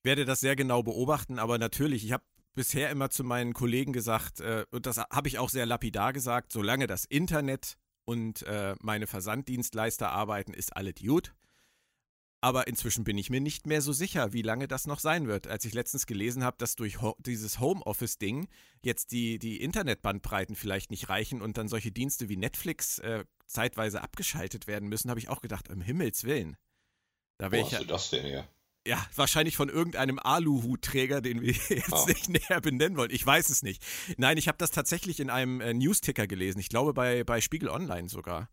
werde 0.03 0.25
das 0.25 0.39
sehr 0.39 0.55
genau 0.55 0.83
beobachten, 0.83 1.39
aber 1.39 1.57
natürlich, 1.57 2.03
ich 2.03 2.11
habe 2.11 2.23
bisher 2.53 2.89
immer 2.89 3.09
zu 3.09 3.23
meinen 3.23 3.53
Kollegen 3.53 3.93
gesagt, 3.93 4.41
äh, 4.41 4.65
und 4.71 4.85
das 4.85 4.97
habe 4.97 5.27
ich 5.27 5.39
auch 5.39 5.49
sehr 5.49 5.65
lapidar 5.65 6.11
gesagt, 6.11 6.51
solange 6.51 6.87
das 6.87 7.05
Internet 7.05 7.77
und 8.03 8.41
äh, 8.43 8.75
meine 8.81 9.07
Versanddienstleister 9.07 10.09
arbeiten, 10.09 10.53
ist 10.53 10.75
alles 10.75 10.95
gut. 10.95 11.33
Aber 12.43 12.67
inzwischen 12.67 13.03
bin 13.03 13.19
ich 13.19 13.29
mir 13.29 13.39
nicht 13.39 13.67
mehr 13.67 13.83
so 13.83 13.93
sicher, 13.93 14.33
wie 14.33 14.41
lange 14.41 14.67
das 14.67 14.87
noch 14.87 14.99
sein 14.99 15.27
wird. 15.27 15.45
Als 15.45 15.63
ich 15.63 15.75
letztens 15.75 16.07
gelesen 16.07 16.43
habe, 16.43 16.57
dass 16.57 16.75
durch 16.75 16.99
Ho 16.99 17.15
dieses 17.19 17.59
Homeoffice-Ding 17.59 18.47
jetzt 18.81 19.11
die, 19.11 19.37
die 19.37 19.61
Internetbandbreiten 19.61 20.55
vielleicht 20.55 20.89
nicht 20.89 21.07
reichen 21.07 21.43
und 21.43 21.57
dann 21.57 21.67
solche 21.67 21.91
Dienste 21.91 22.29
wie 22.29 22.37
Netflix 22.37 22.97
äh, 22.97 23.25
zeitweise 23.45 24.01
abgeschaltet 24.01 24.65
werden 24.65 24.89
müssen, 24.89 25.11
habe 25.11 25.19
ich 25.19 25.29
auch 25.29 25.41
gedacht, 25.41 25.69
um 25.69 25.81
Himmels 25.81 26.23
Willen. 26.23 26.57
Da 27.37 27.51
Wo 27.51 27.63
hast 27.63 27.73
ja, 27.73 27.79
du 27.79 27.85
das 27.85 28.09
denn 28.09 28.25
her? 28.25 28.47
Ja, 28.87 29.05
wahrscheinlich 29.15 29.55
von 29.55 29.69
irgendeinem 29.69 30.17
Aluhutträger, 30.17 31.21
den 31.21 31.41
wir 31.41 31.53
jetzt 31.69 31.93
ah. 31.93 32.05
nicht 32.07 32.29
näher 32.29 32.59
benennen 32.61 32.97
wollen. 32.97 33.11
Ich 33.11 33.23
weiß 33.23 33.49
es 33.49 33.61
nicht. 33.61 33.83
Nein, 34.17 34.37
ich 34.37 34.47
habe 34.47 34.57
das 34.57 34.71
tatsächlich 34.71 35.19
in 35.19 35.29
einem 35.29 35.61
äh, 35.61 35.75
Newsticker 35.75 36.25
gelesen. 36.25 36.59
Ich 36.59 36.69
glaube 36.69 36.93
bei, 36.93 37.23
bei 37.23 37.39
Spiegel 37.39 37.69
Online 37.69 38.09
sogar. 38.09 38.49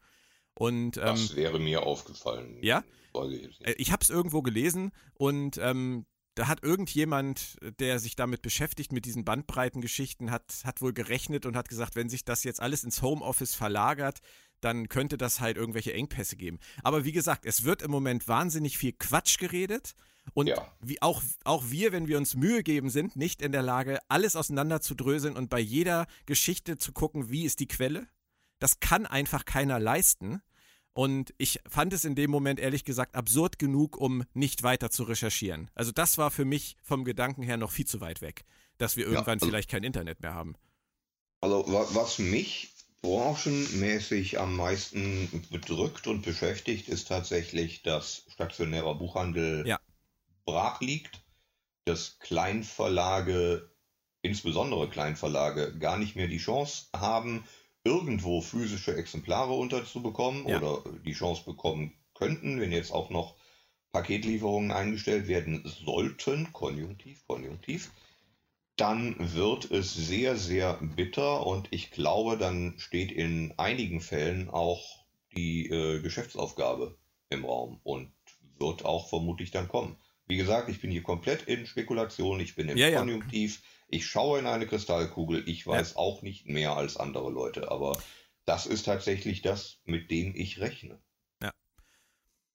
Und, 0.59 0.97
ähm, 0.97 1.05
das 1.05 1.37
wäre 1.37 1.61
mir 1.61 1.85
aufgefallen. 1.85 2.59
Ja? 2.63 2.83
Äh, 3.15 3.73
ich 3.79 3.93
habe 3.93 4.03
es 4.03 4.11
irgendwo 4.11 4.43
gelesen 4.43 4.91
und 5.15 5.57
ähm, 5.59 6.05
da 6.35 6.47
hat 6.49 6.63
irgendjemand, 6.63 7.59
der 7.81 7.99
sich 7.99 8.15
damit 8.17 8.43
beschäftigt, 8.43 8.93
mit 8.93 9.05
diesen 9.05 9.25
Bandbreitengeschichten, 9.25 10.31
hat, 10.31 10.63
hat 10.65 10.81
wohl 10.81 10.93
gerechnet 10.93 11.47
und 11.47 11.57
hat 11.57 11.69
gesagt, 11.69 11.97
wenn 11.97 12.09
sich 12.09 12.25
das 12.25 12.45
jetzt 12.45 12.61
alles 12.61 12.85
ins 12.85 13.03
Homeoffice 13.03 13.55
verlagert, 13.55 14.19
dann 14.61 14.89
könnte 14.89 15.17
das 15.17 15.41
halt 15.41 15.57
irgendwelche 15.57 15.93
Engpässe 15.93 16.37
geben. 16.37 16.59
Aber 16.83 17.05
wie 17.05 17.13
gesagt, 17.13 17.45
es 17.47 17.65
wird 17.65 17.83
im 17.83 17.91
Moment 17.91 18.27
wahnsinnig 18.27 18.79
viel 18.79 18.93
Quatsch 18.93 19.39
geredet. 19.39 19.95
Und 20.35 20.49
Ja. 20.49 20.73
wie 20.81 21.01
auch, 21.03 21.23
auch 21.45 21.71
wir, 21.71 21.93
wenn 21.93 22.09
wir 22.09 22.19
uns 22.19 22.35
Mühe 22.35 22.63
geben, 22.63 22.91
sind 22.91 23.17
nicht 23.17 23.43
in 23.43 23.53
der 23.53 23.63
Lage, 23.63 23.99
alles 24.09 24.37
auseinander 24.37 24.81
zu 24.81 24.95
dröseln 24.95 25.37
und 25.37 25.51
bei 25.51 25.61
jeder 25.61 26.07
Geschichte 26.27 26.79
zu 26.79 26.93
gucken, 26.93 27.31
wie 27.31 27.45
ist 27.45 27.61
die 27.61 27.69
Quelle. 27.69 28.09
Das 28.59 28.81
kann 28.81 29.07
einfach 29.07 29.45
keiner 29.45 29.79
leisten. 29.79 30.43
Und 30.99 31.33
ich 31.39 31.61
fand 31.69 31.93
es 31.93 32.05
in 32.05 32.17
dem 32.17 32.29
Moment 32.29 32.59
ehrlich 32.59 32.85
gesagt 32.85 33.15
absurd 33.15 33.61
genug, 33.61 33.97
um 33.97 34.25
nicht 34.35 34.65
weiter 34.65 34.91
zu 34.91 35.05
recherchieren. 35.05 35.71
Also 35.77 35.93
das 35.93 36.19
war 36.19 36.33
für 36.33 36.45
mich 36.45 36.77
vom 36.83 37.05
Gedanken 37.05 37.45
her 37.45 37.57
noch 37.57 37.71
viel 37.71 37.87
zu 37.87 38.01
weit 38.01 38.21
weg, 38.21 38.45
dass 38.79 38.97
wir 38.97 39.05
irgendwann 39.07 39.35
also- 39.35 39.47
vielleicht 39.47 39.71
kein 39.71 39.85
Internet 39.85 40.19
mehr 40.23 40.35
haben. 40.35 40.57
Also 41.41 41.65
wa- 41.73 41.87
was 41.93 42.19
mich 42.19 42.73
branchenmäßig 43.03 44.41
am 44.41 44.57
meisten 44.57 45.45
bedrückt 45.53 46.09
und 46.09 46.23
beschäftigt, 46.23 46.89
ist 46.89 47.07
tatsächlich, 47.07 47.83
dass 47.85 48.25
stationärer 48.33 48.97
Buchhandel 48.97 49.65
Ja. 49.69 49.79
brach 50.47 50.81
liegt, 50.81 51.23
dass 51.85 52.19
Kleinverlage, 52.19 53.71
insbesondere 54.23 54.91
Kleinverlage, 54.91 55.79
gar 55.79 55.97
nicht 55.97 56.17
mehr 56.17 56.27
die 56.27 56.39
Chance 56.39 56.87
haben, 56.93 57.45
irgendwo 57.89 58.43
physische 58.43 58.95
Exemplare 58.97 59.55
unterzubekommen 59.55 60.47
Ja. 60.47 60.59
oder 60.59 60.83
die 61.07 61.15
Chance 61.15 61.43
bekommen 61.45 61.95
könnten, 62.15 62.61
wenn 62.61 62.73
jetzt 62.73 62.93
auch 62.93 63.09
noch 63.11 63.35
Paketlieferungen 63.93 64.71
eingestellt 64.71 65.29
werden 65.29 65.63
sollten, 65.65 66.53
konjunktiv, 66.53 67.27
konjunktiv, 67.27 67.91
dann 68.77 69.17
wird 69.19 69.71
es 69.71 69.95
sehr, 69.95 70.37
sehr 70.37 70.75
bitter 70.75 71.47
und 71.47 71.69
ich 71.71 71.91
glaube, 71.91 72.37
dann 72.37 72.75
steht 72.77 73.11
in 73.11 73.55
einigen 73.57 74.01
Fällen 74.01 74.51
auch 74.51 75.07
die 75.35 75.69
äh, 75.69 76.01
Geschäftsaufgabe 76.01 76.97
im 77.31 77.45
Raum 77.45 77.81
und 77.83 78.13
wird 78.59 78.85
auch 78.85 79.09
vermutlich 79.09 79.51
dann 79.51 79.69
kommen. 79.69 79.97
Wie 80.27 80.37
gesagt, 80.37 80.69
ich 80.69 80.81
bin 80.81 80.91
hier 80.91 81.03
komplett 81.03 81.45
in 81.45 81.67
Spekulation, 81.67 82.39
ich 82.41 82.55
bin 82.55 82.69
im 82.69 82.77
Ja, 82.77 82.89
ja. 82.89 83.01
Ich 83.89 84.07
schaue 84.07 84.39
in 84.39 84.47
eine 84.47 84.67
Kristallkugel, 84.67 85.49
ich 85.49 85.67
weiß 85.67 85.97
auch 85.97 86.23
nicht 86.23 86.47
mehr 86.47 86.77
als 86.77 86.97
andere 86.97 87.31
Leute, 87.31 87.71
aber 87.71 87.99
das 88.45 88.67
ist 88.67 88.85
tatsächlich 88.85 89.43
das, 89.43 89.79
mit 89.85 90.11
dem 90.11 90.35
ich 90.37 90.61
rechne. 90.61 91.01
Ja. 91.43 91.53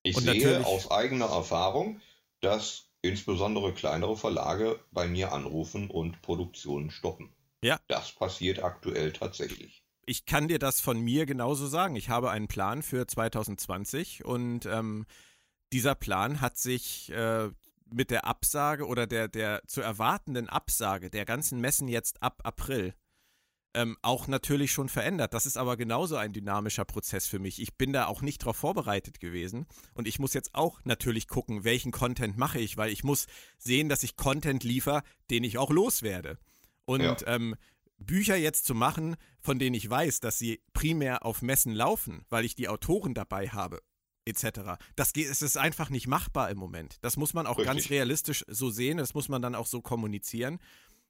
Ich 0.04 0.16
Und 0.16 0.24
sehe 0.24 0.66
aus 0.66 0.92
eigener 0.92 1.26
Erfahrung, 1.26 2.02
dass 2.42 2.90
insbesondere 3.02 3.74
kleinere 3.74 4.16
Verlage 4.16 4.80
bei 4.92 5.08
mir 5.08 5.34
anrufen 5.34 5.90
und 5.90 6.22
Produktionen 6.22 6.92
stoppen. 6.92 7.34
Ja. 7.64 7.80
Das 7.88 8.12
passiert 8.12 8.64
aktuell 8.64 9.12
tatsächlich. 9.12 9.84
ich 10.06 10.26
kann 10.26 10.48
dir 10.48 10.60
das 10.60 10.82
von 10.82 11.00
mir 11.00 11.26
genauso 11.26 11.68
sagen. 11.68 11.96
Ich 11.96 12.10
habe 12.10 12.30
einen 12.30 12.48
Plan 12.48 12.84
für 12.84 13.08
2020 13.08 14.26
und 14.26 14.66
ähm, 14.66 15.06
dieser 15.72 15.96
Plan 15.96 16.42
hat 16.42 16.58
sich 16.58 17.10
äh, 17.12 17.50
mit 17.92 18.12
der 18.12 18.26
Absage 18.26 18.88
oder 18.88 19.08
der, 19.08 19.28
der 19.28 19.62
zu 19.68 19.82
erwartenden 19.82 20.50
Absage 20.50 21.10
der 21.10 21.26
ganzen 21.26 21.60
Messen 21.62 21.88
jetzt 21.88 22.22
ab 22.22 22.42
April 22.44 22.94
ähm, 23.76 23.98
auch 24.02 24.28
natürlich 24.28 24.72
schon 24.72 24.90
verändert. 24.90 25.34
Das 25.34 25.46
ist 25.46 25.58
aber 25.58 25.78
genauso 25.78 26.16
ein 26.16 26.34
dynamischer 26.34 26.86
Prozess 26.86 27.26
für 27.28 27.40
mich. 27.40 27.62
Ich 27.62 27.76
bin 27.76 27.92
da 27.92 28.06
auch 28.06 28.22
nicht 28.22 28.44
darauf 28.44 28.58
vorbereitet 28.58 29.20
gewesen 29.20 29.66
und 29.94 30.08
ich 30.08 30.20
muss 30.20 30.34
jetzt 30.34 30.54
auch 30.54 30.80
natürlich 30.84 31.28
gucken, 31.28 31.64
welchen 31.64 31.92
Content 31.92 32.38
mache 32.38 32.60
ich, 32.60 32.78
weil 32.78 32.92
ich 32.92 33.04
muss 33.04 33.26
sehen, 33.58 33.90
dass 33.90 34.04
ich 34.04 34.16
Content 34.16 34.64
liefere, 34.64 35.02
den 35.32 35.44
ich 35.44 35.58
auch 35.58 35.72
loswerde. 35.72 36.38
Und 36.86 37.02
Ja. 37.02 37.16
ähm, 37.28 37.56
Bücher 37.98 38.36
jetzt 38.36 38.66
zu 38.66 38.76
machen, 38.76 39.16
von 39.40 39.60
denen 39.60 39.76
ich 39.76 39.90
weiß, 39.90 40.20
dass 40.20 40.38
sie 40.38 40.62
primär 40.74 41.26
auf 41.26 41.42
Messen 41.42 41.74
laufen, 41.74 42.26
weil 42.30 42.44
ich 42.46 42.56
die 42.56 42.68
Autoren 42.68 43.14
dabei 43.14 43.50
habe, 43.50 43.82
etc. 44.26 44.80
Das 44.96 45.14
geht, 45.14 45.30
es 45.30 45.42
ist 45.42 45.58
einfach 45.58 45.90
nicht 45.90 46.08
machbar 46.08 46.50
im 46.50 46.58
Moment. 46.58 46.98
Das 47.02 47.18
muss 47.18 47.34
man 47.34 47.48
auch 47.48 47.58
Richtig. 47.58 47.74
ganz 47.74 47.90
realistisch 47.90 48.46
so 48.48 48.70
sehen, 48.70 48.98
das 48.98 49.14
muss 49.14 49.30
man 49.30 49.42
dann 49.42 49.56
auch 49.56 49.68
so 49.68 49.82
kommunizieren. 49.82 50.60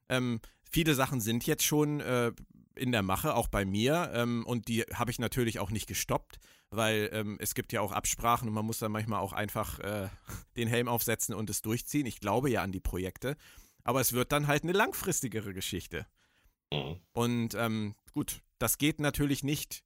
Ähm, 0.09 0.41
viele 0.63 0.95
Sachen 0.95 1.21
sind 1.21 1.45
jetzt 1.45 1.63
schon 1.63 1.99
äh, 1.99 2.31
in 2.75 2.91
der 2.91 3.03
Mache, 3.03 3.35
auch 3.35 3.47
bei 3.47 3.65
mir, 3.65 4.11
ähm, 4.13 4.45
und 4.45 4.67
die 4.67 4.81
habe 4.81 5.11
ich 5.11 5.19
natürlich 5.19 5.59
auch 5.59 5.69
nicht 5.69 5.87
gestoppt, 5.87 6.39
weil 6.71 7.09
ähm, 7.13 7.37
es 7.39 7.53
gibt 7.53 7.71
ja 7.71 7.81
auch 7.81 7.91
Absprachen 7.91 8.47
und 8.47 8.53
man 8.53 8.65
muss 8.65 8.79
dann 8.79 8.91
manchmal 8.91 9.19
auch 9.19 9.33
einfach 9.33 9.79
äh, 9.79 10.09
den 10.57 10.67
Helm 10.67 10.87
aufsetzen 10.87 11.35
und 11.35 11.49
es 11.49 11.61
durchziehen. 11.61 12.05
Ich 12.05 12.19
glaube 12.19 12.49
ja 12.49 12.63
an 12.63 12.71
die 12.71 12.79
Projekte, 12.79 13.37
aber 13.83 14.01
es 14.01 14.13
wird 14.13 14.31
dann 14.31 14.47
halt 14.47 14.63
eine 14.63 14.71
langfristigere 14.71 15.53
Geschichte. 15.53 16.07
Mhm. 16.71 16.97
Und 17.13 17.53
ähm, 17.55 17.95
gut, 18.13 18.41
das 18.57 18.77
geht 18.77 18.99
natürlich 18.99 19.43
nicht 19.43 19.83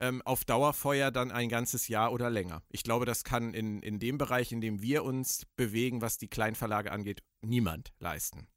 ähm, 0.00 0.22
auf 0.22 0.44
Dauerfeuer 0.44 1.10
dann 1.10 1.30
ein 1.30 1.48
ganzes 1.48 1.88
Jahr 1.88 2.12
oder 2.12 2.30
länger. 2.30 2.62
Ich 2.70 2.82
glaube, 2.82 3.06
das 3.06 3.24
kann 3.24 3.54
in, 3.54 3.82
in 3.82 3.98
dem 3.98 4.18
Bereich, 4.18 4.52
in 4.52 4.60
dem 4.60 4.82
wir 4.82 5.04
uns 5.04 5.46
bewegen, 5.56 6.00
was 6.02 6.18
die 6.18 6.28
Kleinverlage 6.28 6.92
angeht, 6.92 7.22
niemand 7.40 7.92
leisten. 7.98 8.48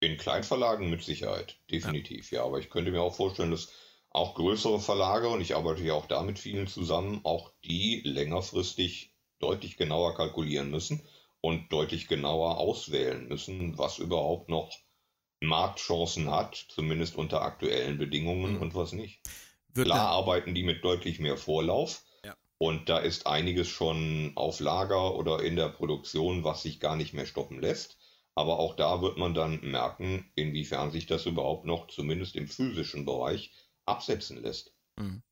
In 0.00 0.16
Kleinverlagen 0.16 0.90
mit 0.90 1.02
Sicherheit, 1.02 1.58
definitiv, 1.70 2.30
ja. 2.30 2.44
Aber 2.44 2.58
ich 2.58 2.70
könnte 2.70 2.92
mir 2.92 3.02
auch 3.02 3.16
vorstellen, 3.16 3.50
dass 3.50 3.72
auch 4.10 4.34
größere 4.34 4.80
Verlage, 4.80 5.28
und 5.28 5.40
ich 5.40 5.56
arbeite 5.56 5.82
ja 5.82 5.94
auch 5.94 6.06
da 6.06 6.22
mit 6.22 6.38
vielen 6.38 6.66
zusammen, 6.66 7.20
auch 7.24 7.52
die 7.64 8.00
längerfristig 8.04 9.14
deutlich 9.40 9.76
genauer 9.76 10.14
kalkulieren 10.14 10.70
müssen 10.70 11.02
und 11.40 11.72
deutlich 11.72 12.08
genauer 12.08 12.58
auswählen 12.58 13.28
müssen, 13.28 13.76
was 13.78 13.98
überhaupt 13.98 14.48
noch 14.48 14.72
Marktchancen 15.40 16.30
hat, 16.30 16.54
zumindest 16.68 17.16
unter 17.16 17.42
aktuellen 17.42 17.98
Bedingungen 17.98 18.54
Mhm. 18.54 18.62
und 18.62 18.74
was 18.74 18.92
nicht. 18.92 19.20
Klar 19.74 20.08
arbeiten 20.08 20.54
die 20.54 20.64
mit 20.64 20.84
deutlich 20.84 21.20
mehr 21.20 21.36
Vorlauf. 21.36 22.02
Ja. 22.24 22.34
Und 22.58 22.88
da 22.88 22.98
ist 22.98 23.26
einiges 23.26 23.68
schon 23.68 24.32
auf 24.34 24.60
Lager 24.60 25.14
oder 25.14 25.42
in 25.42 25.56
der 25.56 25.68
Produktion, 25.68 26.44
was 26.44 26.62
sich 26.62 26.80
gar 26.80 26.96
nicht 26.96 27.14
mehr 27.14 27.26
stoppen 27.26 27.60
lässt. 27.60 27.98
Aber 28.34 28.58
auch 28.58 28.76
da 28.76 29.02
wird 29.02 29.18
man 29.18 29.34
dann 29.34 29.60
merken, 29.62 30.30
inwiefern 30.36 30.90
sich 30.90 31.06
das 31.06 31.26
überhaupt 31.26 31.64
noch, 31.64 31.88
zumindest 31.88 32.36
im 32.36 32.46
physischen 32.46 33.04
Bereich, 33.04 33.52
absetzen 33.84 34.40
lässt. 34.42 34.72
Mhm. 34.96 35.22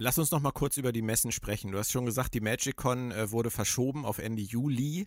Lass 0.00 0.18
uns 0.18 0.30
noch 0.30 0.40
mal 0.40 0.52
kurz 0.52 0.76
über 0.76 0.92
die 0.92 1.02
Messen 1.02 1.32
sprechen. 1.32 1.72
Du 1.72 1.78
hast 1.78 1.90
schon 1.90 2.06
gesagt, 2.06 2.34
die 2.34 2.40
MagicCon 2.40 3.10
äh, 3.10 3.32
wurde 3.32 3.50
verschoben 3.50 4.04
auf 4.04 4.18
Ende 4.18 4.42
Juli. 4.42 5.06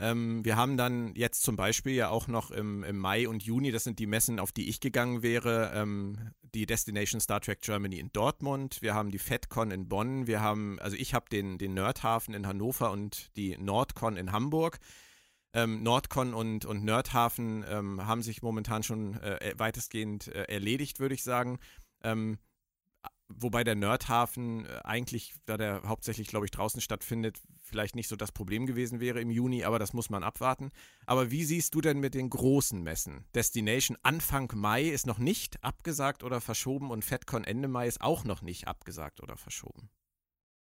Ähm, 0.00 0.44
wir 0.44 0.56
haben 0.56 0.76
dann 0.76 1.14
jetzt 1.16 1.42
zum 1.42 1.56
Beispiel 1.56 1.94
ja 1.94 2.08
auch 2.08 2.28
noch 2.28 2.50
im, 2.50 2.84
im 2.84 2.98
Mai 2.98 3.28
und 3.28 3.42
Juni, 3.42 3.72
das 3.72 3.84
sind 3.84 3.98
die 3.98 4.06
Messen, 4.06 4.38
auf 4.38 4.52
die 4.52 4.68
ich 4.68 4.80
gegangen 4.80 5.22
wäre, 5.22 5.72
ähm, 5.74 6.30
die 6.54 6.66
Destination 6.66 7.20
Star 7.20 7.40
Trek 7.40 7.60
Germany 7.62 7.98
in 7.98 8.12
Dortmund, 8.12 8.80
wir 8.80 8.94
haben 8.94 9.10
die 9.10 9.18
FedCon 9.18 9.72
in 9.72 9.88
Bonn, 9.88 10.26
wir 10.26 10.40
haben, 10.40 10.78
also 10.78 10.96
ich 10.96 11.14
habe 11.14 11.26
den, 11.30 11.58
den 11.58 11.74
Nerdhafen 11.74 12.32
in 12.32 12.46
Hannover 12.46 12.92
und 12.92 13.36
die 13.36 13.56
Nordcon 13.58 14.16
in 14.16 14.32
Hamburg. 14.32 14.78
Ähm, 15.54 15.82
Nordcon 15.82 16.34
und, 16.34 16.66
und 16.66 16.84
Nerdhafen 16.84 17.64
ähm, 17.68 18.06
haben 18.06 18.22
sich 18.22 18.42
momentan 18.42 18.82
schon 18.82 19.14
äh, 19.20 19.54
weitestgehend 19.56 20.28
äh, 20.28 20.42
erledigt, 20.42 21.00
würde 21.00 21.14
ich 21.14 21.22
sagen. 21.22 21.58
Ähm, 22.04 22.38
wobei 23.28 23.64
der 23.64 23.74
Nerdhafen 23.74 24.66
äh, 24.66 24.80
eigentlich, 24.84 25.34
da 25.46 25.56
der 25.56 25.82
hauptsächlich, 25.86 26.28
glaube 26.28 26.46
ich, 26.46 26.50
draußen 26.50 26.80
stattfindet, 26.80 27.40
vielleicht 27.62 27.94
nicht 27.94 28.08
so 28.08 28.16
das 28.16 28.32
Problem 28.32 28.66
gewesen 28.66 29.00
wäre 29.00 29.20
im 29.20 29.30
Juni, 29.30 29.64
aber 29.64 29.78
das 29.78 29.92
muss 29.92 30.10
man 30.10 30.22
abwarten. 30.22 30.70
Aber 31.06 31.30
wie 31.30 31.44
siehst 31.44 31.74
du 31.74 31.80
denn 31.80 32.00
mit 32.00 32.14
den 32.14 32.30
großen 32.30 32.82
Messen? 32.82 33.24
Destination 33.34 33.96
Anfang 34.02 34.50
Mai 34.54 34.84
ist 34.84 35.06
noch 35.06 35.18
nicht 35.18 35.62
abgesagt 35.62 36.22
oder 36.22 36.40
verschoben 36.40 36.90
und 36.90 37.04
FedCon 37.04 37.44
Ende 37.44 37.68
Mai 37.68 37.86
ist 37.86 38.00
auch 38.00 38.24
noch 38.24 38.42
nicht 38.42 38.66
abgesagt 38.66 39.22
oder 39.22 39.36
verschoben. 39.36 39.90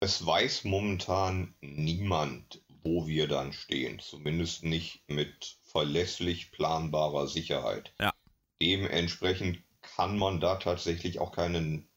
Es 0.01 0.25
weiß 0.25 0.63
momentan 0.63 1.55
niemand, 1.61 2.63
wo 2.83 3.07
wir 3.07 3.27
dann 3.27 3.51
stehen. 3.51 3.99
Zumindest 3.99 4.63
nicht 4.63 5.03
mit 5.09 5.57
verlässlich 5.61 6.51
planbarer 6.51 7.27
Sicherheit. 7.27 7.93
Ja. 7.99 8.13
Dementsprechend 8.61 9.61
kann 9.81 10.17
man 10.17 10.39
da 10.39 10.55
tatsächlich 10.55 11.19
auch 11.19 11.33
keinen 11.33 11.88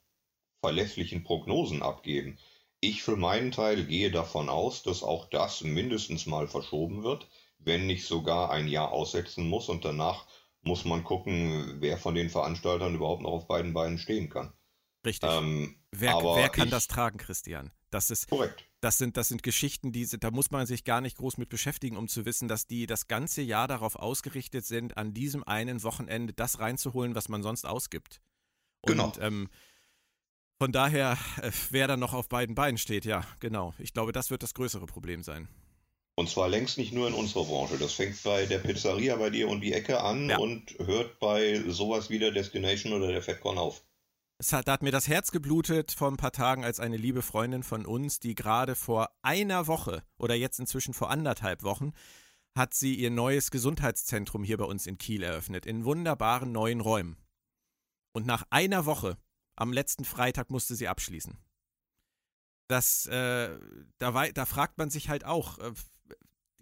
verlässlichen 0.67 1.25
Prognosen 1.25 1.83
abgeben. 1.83 2.39
Ich 2.81 3.03
für 3.03 3.17
meinen 3.17 3.51
Teil 3.51 3.85
gehe 3.85 4.11
davon 4.11 4.49
aus, 4.49 4.83
dass 4.83 5.03
auch 5.03 5.29
das 5.29 5.61
mindestens 5.63 6.27
mal 6.27 6.47
verschoben 6.49 7.03
wird, 7.03 7.29
wenn 7.59 7.87
nicht 7.87 8.07
sogar 8.07 8.51
ein 8.51 8.69
Jahr 8.69 8.93
aussetzen 8.93 9.49
muss 9.49 9.69
und 9.69 9.85
danach 9.85 10.27
muss 10.63 10.85
man 10.85 11.03
gucken, 11.05 11.77
wer 11.81 11.99
von 11.99 12.15
den 12.15 12.31
Veranstaltern 12.31 12.95
überhaupt 12.95 13.23
noch 13.23 13.33
auf 13.33 13.49
beiden 13.49 13.73
Beinen 13.75 13.99
stehen 13.99 14.29
kann. 14.31 14.53
Richtig. 15.05 15.29
Ähm, 15.31 15.77
wer, 15.91 16.15
aber 16.15 16.37
wer 16.37 16.49
kann 16.49 16.69
ich- 16.69 16.71
das 16.73 16.87
tragen, 16.87 17.19
Christian? 17.19 17.73
Das 17.91 18.11
ist, 18.11 18.29
korrekt. 18.29 18.65
das 18.81 18.97
sind, 18.99 19.17
das 19.17 19.29
sind 19.29 19.43
Geschichten, 19.43 19.93
die 19.93 20.05
sind, 20.05 20.25
da 20.25 20.31
muss 20.31 20.51
man 20.51 20.65
sich 20.67 20.85
gar 20.85 21.01
nicht 21.01 21.17
groß 21.19 21.37
mit 21.39 21.49
beschäftigen, 21.51 21.97
um 21.97 22.09
zu 22.09 22.25
wissen, 22.25 22.49
dass 22.49 22.67
die 22.67 22.87
das 22.87 23.07
ganze 23.09 23.43
Jahr 23.43 23.69
darauf 23.69 23.97
ausgerichtet 23.97 24.65
sind, 24.65 24.97
an 24.97 25.13
diesem 25.13 25.43
einen 25.45 25.83
Wochenende 25.83 26.33
das 26.33 26.59
reinzuholen, 26.61 27.15
was 27.15 27.29
man 27.29 27.43
sonst 27.43 27.67
ausgibt. 27.67 28.23
Und, 28.81 28.93
Genau. 28.93 29.13
Ähm, 29.21 29.49
von 30.63 30.71
daher, 30.71 31.19
äh, 31.43 31.51
wer 31.71 31.89
dann 31.89 31.99
noch 31.99 32.15
auf 32.15 32.29
beiden 32.29 32.55
Beinen 32.55 32.79
steht, 32.79 33.05
ja, 33.05 33.25
genau. 33.41 33.75
Ich 33.79 33.93
glaube, 33.93 34.13
das 34.13 34.31
wird 34.31 34.45
das 34.45 34.55
größere 34.55 34.87
Problem 34.87 35.25
sein. 35.25 35.49
Und 36.15 36.31
zwar 36.31 36.49
längst 36.49 36.79
nicht 36.79 36.93
nur 36.93 37.09
in 37.09 37.15
unserer 37.15 37.47
Branche. 37.47 37.79
Das 37.79 37.95
fängt 37.95 38.23
bei 38.23 38.47
der 38.47 38.59
Pizzeria 38.59 39.17
bei 39.17 39.31
dir 39.31 39.49
um 39.49 39.61
die 39.61 39.73
Ecke 39.73 40.01
an 40.01 40.31
Ja. 40.31 40.39
und 40.39 40.77
hört 40.79 41.19
bei 41.19 41.65
sowas 41.67 42.11
wie 42.11 42.21
der 42.21 42.31
Destination 42.31 42.93
oder 42.93 43.09
der 43.09 43.23
FedCon 43.23 43.59
auf. 43.59 43.83
Es 44.39 44.53
hat, 44.53 44.69
da 44.69 44.75
hat 44.75 44.85
mir 44.85 44.93
das 44.93 45.09
Herz 45.09 45.33
geblutet 45.33 45.91
vor 45.91 46.07
ein 46.09 46.17
paar 46.17 46.31
Tagen, 46.31 46.63
als 46.63 46.79
eine 46.79 46.97
liebe 46.97 47.23
Freundin 47.23 47.65
von 47.65 47.85
uns, 47.85 48.21
die 48.21 48.37
gerade 48.37 48.77
vor 48.77 49.11
einer 49.21 49.67
Woche 49.67 50.05
oder 50.17 50.37
jetzt 50.37 50.61
inzwischen 50.61 50.95
vor 50.95 51.11
anderthalb 51.11 51.65
Wochen, 51.65 51.91
hat 52.57 52.73
sie 52.73 52.95
ihr 52.95 53.11
neues 53.11 53.51
Gesundheitszentrum 53.51 54.45
hier 54.45 54.59
bei 54.59 54.67
uns 54.67 54.87
in 54.87 54.97
Kiel 54.97 55.25
eröffnet, 55.25 55.67
in 55.67 55.85
wunderbaren 55.85 56.53
neuen 56.53 56.81
Räumen. 56.81 57.17
Und 58.13 58.27
nach 58.27 58.45
einer 58.51 58.87
Woche, 58.87 59.19
am 59.57 59.73
letzten 59.73 60.05
Freitag, 60.05 60.51
musste 60.51 60.75
sie 60.75 60.89
abschließen. 60.89 61.39
Das, 62.69 63.07
äh, 63.07 63.59
da, 63.99 64.29
da 64.33 64.47
fragt 64.47 64.79
man 64.79 64.91
sich 64.91 65.09
halt 65.09 65.25
auch, 65.25 65.59
äh, 65.59 65.73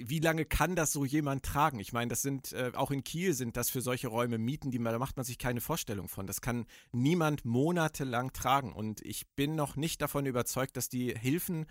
wie 0.02 0.18
lange 0.18 0.44
kann 0.44 0.76
das 0.76 0.92
so 0.92 1.04
jemand 1.04 1.44
tragen? 1.44 1.78
Ich 1.78 1.92
meine, 1.92 2.08
das 2.08 2.22
sind, 2.22 2.52
äh, 2.52 2.72
auch 2.74 2.90
in 2.90 3.04
Kiel 3.04 3.34
sind 3.34 3.56
das 3.56 3.70
für 3.70 3.80
solche 3.80 4.08
Räume 4.08 4.38
Mieten, 4.38 4.70
die 4.70 4.78
man, 4.78 4.92
da 4.92 4.98
macht 4.98 5.16
man 5.16 5.24
sich 5.24 5.38
keine 5.38 5.60
Vorstellung 5.60 6.08
von. 6.08 6.26
Das 6.26 6.40
kann 6.40 6.66
niemand 6.92 7.44
monatelang 7.44 8.32
tragen. 8.32 8.72
Und 8.72 9.00
ich 9.02 9.28
bin 9.36 9.56
noch 9.56 9.76
nicht 9.76 10.00
davon 10.00 10.26
überzeugt, 10.26 10.76
dass 10.76 10.88
die 10.88 11.16
Hilfen, 11.16 11.66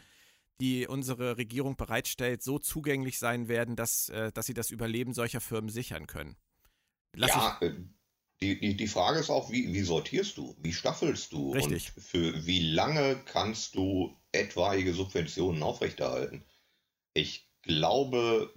die 0.61 0.87
unsere 0.87 1.37
Regierung 1.37 1.75
bereitstellt, 1.75 2.43
so 2.43 2.59
zugänglich 2.59 3.17
sein 3.17 3.47
werden, 3.47 3.75
dass, 3.75 4.09
äh, 4.09 4.31
dass 4.31 4.45
sie 4.45 4.53
das 4.53 4.71
Überleben 4.71 5.13
solcher 5.13 5.41
Firmen 5.41 5.69
sichern 5.69 6.07
können. 6.07 6.35
Lass 7.15 7.31
ja, 7.31 7.57
ich, 7.61 7.69
äh, 7.69 7.75
die, 8.41 8.59
die, 8.59 8.75
die 8.75 8.87
Frage 8.87 9.19
ist 9.19 9.29
auch, 9.29 9.51
wie, 9.51 9.73
wie 9.73 9.81
sortierst 9.81 10.37
du? 10.37 10.55
Wie 10.59 10.73
staffelst 10.73 11.33
du? 11.33 11.53
Richtig. 11.53 11.91
Und 11.95 12.03
für 12.03 12.45
wie 12.45 12.71
lange 12.71 13.21
kannst 13.25 13.75
du 13.75 14.15
etwaige 14.31 14.93
Subventionen 14.93 15.61
aufrechterhalten? 15.61 16.45
Ich 17.13 17.49
glaube 17.63 18.53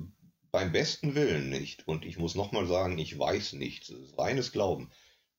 beim 0.53 0.71
besten 0.71 1.15
Willen 1.15 1.49
nicht, 1.49 1.89
und 1.89 2.05
ich 2.05 2.19
muss 2.19 2.35
nochmal 2.35 2.67
sagen, 2.67 2.99
ich 2.99 3.19
weiß 3.19 3.55
nicht, 3.55 3.85
es 3.85 3.91
ist 3.91 4.19
reines 4.19 4.53
Glauben, 4.53 4.91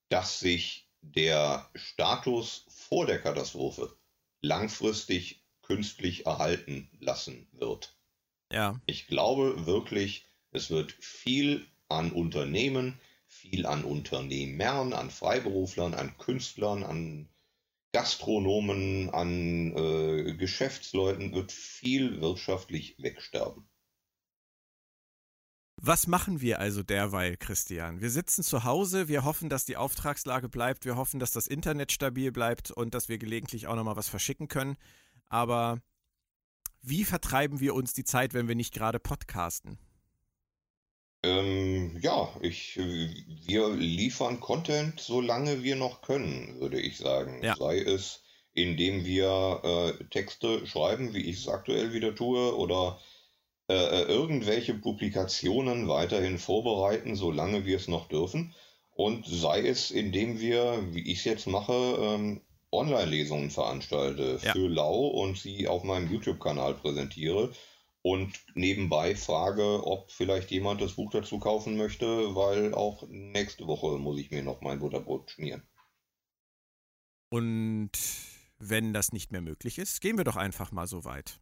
dass 0.10 0.40
sich 0.40 0.90
der 1.02 1.70
Status 1.76 2.66
vor 2.70 3.06
der 3.06 3.22
Katastrophe 3.22 3.96
langfristig 4.42 5.44
künstlich 5.62 6.26
erhalten 6.26 6.90
lassen 7.00 7.48
wird. 7.52 7.96
Ja. 8.52 8.82
Ich 8.86 9.08
glaube 9.08 9.66
wirklich, 9.66 10.26
es 10.52 10.70
wird 10.70 10.92
viel 10.92 11.66
an 11.88 12.12
Unternehmen, 12.12 13.00
viel 13.34 13.66
an 13.66 13.84
Unternehmern, 13.84 14.94
an 14.94 15.10
Freiberuflern, 15.10 15.94
an 15.94 16.18
Künstlern, 16.18 16.84
an 16.84 17.30
Gastronomen, 17.94 19.10
an 19.12 19.76
äh, 19.76 20.34
Geschäftsleuten 20.36 21.34
wird 21.34 21.52
viel 21.52 22.22
wirtschaftlich 22.22 22.96
wegsterben. 23.00 23.70
Was 25.78 26.08
machen 26.08 26.40
wir 26.40 26.60
also 26.60 26.82
derweil, 26.82 27.36
Christian? 27.36 28.00
Wir 28.00 28.10
sitzen 28.10 28.42
zu 28.42 28.64
Hause, 28.64 29.10
wir 29.10 29.26
hoffen, 29.26 29.50
dass 29.50 29.66
die 29.66 29.76
Auftragslage 29.76 30.48
bleibt, 30.48 30.86
wir 30.86 30.96
hoffen, 30.96 31.20
dass 31.20 31.32
das 31.32 31.46
Internet 31.46 31.92
stabil 31.92 32.32
bleibt 32.32 32.72
und 32.72 32.94
dass 32.94 33.10
wir 33.10 33.18
gelegentlich 33.18 33.68
auch 33.68 33.76
nochmal 33.76 33.98
was 33.98 34.08
verschicken 34.08 34.48
können. 34.48 34.78
Aber 35.28 35.82
wie 36.82 37.04
vertreiben 37.04 37.60
wir 37.60 37.76
uns 37.76 37.94
die 37.94 38.06
Zeit, 38.06 38.34
wenn 38.34 38.48
wir 38.48 38.56
nicht 38.56 38.74
gerade 38.74 39.00
podcasten? 39.00 39.78
Ähm, 41.24 41.98
ja, 42.02 42.30
ich, 42.42 42.78
wir 42.78 43.70
liefern 43.70 44.42
Content, 44.42 45.00
solange 45.00 45.64
wir 45.64 45.78
noch 45.78 46.02
können, 46.02 46.60
würde 46.60 46.80
ich 46.80 46.98
sagen. 46.98 47.42
Ja. 47.42 47.56
Sei 47.56 47.80
es, 47.80 48.24
indem 48.54 49.06
wir 49.06 49.62
äh, 49.64 50.04
Texte 50.10 50.68
schreiben, 50.68 51.14
wie 51.14 51.30
ich 51.30 51.38
es 51.38 51.48
aktuell 51.48 51.94
wieder 51.94 52.14
tue, 52.14 52.56
oder 52.56 53.00
äh, 53.70 53.76
äh, 53.76 54.04
irgendwelche 54.04 54.74
Publikationen 54.74 55.88
weiterhin 55.88 56.38
vorbereiten, 56.38 57.16
solange 57.16 57.66
wir 57.66 57.78
es 57.78 57.88
noch 57.88 58.10
dürfen. 58.10 58.54
Und 58.92 59.26
sei 59.26 59.66
es, 59.66 59.90
indem 59.90 60.40
wir, 60.40 60.84
wie 60.92 61.10
ich 61.10 61.20
es 61.20 61.24
jetzt 61.24 61.48
mache, 61.48 61.74
ähm, 61.74 62.42
Online-Lesungen 62.72 63.50
veranstalte 63.50 64.40
ja. 64.44 64.52
für 64.52 64.68
Lau 64.68 65.08
und 65.08 65.38
sie 65.38 65.68
auf 65.68 65.84
meinem 65.84 66.12
YouTube-Kanal 66.12 66.74
präsentiere 66.74 67.52
und 68.04 68.34
nebenbei 68.54 69.16
frage, 69.16 69.88
ob 69.88 70.12
vielleicht 70.12 70.52
jemand 70.52 70.82
das 70.82 70.94
Buch 70.94 71.10
dazu 71.12 71.40
kaufen 71.40 71.78
möchte, 71.78 72.36
weil 72.36 72.74
auch 72.74 73.08
nächste 73.10 73.66
Woche 73.66 73.98
muss 73.98 74.20
ich 74.20 74.30
mir 74.30 74.44
noch 74.44 74.62
mein 74.62 74.80
Butterbrot 74.80 75.32
schmieren. 75.32 75.64
Und 77.30 77.92
wenn 78.60 78.94
das 78.94 79.14
nicht 79.14 79.32
mehr 79.32 79.42
möglich 79.42 79.80
ist, 79.80 80.02
gehen 80.02 80.18
wir 80.18 80.26
doch 80.26 80.36
einfach 80.36 80.72
mal 80.72 80.86
so 80.86 81.06
weit. 81.06 81.40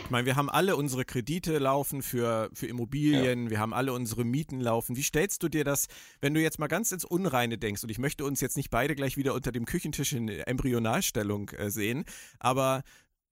Ich 0.00 0.10
meine, 0.10 0.26
wir 0.26 0.36
haben 0.36 0.50
alle 0.50 0.76
unsere 0.76 1.04
Kredite 1.04 1.58
laufen 1.58 2.02
für, 2.02 2.50
für 2.54 2.66
Immobilien, 2.66 3.44
ja. 3.44 3.50
wir 3.50 3.60
haben 3.60 3.74
alle 3.74 3.92
unsere 3.92 4.24
Mieten 4.24 4.60
laufen. 4.60 4.96
Wie 4.96 5.02
stellst 5.02 5.42
du 5.42 5.48
dir 5.48 5.64
das, 5.64 5.86
wenn 6.20 6.34
du 6.34 6.40
jetzt 6.40 6.58
mal 6.58 6.66
ganz 6.66 6.92
ins 6.92 7.04
Unreine 7.04 7.58
denkst, 7.58 7.82
und 7.84 7.90
ich 7.90 7.98
möchte 7.98 8.24
uns 8.24 8.40
jetzt 8.40 8.56
nicht 8.56 8.70
beide 8.70 8.94
gleich 8.94 9.16
wieder 9.16 9.34
unter 9.34 9.52
dem 9.52 9.64
Küchentisch 9.64 10.12
in 10.12 10.28
Embryonalstellung 10.28 11.50
äh, 11.50 11.70
sehen, 11.70 12.04
aber 12.38 12.82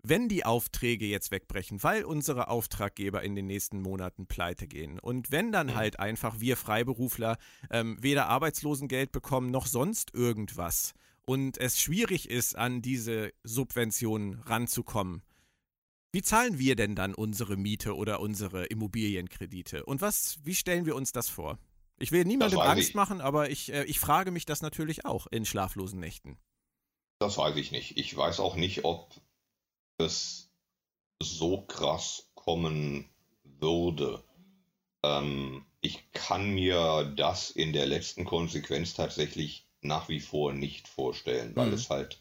wenn 0.09 0.29
die 0.29 0.45
Aufträge 0.45 1.07
jetzt 1.07 1.31
wegbrechen, 1.31 1.83
weil 1.83 2.05
unsere 2.05 2.49
Auftraggeber 2.49 3.23
in 3.23 3.35
den 3.35 3.47
nächsten 3.47 3.81
Monaten 3.81 4.27
pleite 4.27 4.67
gehen 4.67 4.99
und 4.99 5.31
wenn 5.31 5.53
dann 5.53 5.69
mhm. 5.69 5.75
halt 5.75 5.99
einfach 5.99 6.41
wir 6.41 6.57
Freiberufler 6.57 7.39
ähm, 7.71 7.97
weder 8.01 8.29
Arbeitslosengeld 8.29 9.13
bekommen 9.13 9.51
noch 9.51 9.67
sonst 9.67 10.15
irgendwas 10.15 10.95
und 11.25 11.59
es 11.59 11.81
schwierig 11.81 12.31
ist, 12.31 12.57
an 12.57 12.83
diese 12.83 13.33
Subventionen 13.43 14.41
ranzukommen, 14.43 15.23
wie 16.13 16.23
zahlen 16.23 16.59
wir 16.59 16.77
denn 16.77 16.95
dann 16.95 17.15
unsere 17.15 17.57
Miete 17.57 17.95
oder 17.95 18.21
unsere 18.21 18.65
Immobilienkredite? 18.67 19.85
Und 19.85 20.01
was, 20.01 20.39
wie 20.45 20.55
stellen 20.55 20.87
wir 20.87 20.97
uns 20.97 21.13
das 21.13 21.29
vor? 21.29 21.59
Ich 21.99 22.13
will 22.13 22.25
niemandem 22.25 22.61
Angst 22.61 22.95
machen, 22.95 23.21
aber 23.21 23.51
ich, 23.51 23.73
äh, 23.73 23.85
ich 23.85 24.01
frage 24.01 24.31
mich 24.31 24.47
das 24.47 24.63
natürlich 24.63 25.05
auch 25.05 25.27
in 25.27 25.45
schlaflosen 25.45 25.99
Nächten. 25.99 26.39
Das 27.19 27.37
weiß 27.37 27.57
ich 27.57 27.73
nicht. 27.73 27.99
Ich 27.99 28.17
weiß 28.17 28.41
auch 28.41 28.57
nicht, 28.57 28.85
ob 28.85 29.11
es 29.99 30.51
so 31.21 31.63
krass 31.63 32.31
kommen 32.35 33.09
würde. 33.45 34.23
Ähm, 35.03 35.65
ich 35.81 36.11
kann 36.13 36.51
mir 36.51 37.13
das 37.17 37.51
in 37.51 37.73
der 37.73 37.87
letzten 37.87 38.25
Konsequenz 38.25 38.95
tatsächlich 38.95 39.69
nach 39.81 40.09
wie 40.09 40.21
vor 40.21 40.53
nicht 40.53 40.89
vorstellen, 40.89 41.55
weil 41.55 41.69
mhm. 41.69 41.75
es 41.75 41.91
halt 41.91 42.21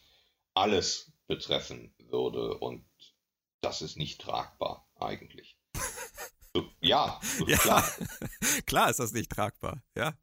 alles 0.53 1.11
betreffen 1.27 1.93
würde 1.97 2.57
und 2.57 2.85
das 3.61 3.81
ist 3.81 3.97
nicht 3.97 4.21
tragbar 4.21 4.87
eigentlich. 4.95 5.57
ja, 6.81 7.19
ja, 7.47 7.57
klar. 7.57 7.83
klar 8.65 8.89
ist 8.89 8.99
das 8.99 9.11
nicht 9.11 9.31
tragbar, 9.31 9.81
ja. 9.95 10.13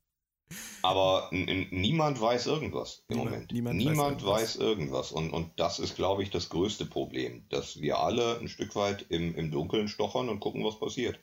Aber 0.82 1.28
niemand 1.30 2.20
weiß 2.20 2.46
irgendwas 2.46 3.04
im 3.08 3.16
niemand, 3.16 3.30
Moment. 3.30 3.52
Niemand, 3.52 3.78
niemand 3.78 4.24
weiß, 4.24 4.42
weiß, 4.42 4.56
irgendwas. 4.56 5.12
Und, 5.12 5.30
und 5.30 5.50
das 5.56 5.78
ist, 5.78 5.96
glaube 5.96 6.22
ich, 6.22 6.30
das 6.30 6.48
größte 6.48 6.86
Problem, 6.86 7.46
dass 7.48 7.80
wir 7.80 7.98
alle 7.98 8.38
ein 8.38 8.48
Stück 8.48 8.74
weit 8.74 9.06
im, 9.08 9.34
im 9.34 9.50
Dunkeln 9.50 9.88
stochern 9.88 10.28
und 10.28 10.40
gucken, 10.40 10.64
was 10.64 10.78
passiert. 10.78 11.18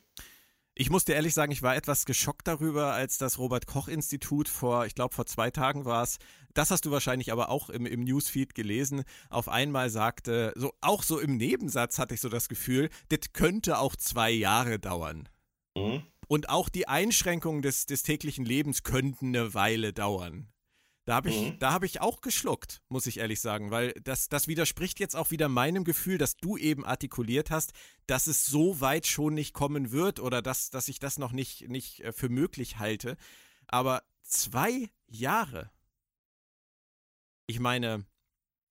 Ich 0.75 0.89
muss 0.89 1.03
dir 1.03 1.15
ehrlich 1.15 1.33
sagen, 1.33 1.51
ich 1.51 1.61
war 1.61 1.75
etwas 1.75 2.05
geschockt 2.05 2.47
darüber, 2.47 2.93
als 2.93 3.17
das 3.17 3.37
Robert-Koch-Institut 3.37 4.47
vor, 4.47 4.85
ich 4.85 4.95
glaube, 4.95 5.13
vor 5.13 5.25
zwei 5.25 5.51
Tagen 5.51 5.83
war 5.83 6.03
es, 6.03 6.19
das 6.53 6.71
hast 6.71 6.85
du 6.85 6.91
wahrscheinlich 6.91 7.33
aber 7.33 7.49
auch 7.49 7.69
im, 7.69 7.85
im 7.85 8.05
Newsfeed 8.05 8.55
gelesen, 8.55 9.03
auf 9.29 9.49
einmal 9.49 9.89
sagte, 9.89 10.53
so 10.55 10.71
auch 10.79 11.03
so 11.03 11.19
im 11.19 11.35
Nebensatz 11.35 11.99
hatte 11.99 12.13
ich 12.13 12.21
so 12.21 12.29
das 12.29 12.47
Gefühl, 12.47 12.89
das 13.09 13.33
könnte 13.33 13.77
auch 13.79 13.97
zwei 13.97 14.31
Jahre 14.31 14.79
dauern. 14.79 15.27
Mhm. 15.75 16.03
Und 16.29 16.47
auch 16.47 16.69
die 16.69 16.87
Einschränkungen 16.87 17.63
des, 17.63 17.87
des 17.87 18.03
täglichen 18.03 18.45
Lebens 18.45 18.83
könnten 18.83 19.29
eine 19.29 19.55
Weile 19.55 19.93
dauern. 19.93 20.47
Da 21.05 21.15
habe 21.15 21.31
ich, 21.31 21.53
mhm. 21.53 21.57
hab 21.59 21.83
ich 21.83 22.01
auch 22.01 22.21
geschluckt, 22.21 22.83
muss 22.87 23.07
ich 23.07 23.17
ehrlich 23.17 23.41
sagen, 23.41 23.71
weil 23.71 23.93
das, 24.03 24.29
das 24.29 24.47
widerspricht 24.47 24.99
jetzt 24.99 25.15
auch 25.15 25.31
wieder 25.31 25.49
meinem 25.49 25.83
Gefühl, 25.83 26.19
dass 26.19 26.37
du 26.37 26.55
eben 26.55 26.85
artikuliert 26.85 27.49
hast, 27.49 27.73
dass 28.05 28.27
es 28.27 28.45
so 28.45 28.79
weit 28.79 29.07
schon 29.07 29.33
nicht 29.33 29.55
kommen 29.55 29.91
wird 29.91 30.19
oder 30.19 30.43
dass, 30.43 30.69
dass 30.69 30.87
ich 30.87 30.99
das 30.99 31.17
noch 31.17 31.31
nicht, 31.31 31.67
nicht 31.67 32.01
äh, 32.01 32.13
für 32.13 32.29
möglich 32.29 32.77
halte. 32.77 33.17
Aber 33.65 34.03
zwei 34.21 34.91
Jahre. 35.07 35.71
Ich 37.47 37.59
meine, 37.59 38.05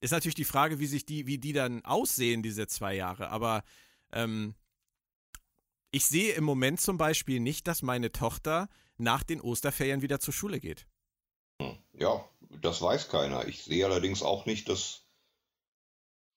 ist 0.00 0.12
natürlich 0.12 0.36
die 0.36 0.44
Frage, 0.44 0.78
wie 0.78 0.86
sich 0.86 1.04
die, 1.04 1.26
wie 1.26 1.38
die 1.38 1.52
dann 1.52 1.84
aussehen, 1.84 2.44
diese 2.44 2.68
zwei 2.68 2.94
Jahre. 2.94 3.30
Aber 3.30 3.64
ähm, 4.12 4.54
ich 5.91 6.07
sehe 6.07 6.34
im 6.34 6.45
Moment 6.45 6.80
zum 6.80 6.99
Beispiel 6.99 7.41
nicht, 7.41 7.66
dass 7.66 7.82
meine 7.82 8.12
Tochter 8.12 8.68
nach 8.97 9.22
den 9.22 9.41
Osterferien 9.41 10.03
wieder 10.03 10.20
zur 10.20 10.34
Schule 10.34 10.61
geht. 10.61 10.86
Ja, 11.93 12.28
das 12.61 12.80
weiß 12.80 13.09
keiner. 13.09 13.49
Ich 13.49 13.64
sehe 13.64 13.84
allerdings 13.84 14.22
auch 14.22 14.47
nicht, 14.47 14.68
dass 14.68 15.07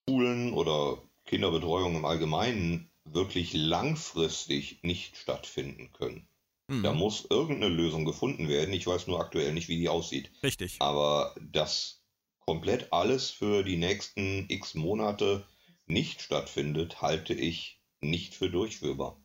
Schulen 0.08 0.52
oder 0.52 1.02
Kinderbetreuung 1.26 1.96
im 1.96 2.04
Allgemeinen 2.04 2.90
wirklich 3.04 3.52
langfristig 3.52 4.82
nicht 4.82 5.16
stattfinden 5.16 5.92
können. 5.92 6.28
Mhm. 6.68 6.82
Da 6.82 6.92
muss 6.92 7.26
irgendeine 7.28 7.72
Lösung 7.72 8.04
gefunden 8.04 8.48
werden. 8.48 8.72
Ich 8.74 8.86
weiß 8.86 9.06
nur 9.06 9.20
aktuell 9.20 9.52
nicht, 9.52 9.68
wie 9.68 9.78
die 9.78 9.88
aussieht. 9.88 10.30
Richtig. 10.42 10.76
Aber 10.80 11.34
dass 11.40 12.02
komplett 12.40 12.92
alles 12.92 13.30
für 13.30 13.62
die 13.62 13.76
nächsten 13.76 14.46
x 14.48 14.74
Monate 14.74 15.46
nicht 15.86 16.22
stattfindet, 16.22 17.00
halte 17.00 17.34
ich 17.34 17.80
nicht 18.00 18.34
für 18.34 18.50
durchführbar. 18.50 19.21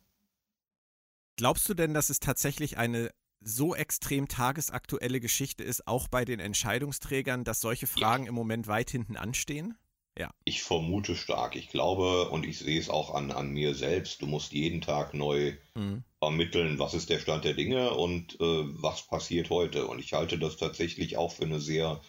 Glaubst 1.38 1.70
du 1.70 1.76
denn, 1.76 1.94
dass 1.94 2.10
es 2.10 2.20
tatsächlich 2.20 2.78
eine 2.78 3.12
so 3.42 3.76
extrem 3.76 4.28
tagesaktuelle 4.28 5.20
Geschichte 5.20 5.64
ist, 5.64 5.88
auch 5.88 6.08
bei 6.08 6.26
den 6.26 6.40
Entscheidungsträgern, 6.40 7.44
dass 7.44 7.62
solche 7.62 7.86
Fragen 7.86 8.24
ja. 8.24 8.30
im 8.30 8.36
Moment 8.36 8.68
weit 8.68 8.90
hinten 8.90 9.16
anstehen? 9.16 9.78
Ja. 10.18 10.32
Ich 10.46 10.64
vermute 10.64 11.16
stark. 11.16 11.56
Ich 11.56 11.70
glaube 11.70 12.30
und 12.30 12.44
ich 12.44 12.58
sehe 12.58 12.80
es 12.80 12.90
auch 12.90 13.14
an, 13.14 13.30
an 13.30 13.52
mir 13.52 13.76
selbst. 13.76 14.24
Du 14.24 14.26
musst 14.26 14.52
jeden 14.52 14.82
Tag 14.82 15.14
neu 15.14 15.54
mhm. 15.76 16.04
ermitteln, 16.20 16.80
was 16.80 16.96
ist 16.96 17.12
der 17.12 17.20
Stand 17.20 17.46
der 17.46 17.54
Dinge 17.54 17.92
und 17.94 18.34
äh, 18.42 18.64
was 18.82 19.06
passiert 19.06 19.52
heute. 19.52 19.86
Und 19.86 20.00
ich 20.00 20.14
halte 20.14 20.40
das 20.40 20.58
tatsächlich 20.58 21.18
auch 21.18 21.32
für 21.32 21.46
eine 21.46 21.60
sehr 21.60 22.02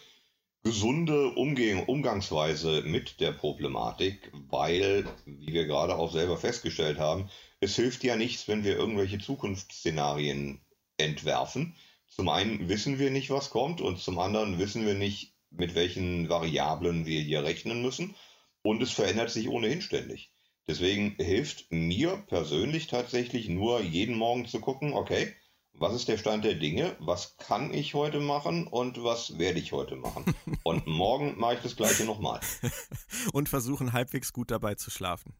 gesunde 0.63 1.29
Umgeh 1.35 1.83
Umgangsweise 1.85 2.81
mit 2.81 3.19
der 3.19 3.31
Problematik, 3.31 4.31
weil, 4.49 5.05
wie 5.25 5.53
wir 5.53 5.67
gerade 5.67 5.95
auch 5.95 6.11
selber 6.11 6.37
festgestellt 6.37 6.97
haben, 6.97 7.29
es 7.59 7.75
hilft 7.75 8.03
ja 8.03 8.15
nichts, 8.15 8.47
wenn 8.47 8.63
wir 8.63 8.75
irgendwelche 8.75 9.19
Zukunftsszenarien 9.19 10.61
entwerfen. 10.97 11.75
Zum 12.07 12.29
einen 12.29 12.69
wissen 12.69 12.99
wir 12.99 13.11
nicht, 13.11 13.29
was 13.29 13.49
kommt 13.49 13.81
und 13.81 13.99
zum 13.99 14.19
anderen 14.19 14.59
wissen 14.59 14.85
wir 14.85 14.95
nicht, 14.95 15.35
mit 15.51 15.75
welchen 15.75 16.29
Variablen 16.29 17.05
wir 17.05 17.21
hier 17.21 17.43
rechnen 17.43 17.81
müssen. 17.81 18.15
Und 18.61 18.81
es 18.81 18.91
verändert 18.91 19.29
sich 19.29 19.47
ohnehin 19.47 19.81
ständig. 19.81 20.31
Deswegen 20.67 21.15
hilft 21.15 21.71
mir 21.71 22.17
persönlich 22.27 22.87
tatsächlich 22.87 23.49
nur 23.49 23.81
jeden 23.81 24.17
Morgen 24.17 24.45
zu 24.45 24.59
gucken, 24.59 24.93
okay, 24.93 25.33
was 25.73 25.95
ist 25.95 26.07
der 26.07 26.17
Stand 26.17 26.43
der 26.45 26.55
Dinge, 26.55 26.95
was 26.99 27.37
kann 27.37 27.73
ich 27.73 27.93
heute 27.93 28.19
machen 28.19 28.67
und 28.67 29.03
was 29.03 29.39
werde 29.39 29.59
ich 29.59 29.71
heute 29.71 29.95
machen. 29.95 30.25
Und 30.63 30.87
morgen 30.87 31.39
mache 31.39 31.55
ich 31.55 31.61
das 31.61 31.75
gleiche 31.75 32.03
nochmal. 32.05 32.41
und 33.33 33.49
versuchen 33.49 33.93
halbwegs 33.93 34.33
gut 34.33 34.51
dabei 34.51 34.75
zu 34.75 34.91
schlafen. 34.91 35.33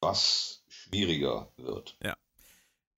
Was 0.00 0.64
schwieriger 0.86 1.52
wird. 1.56 1.96
Ja. 2.02 2.16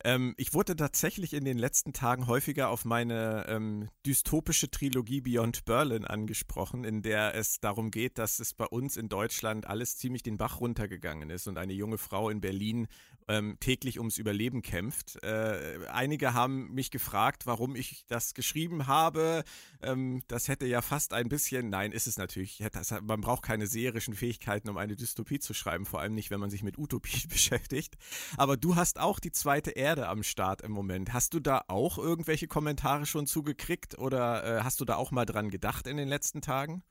Ähm, 0.05 0.35
ich 0.37 0.55
wurde 0.55 0.77
tatsächlich 0.77 1.33
in 1.33 1.45
den 1.45 1.59
letzten 1.59 1.93
Tagen 1.93 2.29
häufiger 2.29 2.71
auf 2.71 2.85
meine 2.85 3.47
ähm, 3.49 3.89
dystopische 4.07 4.71
Trilogie 4.71 5.21
Beyond 5.21 5.65
Berlin 5.65 6.05
angesprochen, 6.05 6.85
in 6.85 7.03
der 7.03 7.35
es 7.35 7.61
darum 7.61 7.91
geht, 7.91 8.19
dass 8.19 8.39
es 8.39 8.55
bei 8.55 8.67
uns 8.67 8.97
in 8.97 9.09
Deutschland 9.09 9.67
alles 9.67 9.97
ziemlich 9.97 10.23
den 10.23 10.39
Bach 10.39 10.61
runtergegangen 10.61 11.31
ist 11.31 11.49
und 11.49 11.59
eine 11.59 11.73
junge 11.73 11.99
Frau 11.99 12.31
in 12.31 12.41
Berlin 12.41 12.87
ähm, 13.27 13.57
täglich 13.59 13.99
ums 13.99 14.19
Überleben 14.19 14.63
kämpft. 14.63 15.23
Äh, 15.25 15.81
einige 15.91 16.33
haben 16.33 16.73
mich 16.73 16.91
gefragt, 16.93 17.47
warum 17.47 17.75
ich 17.75 18.05
das 18.07 18.35
geschrieben 18.35 18.87
habe. 18.87 19.43
Ähm, 19.83 20.23
das 20.29 20.47
hätte 20.47 20.67
ja 20.67 20.81
fast 20.81 21.13
ein 21.13 21.29
bisschen, 21.29 21.71
nein, 21.71 21.91
ist 21.91 22.07
es 22.07 22.19
natürlich. 22.19 22.63
Man 23.03 23.21
braucht 23.21 23.43
keine 23.43 23.67
seherischen 23.67 24.15
Fähigkeiten, 24.15 24.69
um 24.69 24.77
eine 24.77 24.95
Dystopie 24.95 25.41
zu 25.41 25.55
schreiben, 25.55 25.87
vor 25.87 26.01
allem 26.01 26.15
nicht, 26.15 26.31
wenn 26.31 26.41
man 26.41 26.51
sich 26.51 26.63
mit 26.63 26.79
Utopie 26.79 27.27
beschäftigt. 27.29 27.97
Aber 28.37 28.57
du 28.57 28.77
hast 28.77 29.01
auch 29.01 29.19
die 29.19 29.33
zweite 29.33 29.73
Erde 29.73 29.88
am 29.97 30.23
Start 30.23 30.61
im 30.61 30.73
Moment. 30.73 31.13
Hast 31.13 31.33
du 31.33 31.41
da 31.41 31.63
auch 31.69 31.97
irgendwelche 31.97 32.47
Kommentare 32.47 33.07
schon 33.07 33.27
zugekriegt 33.27 33.99
oder 33.99 34.59
äh, 34.59 34.63
hast 34.63 34.81
du 34.81 34.85
da 34.85 34.97
auch 34.97 35.11
mal 35.11 35.25
dran 35.25 35.51
gedacht 35.51 35.87
in 35.87 35.97
den 35.97 36.09
letzten 36.09 36.43
Tagen? 36.43 36.83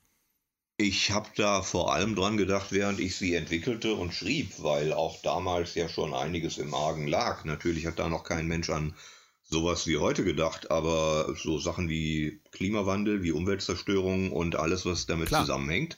Ich 0.77 1.11
habe 1.11 1.29
da 1.35 1.61
vor 1.61 1.93
allem 1.93 2.15
dran 2.15 2.37
gedacht, 2.37 2.71
während 2.71 2.99
ich 2.99 3.15
sie 3.15 3.33
entwickelte 3.35 3.95
und 3.95 4.13
schrieb, 4.13 4.51
weil 4.63 4.93
auch 4.93 5.21
damals 5.21 5.75
ja 5.75 5.89
schon 5.89 6.13
einiges 6.13 6.57
im 6.57 6.73
Argen 6.73 7.07
lag. 7.07 7.45
Natürlich 7.45 7.85
hat 7.85 7.99
da 7.99 8.09
noch 8.09 8.23
kein 8.23 8.47
Mensch 8.47 8.69
an 8.69 8.95
sowas 9.43 9.87
wie 9.87 9.97
heute 9.97 10.23
gedacht, 10.23 10.69
aber 10.71 11.33
so 11.35 11.57
Sachen 11.57 11.89
wie 11.89 12.41
Klimawandel, 12.51 13.23
wie 13.23 13.31
Umweltzerstörung 13.31 14.31
und 14.31 14.55
alles, 14.55 14.85
was 14.85 15.05
damit 15.05 15.29
Klar. 15.29 15.41
zusammenhängt, 15.41 15.97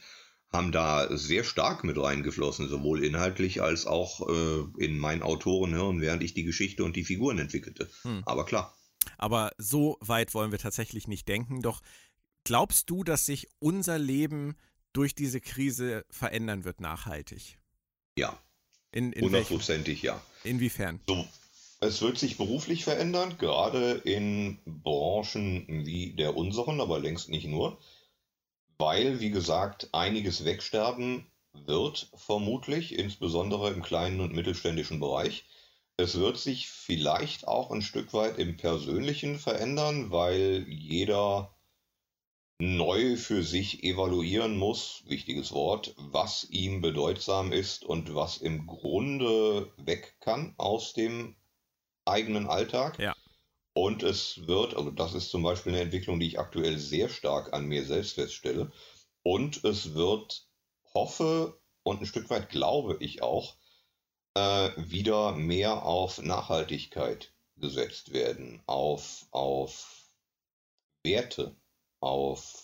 haben 0.51 0.71
da 0.71 1.15
sehr 1.15 1.43
stark 1.43 1.83
mit 1.83 1.97
reingeflossen, 1.97 2.67
sowohl 2.67 3.03
inhaltlich 3.03 3.61
als 3.61 3.85
auch 3.85 4.27
äh, 4.27 4.83
in 4.83 4.97
mein 4.97 5.21
Autorenhirn, 5.21 6.01
während 6.01 6.23
ich 6.23 6.33
die 6.33 6.43
Geschichte 6.43 6.83
und 6.83 6.95
die 6.95 7.03
Figuren 7.03 7.37
entwickelte. 7.37 7.89
Hm. 8.01 8.23
Aber 8.25 8.45
klar. 8.45 8.75
Aber 9.17 9.51
so 9.57 9.97
weit 10.01 10.33
wollen 10.33 10.51
wir 10.51 10.59
tatsächlich 10.59 11.07
nicht 11.07 11.27
denken. 11.27 11.61
Doch 11.61 11.81
glaubst 12.43 12.89
du, 12.89 13.03
dass 13.03 13.25
sich 13.25 13.47
unser 13.59 13.99
Leben 13.99 14.55
durch 14.91 15.13
diese 15.13 15.39
Krise 15.39 16.05
verändern 16.09 16.63
wird 16.63 16.81
nachhaltig? 16.81 17.59
Ja. 18.17 18.37
In, 18.91 19.13
in 19.13 19.25
Hundertprozentig 19.25 20.01
ja. 20.01 20.19
Inwiefern? 20.43 20.99
So, 21.07 21.27
es 21.79 22.01
wird 22.01 22.17
sich 22.17 22.37
beruflich 22.37 22.83
verändern, 22.83 23.37
gerade 23.37 24.01
in 24.03 24.57
Branchen 24.65 25.85
wie 25.85 26.13
der 26.13 26.35
unseren, 26.35 26.81
aber 26.81 26.99
längst 26.99 27.29
nicht 27.29 27.45
nur, 27.45 27.79
weil, 28.79 29.19
wie 29.19 29.29
gesagt, 29.29 29.89
einiges 29.91 30.45
wegsterben 30.45 31.29
wird, 31.53 32.09
vermutlich, 32.15 32.97
insbesondere 32.97 33.71
im 33.71 33.83
kleinen 33.83 34.21
und 34.21 34.33
mittelständischen 34.33 34.99
Bereich. 34.99 35.45
Es 35.97 36.17
wird 36.17 36.37
sich 36.37 36.69
vielleicht 36.69 37.47
auch 37.47 37.71
ein 37.71 37.81
Stück 37.81 38.13
weit 38.13 38.39
im 38.39 38.55
Persönlichen 38.55 39.37
verändern, 39.37 40.11
weil 40.11 40.65
jeder 40.69 41.53
neu 42.61 43.17
für 43.17 43.43
sich 43.43 43.83
evaluieren 43.83 44.57
muss, 44.57 45.03
wichtiges 45.07 45.51
Wort, 45.51 45.93
was 45.97 46.45
ihm 46.49 46.81
bedeutsam 46.81 47.51
ist 47.51 47.83
und 47.83 48.15
was 48.15 48.37
im 48.37 48.65
Grunde 48.67 49.71
weg 49.77 50.15
kann 50.19 50.53
aus 50.57 50.93
dem 50.93 51.35
eigenen 52.05 52.47
Alltag. 52.47 52.99
Ja. 52.99 53.15
Und 53.79 54.03
es 54.03 54.45
wird, 54.45 54.75
also 54.75 54.91
das 54.91 55.13
ist 55.13 55.29
zum 55.29 55.41
Beispiel 55.41 55.71
eine 55.71 55.83
Entwicklung, 55.83 56.19
die 56.19 56.27
ich 56.27 56.37
aktuell 56.37 56.77
sehr 56.77 57.07
stark 57.07 57.53
an 57.53 57.65
mir 57.65 57.85
selbst 57.85 58.15
feststelle. 58.15 58.73
Und 59.23 59.63
es 59.63 59.93
wird, 59.93 60.49
hoffe 60.93 61.57
und 61.83 62.01
ein 62.01 62.05
Stück 62.05 62.29
weit 62.29 62.49
glaube 62.49 62.97
ich 62.99 63.21
auch, 63.21 63.55
äh, 64.33 64.71
wieder 64.75 65.31
mehr 65.31 65.85
auf 65.85 66.21
Nachhaltigkeit 66.21 67.33
gesetzt 67.55 68.11
werden, 68.11 68.61
auf, 68.65 69.27
auf 69.31 70.11
Werte 71.05 71.55
auf 72.01 72.61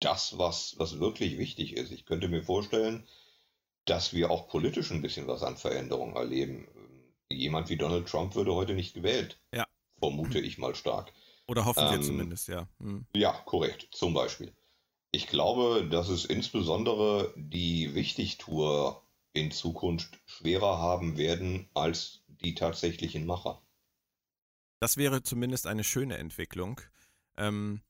das, 0.00 0.36
was, 0.36 0.76
was 0.80 0.98
wirklich 0.98 1.38
wichtig 1.38 1.76
ist. 1.76 1.92
Ich 1.92 2.06
könnte 2.06 2.26
mir 2.26 2.42
vorstellen, 2.42 3.06
dass 3.84 4.12
wir 4.12 4.32
auch 4.32 4.48
politisch 4.48 4.90
ein 4.90 5.02
bisschen 5.02 5.28
was 5.28 5.44
an 5.44 5.56
Veränderungen 5.56 6.16
erleben. 6.16 6.66
Jemand 7.30 7.68
wie 7.68 7.76
Donald 7.76 8.08
Trump 8.08 8.34
würde 8.34 8.52
heute 8.52 8.74
nicht 8.74 8.94
gewählt. 8.94 9.40
Ja. 9.54 9.64
Vermute 10.02 10.40
ich 10.40 10.58
mal 10.58 10.74
stark. 10.74 11.12
Oder 11.46 11.64
hoffen 11.64 11.84
ähm, 11.86 11.92
wir 11.92 12.02
zumindest, 12.02 12.48
ja. 12.48 12.68
Hm. 12.80 13.06
Ja, 13.14 13.32
korrekt, 13.44 13.88
zum 13.92 14.14
Beispiel. 14.14 14.52
Ich 15.12 15.28
glaube, 15.28 15.86
dass 15.88 16.08
es 16.08 16.24
insbesondere 16.24 17.32
die 17.36 17.94
Wichtigtour 17.94 19.02
in 19.32 19.52
Zukunft 19.52 20.18
schwerer 20.26 20.78
haben 20.78 21.16
werden 21.16 21.68
als 21.74 22.22
die 22.26 22.56
tatsächlichen 22.56 23.26
Macher. 23.26 23.62
Das 24.80 24.96
wäre 24.96 25.22
zumindest 25.22 25.68
eine 25.68 25.84
schöne 25.84 26.18
Entwicklung. 26.18 26.80
Ähm, 27.36 27.80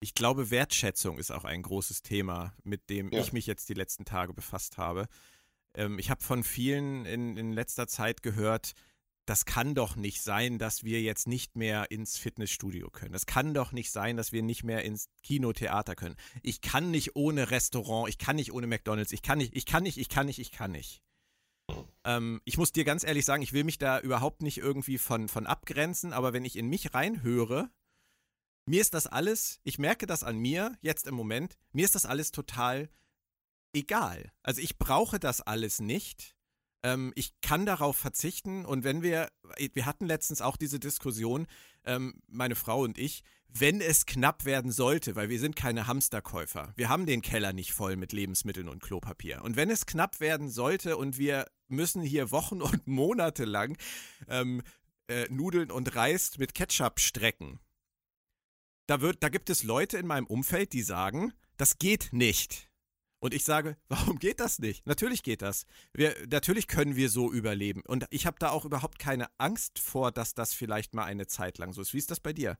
ich 0.00 0.12
glaube, 0.12 0.50
Wertschätzung 0.50 1.18
ist 1.18 1.30
auch 1.30 1.44
ein 1.44 1.62
großes 1.62 2.02
Thema, 2.02 2.52
mit 2.62 2.90
dem 2.90 3.10
ja. 3.10 3.20
ich 3.20 3.32
mich 3.32 3.46
jetzt 3.46 3.70
die 3.70 3.74
letzten 3.74 4.04
Tage 4.04 4.34
befasst 4.34 4.76
habe. 4.76 5.08
Ähm, 5.72 5.98
ich 5.98 6.10
habe 6.10 6.22
von 6.22 6.44
vielen 6.44 7.06
in, 7.06 7.38
in 7.38 7.52
letzter 7.52 7.86
Zeit 7.86 8.22
gehört, 8.22 8.74
das 9.26 9.46
kann 9.46 9.74
doch 9.74 9.96
nicht 9.96 10.22
sein, 10.22 10.58
dass 10.58 10.84
wir 10.84 11.00
jetzt 11.00 11.26
nicht 11.26 11.56
mehr 11.56 11.90
ins 11.90 12.18
Fitnessstudio 12.18 12.90
können. 12.90 13.12
Das 13.12 13.26
kann 13.26 13.54
doch 13.54 13.72
nicht 13.72 13.90
sein, 13.90 14.16
dass 14.16 14.32
wir 14.32 14.42
nicht 14.42 14.64
mehr 14.64 14.84
ins 14.84 15.08
Kinotheater 15.22 15.94
können. 15.94 16.16
Ich 16.42 16.60
kann 16.60 16.90
nicht 16.90 17.16
ohne 17.16 17.50
Restaurant, 17.50 18.08
ich 18.08 18.18
kann 18.18 18.36
nicht 18.36 18.52
ohne 18.52 18.66
McDonalds, 18.66 19.12
ich 19.12 19.22
kann 19.22 19.38
nicht, 19.38 19.56
ich 19.56 19.66
kann 19.66 19.82
nicht, 19.82 19.98
ich 19.98 20.08
kann 20.08 20.26
nicht, 20.26 20.38
ich 20.38 20.52
kann 20.52 20.72
nicht. 20.72 21.02
Ähm, 22.04 22.42
ich 22.44 22.58
muss 22.58 22.72
dir 22.72 22.84
ganz 22.84 23.04
ehrlich 23.04 23.24
sagen, 23.24 23.42
ich 23.42 23.52
will 23.52 23.64
mich 23.64 23.78
da 23.78 23.98
überhaupt 23.98 24.42
nicht 24.42 24.58
irgendwie 24.58 24.98
von, 24.98 25.28
von 25.28 25.46
abgrenzen, 25.46 26.12
aber 26.12 26.32
wenn 26.32 26.44
ich 26.44 26.56
in 26.56 26.68
mich 26.68 26.92
reinhöre, 26.92 27.70
mir 28.66 28.80
ist 28.80 28.94
das 28.94 29.06
alles, 29.06 29.60
ich 29.64 29.78
merke 29.78 30.06
das 30.06 30.22
an 30.22 30.38
mir 30.38 30.76
jetzt 30.80 31.06
im 31.06 31.14
Moment, 31.14 31.56
mir 31.72 31.84
ist 31.84 31.94
das 31.94 32.06
alles 32.06 32.30
total 32.30 32.90
egal. 33.74 34.32
Also 34.42 34.60
ich 34.60 34.78
brauche 34.78 35.18
das 35.18 35.40
alles 35.40 35.80
nicht. 35.80 36.36
Ähm, 36.84 37.12
ich 37.16 37.40
kann 37.40 37.64
darauf 37.64 37.96
verzichten 37.96 38.64
und 38.64 38.84
wenn 38.84 39.02
wir, 39.02 39.30
wir 39.72 39.86
hatten 39.86 40.06
letztens 40.06 40.42
auch 40.42 40.58
diese 40.58 40.78
Diskussion, 40.78 41.46
ähm, 41.84 42.20
meine 42.28 42.54
Frau 42.54 42.82
und 42.82 42.98
ich, 42.98 43.24
wenn 43.48 43.80
es 43.80 44.04
knapp 44.04 44.44
werden 44.44 44.70
sollte, 44.70 45.16
weil 45.16 45.30
wir 45.30 45.40
sind 45.40 45.56
keine 45.56 45.86
Hamsterkäufer, 45.86 46.74
wir 46.76 46.90
haben 46.90 47.06
den 47.06 47.22
Keller 47.22 47.54
nicht 47.54 47.72
voll 47.72 47.96
mit 47.96 48.12
Lebensmitteln 48.12 48.68
und 48.68 48.82
Klopapier. 48.82 49.42
Und 49.42 49.56
wenn 49.56 49.70
es 49.70 49.86
knapp 49.86 50.20
werden 50.20 50.50
sollte 50.50 50.98
und 50.98 51.16
wir 51.16 51.46
müssen 51.68 52.02
hier 52.02 52.30
Wochen 52.30 52.60
und 52.60 52.86
Monate 52.86 53.46
lang 53.46 53.78
ähm, 54.28 54.62
äh, 55.08 55.26
Nudeln 55.30 55.70
und 55.70 55.96
Reis 55.96 56.36
mit 56.36 56.54
Ketchup 56.54 57.00
strecken, 57.00 57.60
da, 58.86 59.00
wird, 59.00 59.22
da 59.22 59.30
gibt 59.30 59.48
es 59.48 59.62
Leute 59.62 59.96
in 59.96 60.06
meinem 60.06 60.26
Umfeld, 60.26 60.74
die 60.74 60.82
sagen, 60.82 61.32
das 61.56 61.78
geht 61.78 62.10
nicht. 62.12 62.68
Und 63.24 63.32
ich 63.32 63.42
sage, 63.42 63.78
warum 63.88 64.18
geht 64.18 64.38
das 64.38 64.58
nicht? 64.58 64.86
Natürlich 64.86 65.22
geht 65.22 65.40
das. 65.40 65.64
Wir, 65.94 66.14
natürlich 66.30 66.68
können 66.68 66.94
wir 66.94 67.08
so 67.08 67.32
überleben. 67.32 67.80
Und 67.86 68.04
ich 68.10 68.26
habe 68.26 68.36
da 68.38 68.50
auch 68.50 68.66
überhaupt 68.66 68.98
keine 68.98 69.28
Angst 69.38 69.78
vor, 69.78 70.12
dass 70.12 70.34
das 70.34 70.52
vielleicht 70.52 70.92
mal 70.92 71.04
eine 71.04 71.26
Zeit 71.26 71.56
lang 71.56 71.72
so 71.72 71.80
ist. 71.80 71.94
Wie 71.94 71.98
ist 71.98 72.10
das 72.10 72.20
bei 72.20 72.34
dir? 72.34 72.58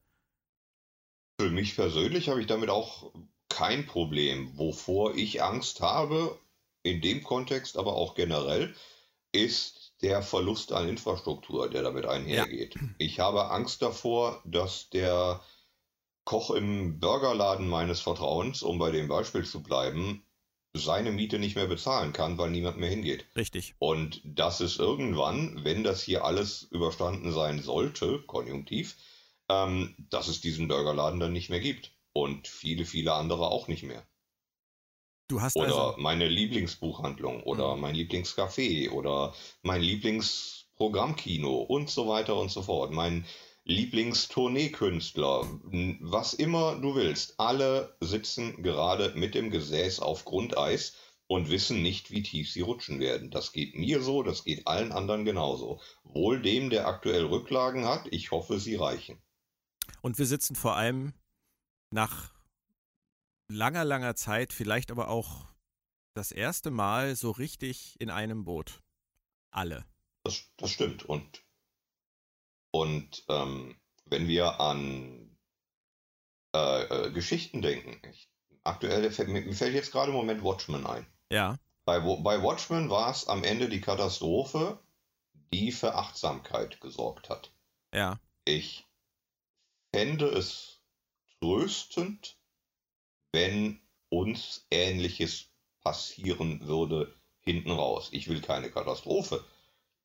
Für 1.39 1.51
mich 1.51 1.77
persönlich 1.77 2.31
habe 2.31 2.41
ich 2.41 2.47
damit 2.47 2.71
auch 2.71 3.13
kein 3.51 3.85
Problem. 3.85 4.57
Wovor 4.57 5.15
ich 5.15 5.43
Angst 5.43 5.83
habe, 5.83 6.39
in 6.83 7.03
dem 7.03 7.23
Kontext, 7.23 7.77
aber 7.77 7.93
auch 7.93 8.15
generell, 8.15 8.75
ist 9.33 9.93
der 10.01 10.23
Verlust 10.23 10.73
an 10.73 10.89
Infrastruktur, 10.89 11.69
der 11.69 11.83
damit 11.83 12.07
einhergeht. 12.07 12.77
Ja. 12.77 12.81
Ich 12.97 13.21
habe 13.21 13.51
Angst 13.51 13.83
davor, 13.83 14.41
dass 14.47 14.89
der 14.89 15.43
Koch 16.25 16.53
im 16.53 17.01
Burgerladen 17.01 17.69
meines 17.69 18.01
Vertrauens, 18.01 18.63
um 18.63 18.79
bei 18.79 18.91
dem 18.93 19.09
Beispiel 19.09 19.45
zu 19.45 19.63
bleiben, 19.63 20.25
seine 20.75 21.13
Miete 21.13 21.39
nicht 21.39 21.55
mehr 21.55 21.67
bezahlen 21.67 22.13
kann, 22.13 22.37
weil 22.37 22.51
niemand 22.51 22.79
mehr 22.79 22.91
hingeht. 22.91 23.27
Richtig. 23.37 23.75
Und 23.79 24.21
dass 24.25 24.61
es 24.61 24.79
irgendwann, 24.79 25.65
wenn 25.65 25.85
das 25.85 26.03
hier 26.03 26.25
alles 26.25 26.63
überstanden 26.71 27.33
sein 27.33 27.63
sollte, 27.63 28.21
konjunktiv, 28.27 28.97
ähm, 29.49 29.95
dass 30.11 30.29
es 30.29 30.41
diesen 30.41 30.69
Burgerladen 30.69 31.21
dann 31.21 31.33
nicht 31.33 31.49
mehr 31.49 31.61
gibt. 31.61 31.93
Und 32.13 32.47
viele, 32.47 32.85
viele 32.85 33.13
andere 33.15 33.49
auch 33.49 33.67
nicht 33.67 33.83
mehr. 33.83 34.05
Du 35.29 35.41
hast 35.41 35.57
oder 35.57 35.67
also 35.67 35.95
meine 36.01 36.29
Lieblingsbuchhandlung 36.29 37.43
oder 37.45 37.75
mhm. 37.75 37.81
mein 37.81 37.95
Lieblingscafé 37.95 38.91
oder 38.91 39.35
mein 39.63 39.81
Lieblingsprogrammkino 39.81 41.57
und 41.57 41.89
so 41.91 42.09
weiter 42.09 42.37
und 42.37 42.51
so 42.51 42.63
fort. 42.63 42.93
Mein 42.93 43.25
Lieblingstourneekünstler, 43.65 45.49
was 46.01 46.35
immer 46.35 46.77
du 46.77 46.95
willst. 46.95 47.41
Alle 47.41 47.97
sitzen 48.01 48.63
gerade 48.63 49.15
mit 49.17 49.35
dem 49.35 49.51
Gesäß 49.51 50.01
auf 50.01 50.25
Grundeis 50.25 50.97
und 51.27 51.49
wissen 51.49 51.83
nicht, 51.83 52.11
wie 52.11 52.23
tief 52.23 52.51
sie 52.51 52.61
rutschen 52.61 53.01
werden. 53.01 53.31
Das 53.31 53.53
geht 53.53 53.75
mir 53.75 54.03
so, 54.03 54.23
das 54.23 54.45
geht 54.45 54.67
allen 54.67 54.93
anderen 54.93 55.25
genauso. 55.25 55.81
Wohl 56.03 56.43
dem, 56.43 56.69
der 56.69 56.87
aktuell 56.87 57.25
Rücklagen 57.25 57.87
hat, 57.87 58.07
ich 58.11 58.31
hoffe, 58.31 58.61
sie 58.61 58.77
reichen. 58.77 59.23
Und 60.03 60.19
wir 60.19 60.27
sitzen 60.27 60.57
vor 60.57 60.77
allem 60.77 61.15
nach 61.91 62.35
langer, 63.49 63.85
langer 63.85 64.15
Zeit, 64.15 64.53
vielleicht 64.53 64.91
aber 64.91 65.09
auch 65.09 65.47
das 66.15 66.33
erste 66.33 66.71
Mal 66.71 67.17
so 67.17 67.31
richtig 67.31 67.99
in 68.01 68.11
einem 68.11 68.45
Boot. 68.45 68.83
Alle. 69.51 69.87
Das, 70.25 70.51
das 70.57 70.71
stimmt. 70.71 71.05
Und, 71.05 71.45
und 72.75 73.23
ähm, 73.29 73.77
wenn 74.07 74.27
wir 74.27 74.59
an 74.59 75.39
äh, 76.53 76.83
äh, 76.83 77.11
Geschichten 77.13 77.63
denken, 77.63 78.03
ich, 78.11 78.29
aktuell, 78.65 79.09
mir 79.29 79.55
fällt 79.55 79.75
jetzt 79.77 79.93
gerade 79.93 80.11
im 80.11 80.17
Moment 80.17 80.43
Watchmen 80.43 80.85
ein. 80.85 81.07
Ja. 81.31 81.57
Bei, 81.85 82.01
bei 82.01 82.43
Watchmen 82.43 82.91
war 82.91 83.13
es 83.13 83.29
am 83.29 83.45
Ende 83.45 83.69
die 83.69 83.81
Katastrophe, 83.81 84.81
die 85.53 85.71
für 85.71 85.95
Achtsamkeit 85.95 86.81
gesorgt 86.81 87.29
hat. 87.29 87.53
Ja. 87.95 88.19
Ich 88.45 88.85
fände 89.95 90.27
es 90.27 90.81
tröstend, 91.39 92.37
wenn 93.31 93.81
uns 94.09 94.67
Ähnliches 94.73 95.47
passieren 95.81 96.67
würde 96.67 97.15
hinten 97.39 97.71
raus. 97.71 98.09
Ich 98.11 98.27
will 98.27 98.41
keine 98.41 98.69
Katastrophe, 98.69 99.45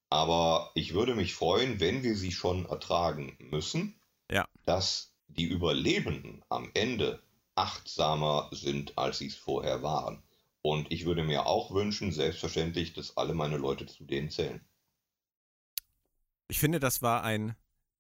aber 0.10 0.72
ich 0.74 0.94
würde 0.94 1.16
mich 1.16 1.36
freuen, 1.36 1.80
wenn 1.80 2.04
wir 2.04 2.16
sie 2.16 2.32
schon 2.32 2.66
ertragen 2.66 3.38
müssen, 3.40 4.00
ja. 4.32 4.48
dass 4.66 5.14
die 5.28 5.46
Überlebenden 5.46 6.44
am 6.50 6.72
Ende 6.74 7.22
achtsamer 7.56 8.50
sind, 8.52 8.98
als 8.98 9.20
sie 9.20 9.28
es 9.28 9.36
vorher 9.36 9.84
waren. 9.84 10.24
Und 10.62 10.92
ich 10.92 11.06
würde 11.06 11.24
mir 11.24 11.46
auch 11.46 11.72
wünschen, 11.72 12.12
selbstverständlich, 12.12 12.94
dass 12.94 13.18
alle 13.18 13.34
meine 13.34 13.58
Leute 13.58 13.86
zu 13.86 14.04
denen 14.04 14.30
zählen. 14.30 14.62
Ich 16.48 16.60
finde, 16.60 16.80
das 16.80 17.02
war 17.02 17.24
ein 17.24 17.56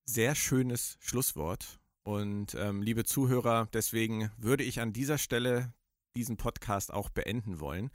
sehr 0.06 0.36
schönes 0.36 0.98
Schlusswort. 1.00 1.80
Und 2.04 2.56
ähm, 2.56 2.82
liebe 2.82 3.06
Zuhörer, 3.06 3.68
deswegen 3.74 4.32
würde 4.38 4.64
ich 4.64 4.80
an 4.80 4.94
dieser 4.94 5.18
Stelle 5.18 5.74
diesen 6.16 6.38
Podcast 6.38 6.92
auch 6.92 7.10
beenden 7.10 7.60
wollen. 7.60 7.92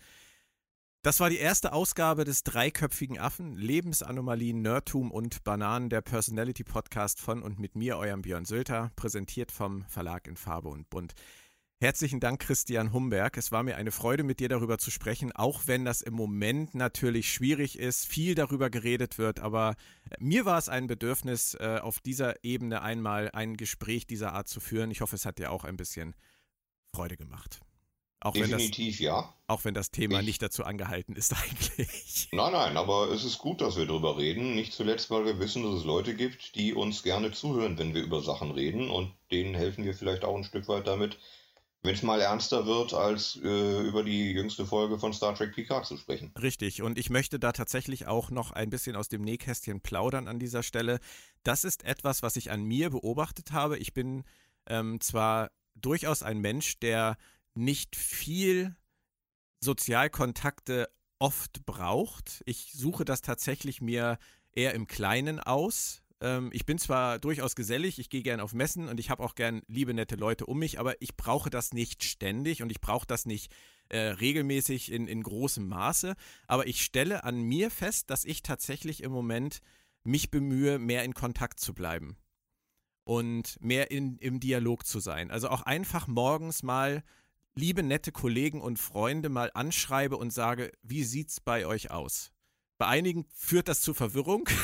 Das 1.05 1.21
war 1.21 1.29
die 1.29 1.37
erste 1.37 1.75
Ausgabe 1.75 2.25
des 2.25 2.45
dreiköpfigen 2.45 3.19
Affen, 3.19 3.59
Lebensanomalien, 3.59 4.63
Nerdtum 4.63 5.11
und 5.11 5.45
Bananen, 5.45 5.91
der 5.91 6.01
Personality 6.01 6.65
Podcast 6.65 7.21
von 7.21 7.43
und 7.43 7.59
mit 7.59 7.77
mir, 7.77 7.99
eurem 7.99 8.23
Björn 8.23 8.47
Sölter, 8.47 8.91
präsentiert 8.97 9.53
vom 9.53 9.85
Verlag 9.85 10.27
in 10.27 10.39
Farbe 10.39 10.71
und 10.71 10.89
Bunt. 10.89 11.13
Herzlichen 11.79 12.21
Dank, 12.21 12.41
Christian 12.41 12.95
Humberg. 12.95 13.37
Es 13.37 13.53
war 13.53 13.63
mir 13.63 13.77
eine 13.77 13.93
Freude, 13.93 14.23
mit 14.23 14.41
dir 14.41 14.49
darüber 14.49 14.79
zu 14.79 14.91
sprechen, 14.91 15.31
auch 15.33 15.67
wenn 15.67 15.85
das 15.85 16.01
im 16.01 16.15
Moment 16.15 16.75
natürlich 16.75 17.31
schwierig 17.31 17.79
ist, 17.79 18.07
viel 18.07 18.35
darüber 18.35 18.71
geredet 18.71 19.19
wird. 19.19 19.41
Aber 19.41 19.75
mir 20.19 20.47
war 20.47 20.57
es 20.57 20.71
ein 20.71 20.87
Bedürfnis, 20.87 21.53
äh, 21.61 21.81
auf 21.83 22.01
dieser 22.01 22.43
Ebene 22.43 22.81
einmal 22.81 23.31
ein 23.33 23.59
Gespräch 23.59 24.07
dieser 24.07 24.33
Art 24.33 24.49
zu 24.49 24.59
führen. 24.59 24.91
Ich 24.91 25.03
hoffe, 25.03 25.17
es 25.17 25.27
hat 25.27 25.37
dir 25.37 25.53
auch 25.53 25.65
ein 25.65 25.77
bisschen 25.77 26.15
Freude 26.95 27.19
gemacht. 27.19 27.61
Auch 28.25 28.33
Definitiv, 28.33 28.95
das, 28.95 29.01
ja. 29.01 29.35
Auch 29.49 29.67
wenn 29.67 29.75
das 29.75 29.91
Thema 29.91 30.21
ich, 30.21 30.27
nicht 30.27 30.43
dazu 30.43 30.65
angehalten 30.65 31.15
ist 31.15 31.35
eigentlich. 31.45 32.29
Nein, 32.33 32.53
nein, 32.53 32.77
aber 32.79 33.11
es 33.11 33.23
ist 33.23 33.37
gut, 33.37 33.61
dass 33.61 33.77
wir 33.77 33.85
darüber 33.85 34.17
reden. 34.17 34.55
Nicht 34.55 34.73
zuletzt, 34.73 35.11
weil 35.11 35.27
wir 35.27 35.39
wissen, 35.39 35.63
dass 35.63 35.75
es 35.75 35.85
Leute 35.85 36.15
gibt, 36.15 36.55
die 36.55 36.73
uns 36.73 37.03
gerne 37.03 37.33
zuhören, 37.33 37.79
wenn 37.79 37.95
wir 37.95 38.03
über 38.03 38.23
Sachen 38.23 38.51
reden. 38.51 38.89
Und 38.89 39.13
denen 39.31 39.55
helfen 39.55 39.85
wir 39.85 39.93
vielleicht 39.93 40.25
auch 40.25 40.35
ein 40.35 40.45
Stück 40.45 40.69
weit 40.69 40.87
damit, 40.87 41.19
wenn 41.83 41.95
es 41.95 42.03
mal 42.03 42.19
ernster 42.19 42.65
wird, 42.65 42.95
als 42.95 43.39
äh, 43.45 43.81
über 43.83 44.03
die 44.03 44.33
jüngste 44.33 44.65
Folge 44.65 44.99
von 44.99 45.13
Star 45.13 45.35
Trek 45.35 45.55
Picard 45.55 45.85
zu 45.85 45.99
sprechen. 45.99 46.33
Richtig, 46.41 46.81
und 46.81 46.97
ich 46.97 47.11
möchte 47.11 47.39
da 47.39 47.53
tatsächlich 47.53 48.07
auch 48.07 48.31
noch 48.31 48.53
ein 48.53 48.71
bisschen 48.71 48.97
aus 48.97 49.11
dem 49.11 49.21
Nähkästchen 49.21 49.83
plaudern 49.83 50.29
an 50.29 50.39
dieser 50.39 50.63
Stelle. 50.63 50.99
Das 51.43 51.63
ist 51.63 51.85
etwas, 51.85 52.23
was 52.23 52.37
ich 52.37 52.51
an 52.51 52.65
mir 52.65 52.89
beobachtet 52.89 53.53
habe. 53.53 53.77
Ich 53.77 53.93
bin 53.93 54.25
ähm, 54.67 54.99
zwar 55.03 55.51
durchaus 55.75 56.23
ein 56.23 56.39
Mensch, 56.39 56.79
der 56.79 57.19
nicht 57.55 57.97
viel 57.97 58.77
Sozialkontakte 59.61 60.89
oft 61.19 61.65
braucht. 61.65 62.43
Ich 62.47 62.73
suche 62.75 63.05
das 63.05 63.23
tatsächlich 63.23 63.81
mir 63.81 64.19
eher 64.53 64.75
im 64.75 64.87
Kleinen 64.87 65.41
aus. 65.41 66.03
Ähm, 66.21 66.51
ich 66.53 66.67
bin 66.67 66.79
zwar 66.79 67.19
durchaus 67.19 67.55
gesellig, 67.55 67.99
ich 67.99 68.11
gehe 68.11 68.23
gern 68.23 68.41
auf 68.41 68.55
Messen 68.55 68.89
und 68.89 69.01
ich 69.01 69.11
habe 69.11 69.23
auch 69.23 69.35
gern 69.35 69.63
liebe, 69.67 69.95
nette 69.95 70.17
Leute 70.17 70.47
um 70.47 70.59
mich, 70.59 70.79
aber 70.79 71.01
ich 71.01 71.17
brauche 71.17 71.51
das 71.51 71.73
nicht 71.73 72.05
ständig 72.05 72.63
und 72.63 72.71
ich 72.71 72.81
brauche 72.81 73.07
das 73.07 73.27
nicht 73.27 73.53
äh, 73.89 73.99
regelmäßig 73.99 74.93
in, 74.93 75.07
in 75.07 75.23
großem 75.23 75.67
Maße. 75.67 76.15
Aber 76.47 76.67
ich 76.67 76.83
stelle 76.85 77.25
an 77.25 77.41
mir 77.43 77.71
fest, 77.71 78.11
dass 78.11 78.25
ich 78.25 78.43
tatsächlich 78.43 79.03
im 79.03 79.13
Moment 79.13 79.61
mich 80.05 80.31
bemühe, 80.31 80.79
mehr 80.79 81.05
in 81.05 81.15
Kontakt 81.15 81.61
zu 81.61 81.75
bleiben 81.75 82.17
und 83.05 83.61
mehr 83.61 83.91
in, 83.91 84.19
im 84.19 84.41
Dialog 84.41 84.87
zu 84.87 85.01
sein. 85.01 85.31
Also 85.31 85.49
auch 85.49 85.63
einfach 85.63 86.07
morgens 86.07 86.63
mal 86.63 87.03
liebe, 87.55 87.83
nette 87.83 88.13
Kollegen 88.13 88.61
und 88.61 88.79
Freunde 88.79 89.29
mal 89.29 89.51
anschreibe 89.55 90.17
und 90.17 90.33
sage, 90.33 90.73
wie 90.83 91.05
sieht's 91.05 91.41
bei 91.41 91.67
euch 91.67 91.91
aus? 91.91 92.33
Bei 92.79 92.87
einigen 92.87 93.27
führt 93.35 93.69
das 93.69 93.81
zu 93.81 93.95
Verwirrung. 93.95 94.49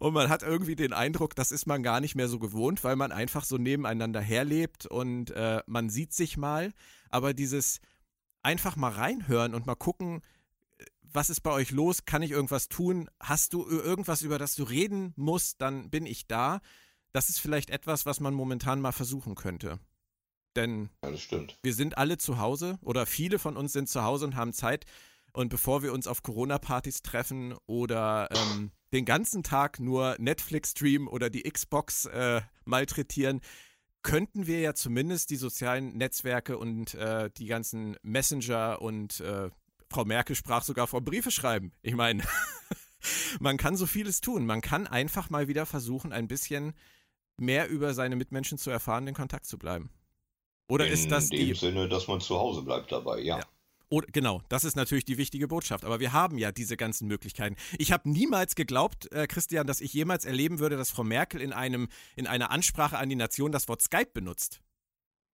Und 0.00 0.14
man 0.14 0.28
hat 0.28 0.42
irgendwie 0.42 0.74
den 0.74 0.92
Eindruck, 0.92 1.36
das 1.36 1.52
ist 1.52 1.66
man 1.66 1.82
gar 1.82 2.00
nicht 2.00 2.14
mehr 2.14 2.28
so 2.28 2.38
gewohnt, 2.38 2.82
weil 2.82 2.96
man 2.96 3.12
einfach 3.12 3.44
so 3.44 3.58
nebeneinander 3.58 4.20
herlebt 4.20 4.86
und 4.86 5.30
äh, 5.32 5.62
man 5.66 5.90
sieht 5.90 6.12
sich 6.14 6.36
mal. 6.36 6.72
Aber 7.10 7.34
dieses 7.34 7.80
einfach 8.42 8.74
mal 8.76 8.90
reinhören 8.90 9.54
und 9.54 9.66
mal 9.66 9.74
gucken, 9.74 10.22
was 11.02 11.30
ist 11.30 11.42
bei 11.42 11.50
euch 11.50 11.70
los? 11.70 12.06
Kann 12.06 12.22
ich 12.22 12.30
irgendwas 12.30 12.68
tun? 12.68 13.08
Hast 13.20 13.52
du 13.52 13.66
irgendwas, 13.68 14.22
über 14.22 14.38
das 14.38 14.54
du 14.54 14.64
reden 14.64 15.12
musst? 15.16 15.60
Dann 15.60 15.90
bin 15.90 16.06
ich 16.06 16.26
da. 16.26 16.60
Das 17.12 17.28
ist 17.28 17.38
vielleicht 17.38 17.70
etwas, 17.70 18.06
was 18.06 18.18
man 18.18 18.34
momentan 18.34 18.80
mal 18.80 18.92
versuchen 18.92 19.34
könnte. 19.34 19.78
Denn 20.56 20.90
ja, 21.04 21.10
wir 21.62 21.74
sind 21.74 21.96
alle 21.96 22.18
zu 22.18 22.38
Hause 22.38 22.78
oder 22.82 23.06
viele 23.06 23.38
von 23.38 23.56
uns 23.56 23.72
sind 23.72 23.88
zu 23.88 24.02
Hause 24.02 24.26
und 24.26 24.36
haben 24.36 24.52
Zeit. 24.52 24.84
Und 25.32 25.48
bevor 25.48 25.82
wir 25.82 25.92
uns 25.92 26.06
auf 26.06 26.22
Corona-Partys 26.22 27.02
treffen 27.02 27.54
oder 27.66 28.28
ähm, 28.32 28.70
den 28.92 29.06
ganzen 29.06 29.42
Tag 29.42 29.80
nur 29.80 30.16
Netflix 30.18 30.72
streamen 30.72 31.08
oder 31.08 31.30
die 31.30 31.42
Xbox 31.42 32.04
äh, 32.04 32.42
malträtieren, 32.66 33.40
könnten 34.02 34.46
wir 34.46 34.60
ja 34.60 34.74
zumindest 34.74 35.30
die 35.30 35.36
sozialen 35.36 35.96
Netzwerke 35.96 36.58
und 36.58 36.94
äh, 36.94 37.30
die 37.30 37.46
ganzen 37.46 37.96
Messenger 38.02 38.82
und 38.82 39.20
äh, 39.20 39.48
Frau 39.90 40.04
Merkel 40.04 40.36
sprach 40.36 40.64
sogar 40.64 40.86
vom 40.86 41.04
Briefe 41.04 41.30
schreiben. 41.30 41.72
Ich 41.82 41.94
meine, 41.94 42.24
man 43.40 43.56
kann 43.56 43.76
so 43.76 43.86
vieles 43.86 44.20
tun. 44.20 44.44
Man 44.44 44.60
kann 44.60 44.86
einfach 44.86 45.30
mal 45.30 45.48
wieder 45.48 45.66
versuchen, 45.66 46.12
ein 46.12 46.28
bisschen 46.28 46.74
mehr 47.38 47.68
über 47.68 47.94
seine 47.94 48.16
Mitmenschen 48.16 48.58
zu 48.58 48.70
erfahren, 48.70 49.06
in 49.06 49.14
Kontakt 49.14 49.46
zu 49.46 49.58
bleiben. 49.58 49.90
Oder 50.72 50.86
in 50.86 50.92
ist 50.94 51.10
das 51.10 51.28
die? 51.28 51.36
In 51.36 51.46
dem 51.48 51.56
Sinne, 51.56 51.86
dass 51.86 52.08
man 52.08 52.22
zu 52.22 52.38
Hause 52.38 52.62
bleibt 52.62 52.90
dabei, 52.90 53.20
ja. 53.20 53.40
ja. 53.40 53.44
Oder, 53.90 54.06
genau, 54.10 54.40
das 54.48 54.64
ist 54.64 54.74
natürlich 54.74 55.04
die 55.04 55.18
wichtige 55.18 55.46
Botschaft. 55.46 55.84
Aber 55.84 56.00
wir 56.00 56.14
haben 56.14 56.38
ja 56.38 56.50
diese 56.50 56.78
ganzen 56.78 57.08
Möglichkeiten. 57.08 57.56
Ich 57.76 57.92
habe 57.92 58.08
niemals 58.08 58.54
geglaubt, 58.54 59.12
äh, 59.12 59.26
Christian, 59.26 59.66
dass 59.66 59.82
ich 59.82 59.92
jemals 59.92 60.24
erleben 60.24 60.60
würde, 60.60 60.78
dass 60.78 60.90
Frau 60.90 61.04
Merkel 61.04 61.42
in, 61.42 61.52
einem, 61.52 61.88
in 62.16 62.26
einer 62.26 62.50
Ansprache 62.50 62.96
an 62.96 63.10
die 63.10 63.16
Nation 63.16 63.52
das 63.52 63.68
Wort 63.68 63.82
Skype 63.82 64.12
benutzt. 64.14 64.62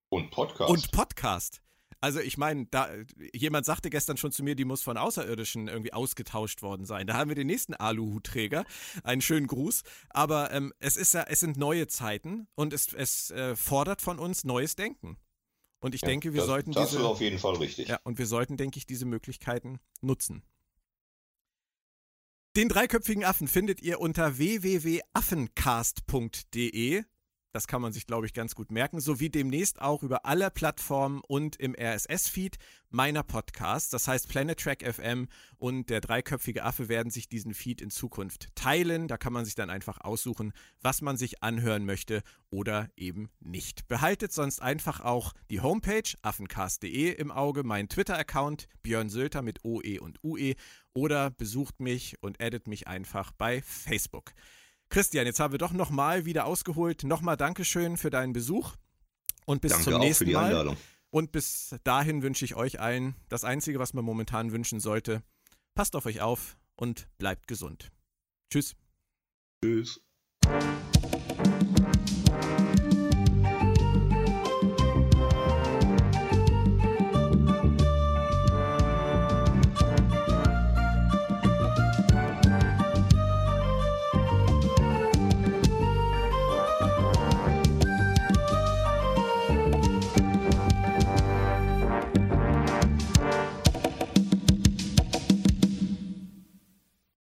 Und 0.08 0.32
Podcast. 0.32 0.70
Und 0.72 0.90
Podcast. 0.90 1.62
Also 2.00 2.18
ich 2.18 2.36
meine, 2.36 2.66
da 2.66 2.88
jemand 3.32 3.64
sagte 3.64 3.90
gestern 3.90 4.16
schon 4.16 4.32
zu 4.32 4.42
mir, 4.42 4.56
die 4.56 4.64
muss 4.64 4.82
von 4.82 4.96
Außerirdischen 4.96 5.68
irgendwie 5.68 5.92
ausgetauscht 5.92 6.62
worden 6.62 6.84
sein. 6.84 7.06
Da 7.06 7.14
haben 7.14 7.28
wir 7.28 7.36
den 7.36 7.46
nächsten 7.46 7.74
Aluhutträger. 7.74 8.64
Einen 9.04 9.20
schönen 9.20 9.46
Gruß. 9.46 9.84
Aber 10.10 10.50
ähm, 10.50 10.72
es 10.80 10.96
ist 10.96 11.14
ja, 11.14 11.26
es 11.28 11.38
sind 11.38 11.58
neue 11.58 11.86
Zeiten 11.86 12.48
und 12.56 12.72
es, 12.72 12.92
es 12.92 13.30
äh, 13.30 13.54
fordert 13.54 14.02
von 14.02 14.18
uns 14.18 14.42
neues 14.42 14.74
Denken. 14.74 15.16
Und 15.80 15.94
ich 15.94 16.02
ja, 16.02 16.08
denke, 16.08 16.32
wir 16.32 16.40
das, 16.40 16.46
sollten 16.46 16.72
das 16.72 16.90
diese. 16.90 17.00
ist 17.00 17.06
auf 17.06 17.20
jeden 17.20 17.38
Fall 17.38 17.56
richtig. 17.56 17.88
Ja, 17.88 18.00
und 18.04 18.18
wir 18.18 18.26
sollten, 18.26 18.56
denke 18.56 18.78
ich, 18.78 18.86
diese 18.86 19.04
Möglichkeiten 19.04 19.78
nutzen. 20.00 20.42
Den 22.56 22.68
dreiköpfigen 22.68 23.24
Affen 23.24 23.46
findet 23.46 23.82
ihr 23.82 24.00
unter 24.00 24.38
www.affencast.de. 24.38 27.04
Das 27.52 27.66
kann 27.66 27.80
man 27.80 27.92
sich, 27.92 28.06
glaube 28.06 28.26
ich, 28.26 28.34
ganz 28.34 28.54
gut 28.54 28.70
merken, 28.70 29.00
sowie 29.00 29.30
demnächst 29.30 29.80
auch 29.80 30.02
über 30.02 30.26
alle 30.26 30.50
Plattformen 30.50 31.22
und 31.26 31.56
im 31.56 31.74
RSS-Feed 31.74 32.58
meiner 32.90 33.22
Podcasts. 33.22 33.90
Das 33.90 34.06
heißt, 34.06 34.28
Planet 34.28 34.60
Track 34.60 34.82
FM 34.82 35.28
und 35.56 35.88
der 35.88 36.00
dreiköpfige 36.00 36.62
Affe 36.64 36.88
werden 36.88 37.10
sich 37.10 37.28
diesen 37.28 37.54
Feed 37.54 37.80
in 37.80 37.90
Zukunft 37.90 38.54
teilen. 38.54 39.08
Da 39.08 39.16
kann 39.16 39.32
man 39.32 39.46
sich 39.46 39.54
dann 39.54 39.70
einfach 39.70 40.00
aussuchen, 40.00 40.52
was 40.82 41.00
man 41.00 41.16
sich 41.16 41.42
anhören 41.42 41.86
möchte 41.86 42.22
oder 42.50 42.90
eben 42.96 43.30
nicht. 43.40 43.88
Behaltet 43.88 44.32
sonst 44.32 44.60
einfach 44.60 45.00
auch 45.00 45.32
die 45.50 45.60
Homepage 45.60 46.10
affencast.de 46.22 47.12
im 47.12 47.30
Auge, 47.30 47.62
meinen 47.64 47.88
Twitter-Account 47.88 48.68
Björn 48.82 49.08
Sölter 49.08 49.42
mit 49.42 49.64
OE 49.64 50.00
und 50.00 50.22
UE 50.22 50.54
oder 50.94 51.30
besucht 51.30 51.80
mich 51.80 52.22
und 52.22 52.42
addet 52.42 52.66
mich 52.66 52.88
einfach 52.88 53.32
bei 53.32 53.62
Facebook. 53.62 54.32
Christian, 54.90 55.26
jetzt 55.26 55.40
haben 55.40 55.52
wir 55.52 55.58
doch 55.58 55.72
nochmal 55.72 56.24
wieder 56.24 56.46
ausgeholt. 56.46 57.04
Nochmal 57.04 57.36
Dankeschön 57.36 57.96
für 57.96 58.10
deinen 58.10 58.32
Besuch 58.32 58.74
und 59.44 59.60
bis 59.60 59.72
Danke 59.72 59.84
zum 59.84 59.94
auch 59.94 59.98
nächsten 60.00 60.24
für 60.24 60.28
die 60.30 60.34
Mal. 60.34 60.46
Einladung. 60.46 60.76
Und 61.10 61.32
bis 61.32 61.74
dahin 61.84 62.22
wünsche 62.22 62.44
ich 62.44 62.54
euch 62.54 62.80
allen 62.80 63.14
das 63.28 63.44
Einzige, 63.44 63.78
was 63.78 63.94
man 63.94 64.04
momentan 64.04 64.52
wünschen 64.52 64.80
sollte. 64.80 65.22
Passt 65.74 65.96
auf 65.96 66.06
euch 66.06 66.20
auf 66.20 66.56
und 66.76 67.08
bleibt 67.18 67.48
gesund. 67.48 67.90
Tschüss. 68.50 68.74
Tschüss. 69.62 70.00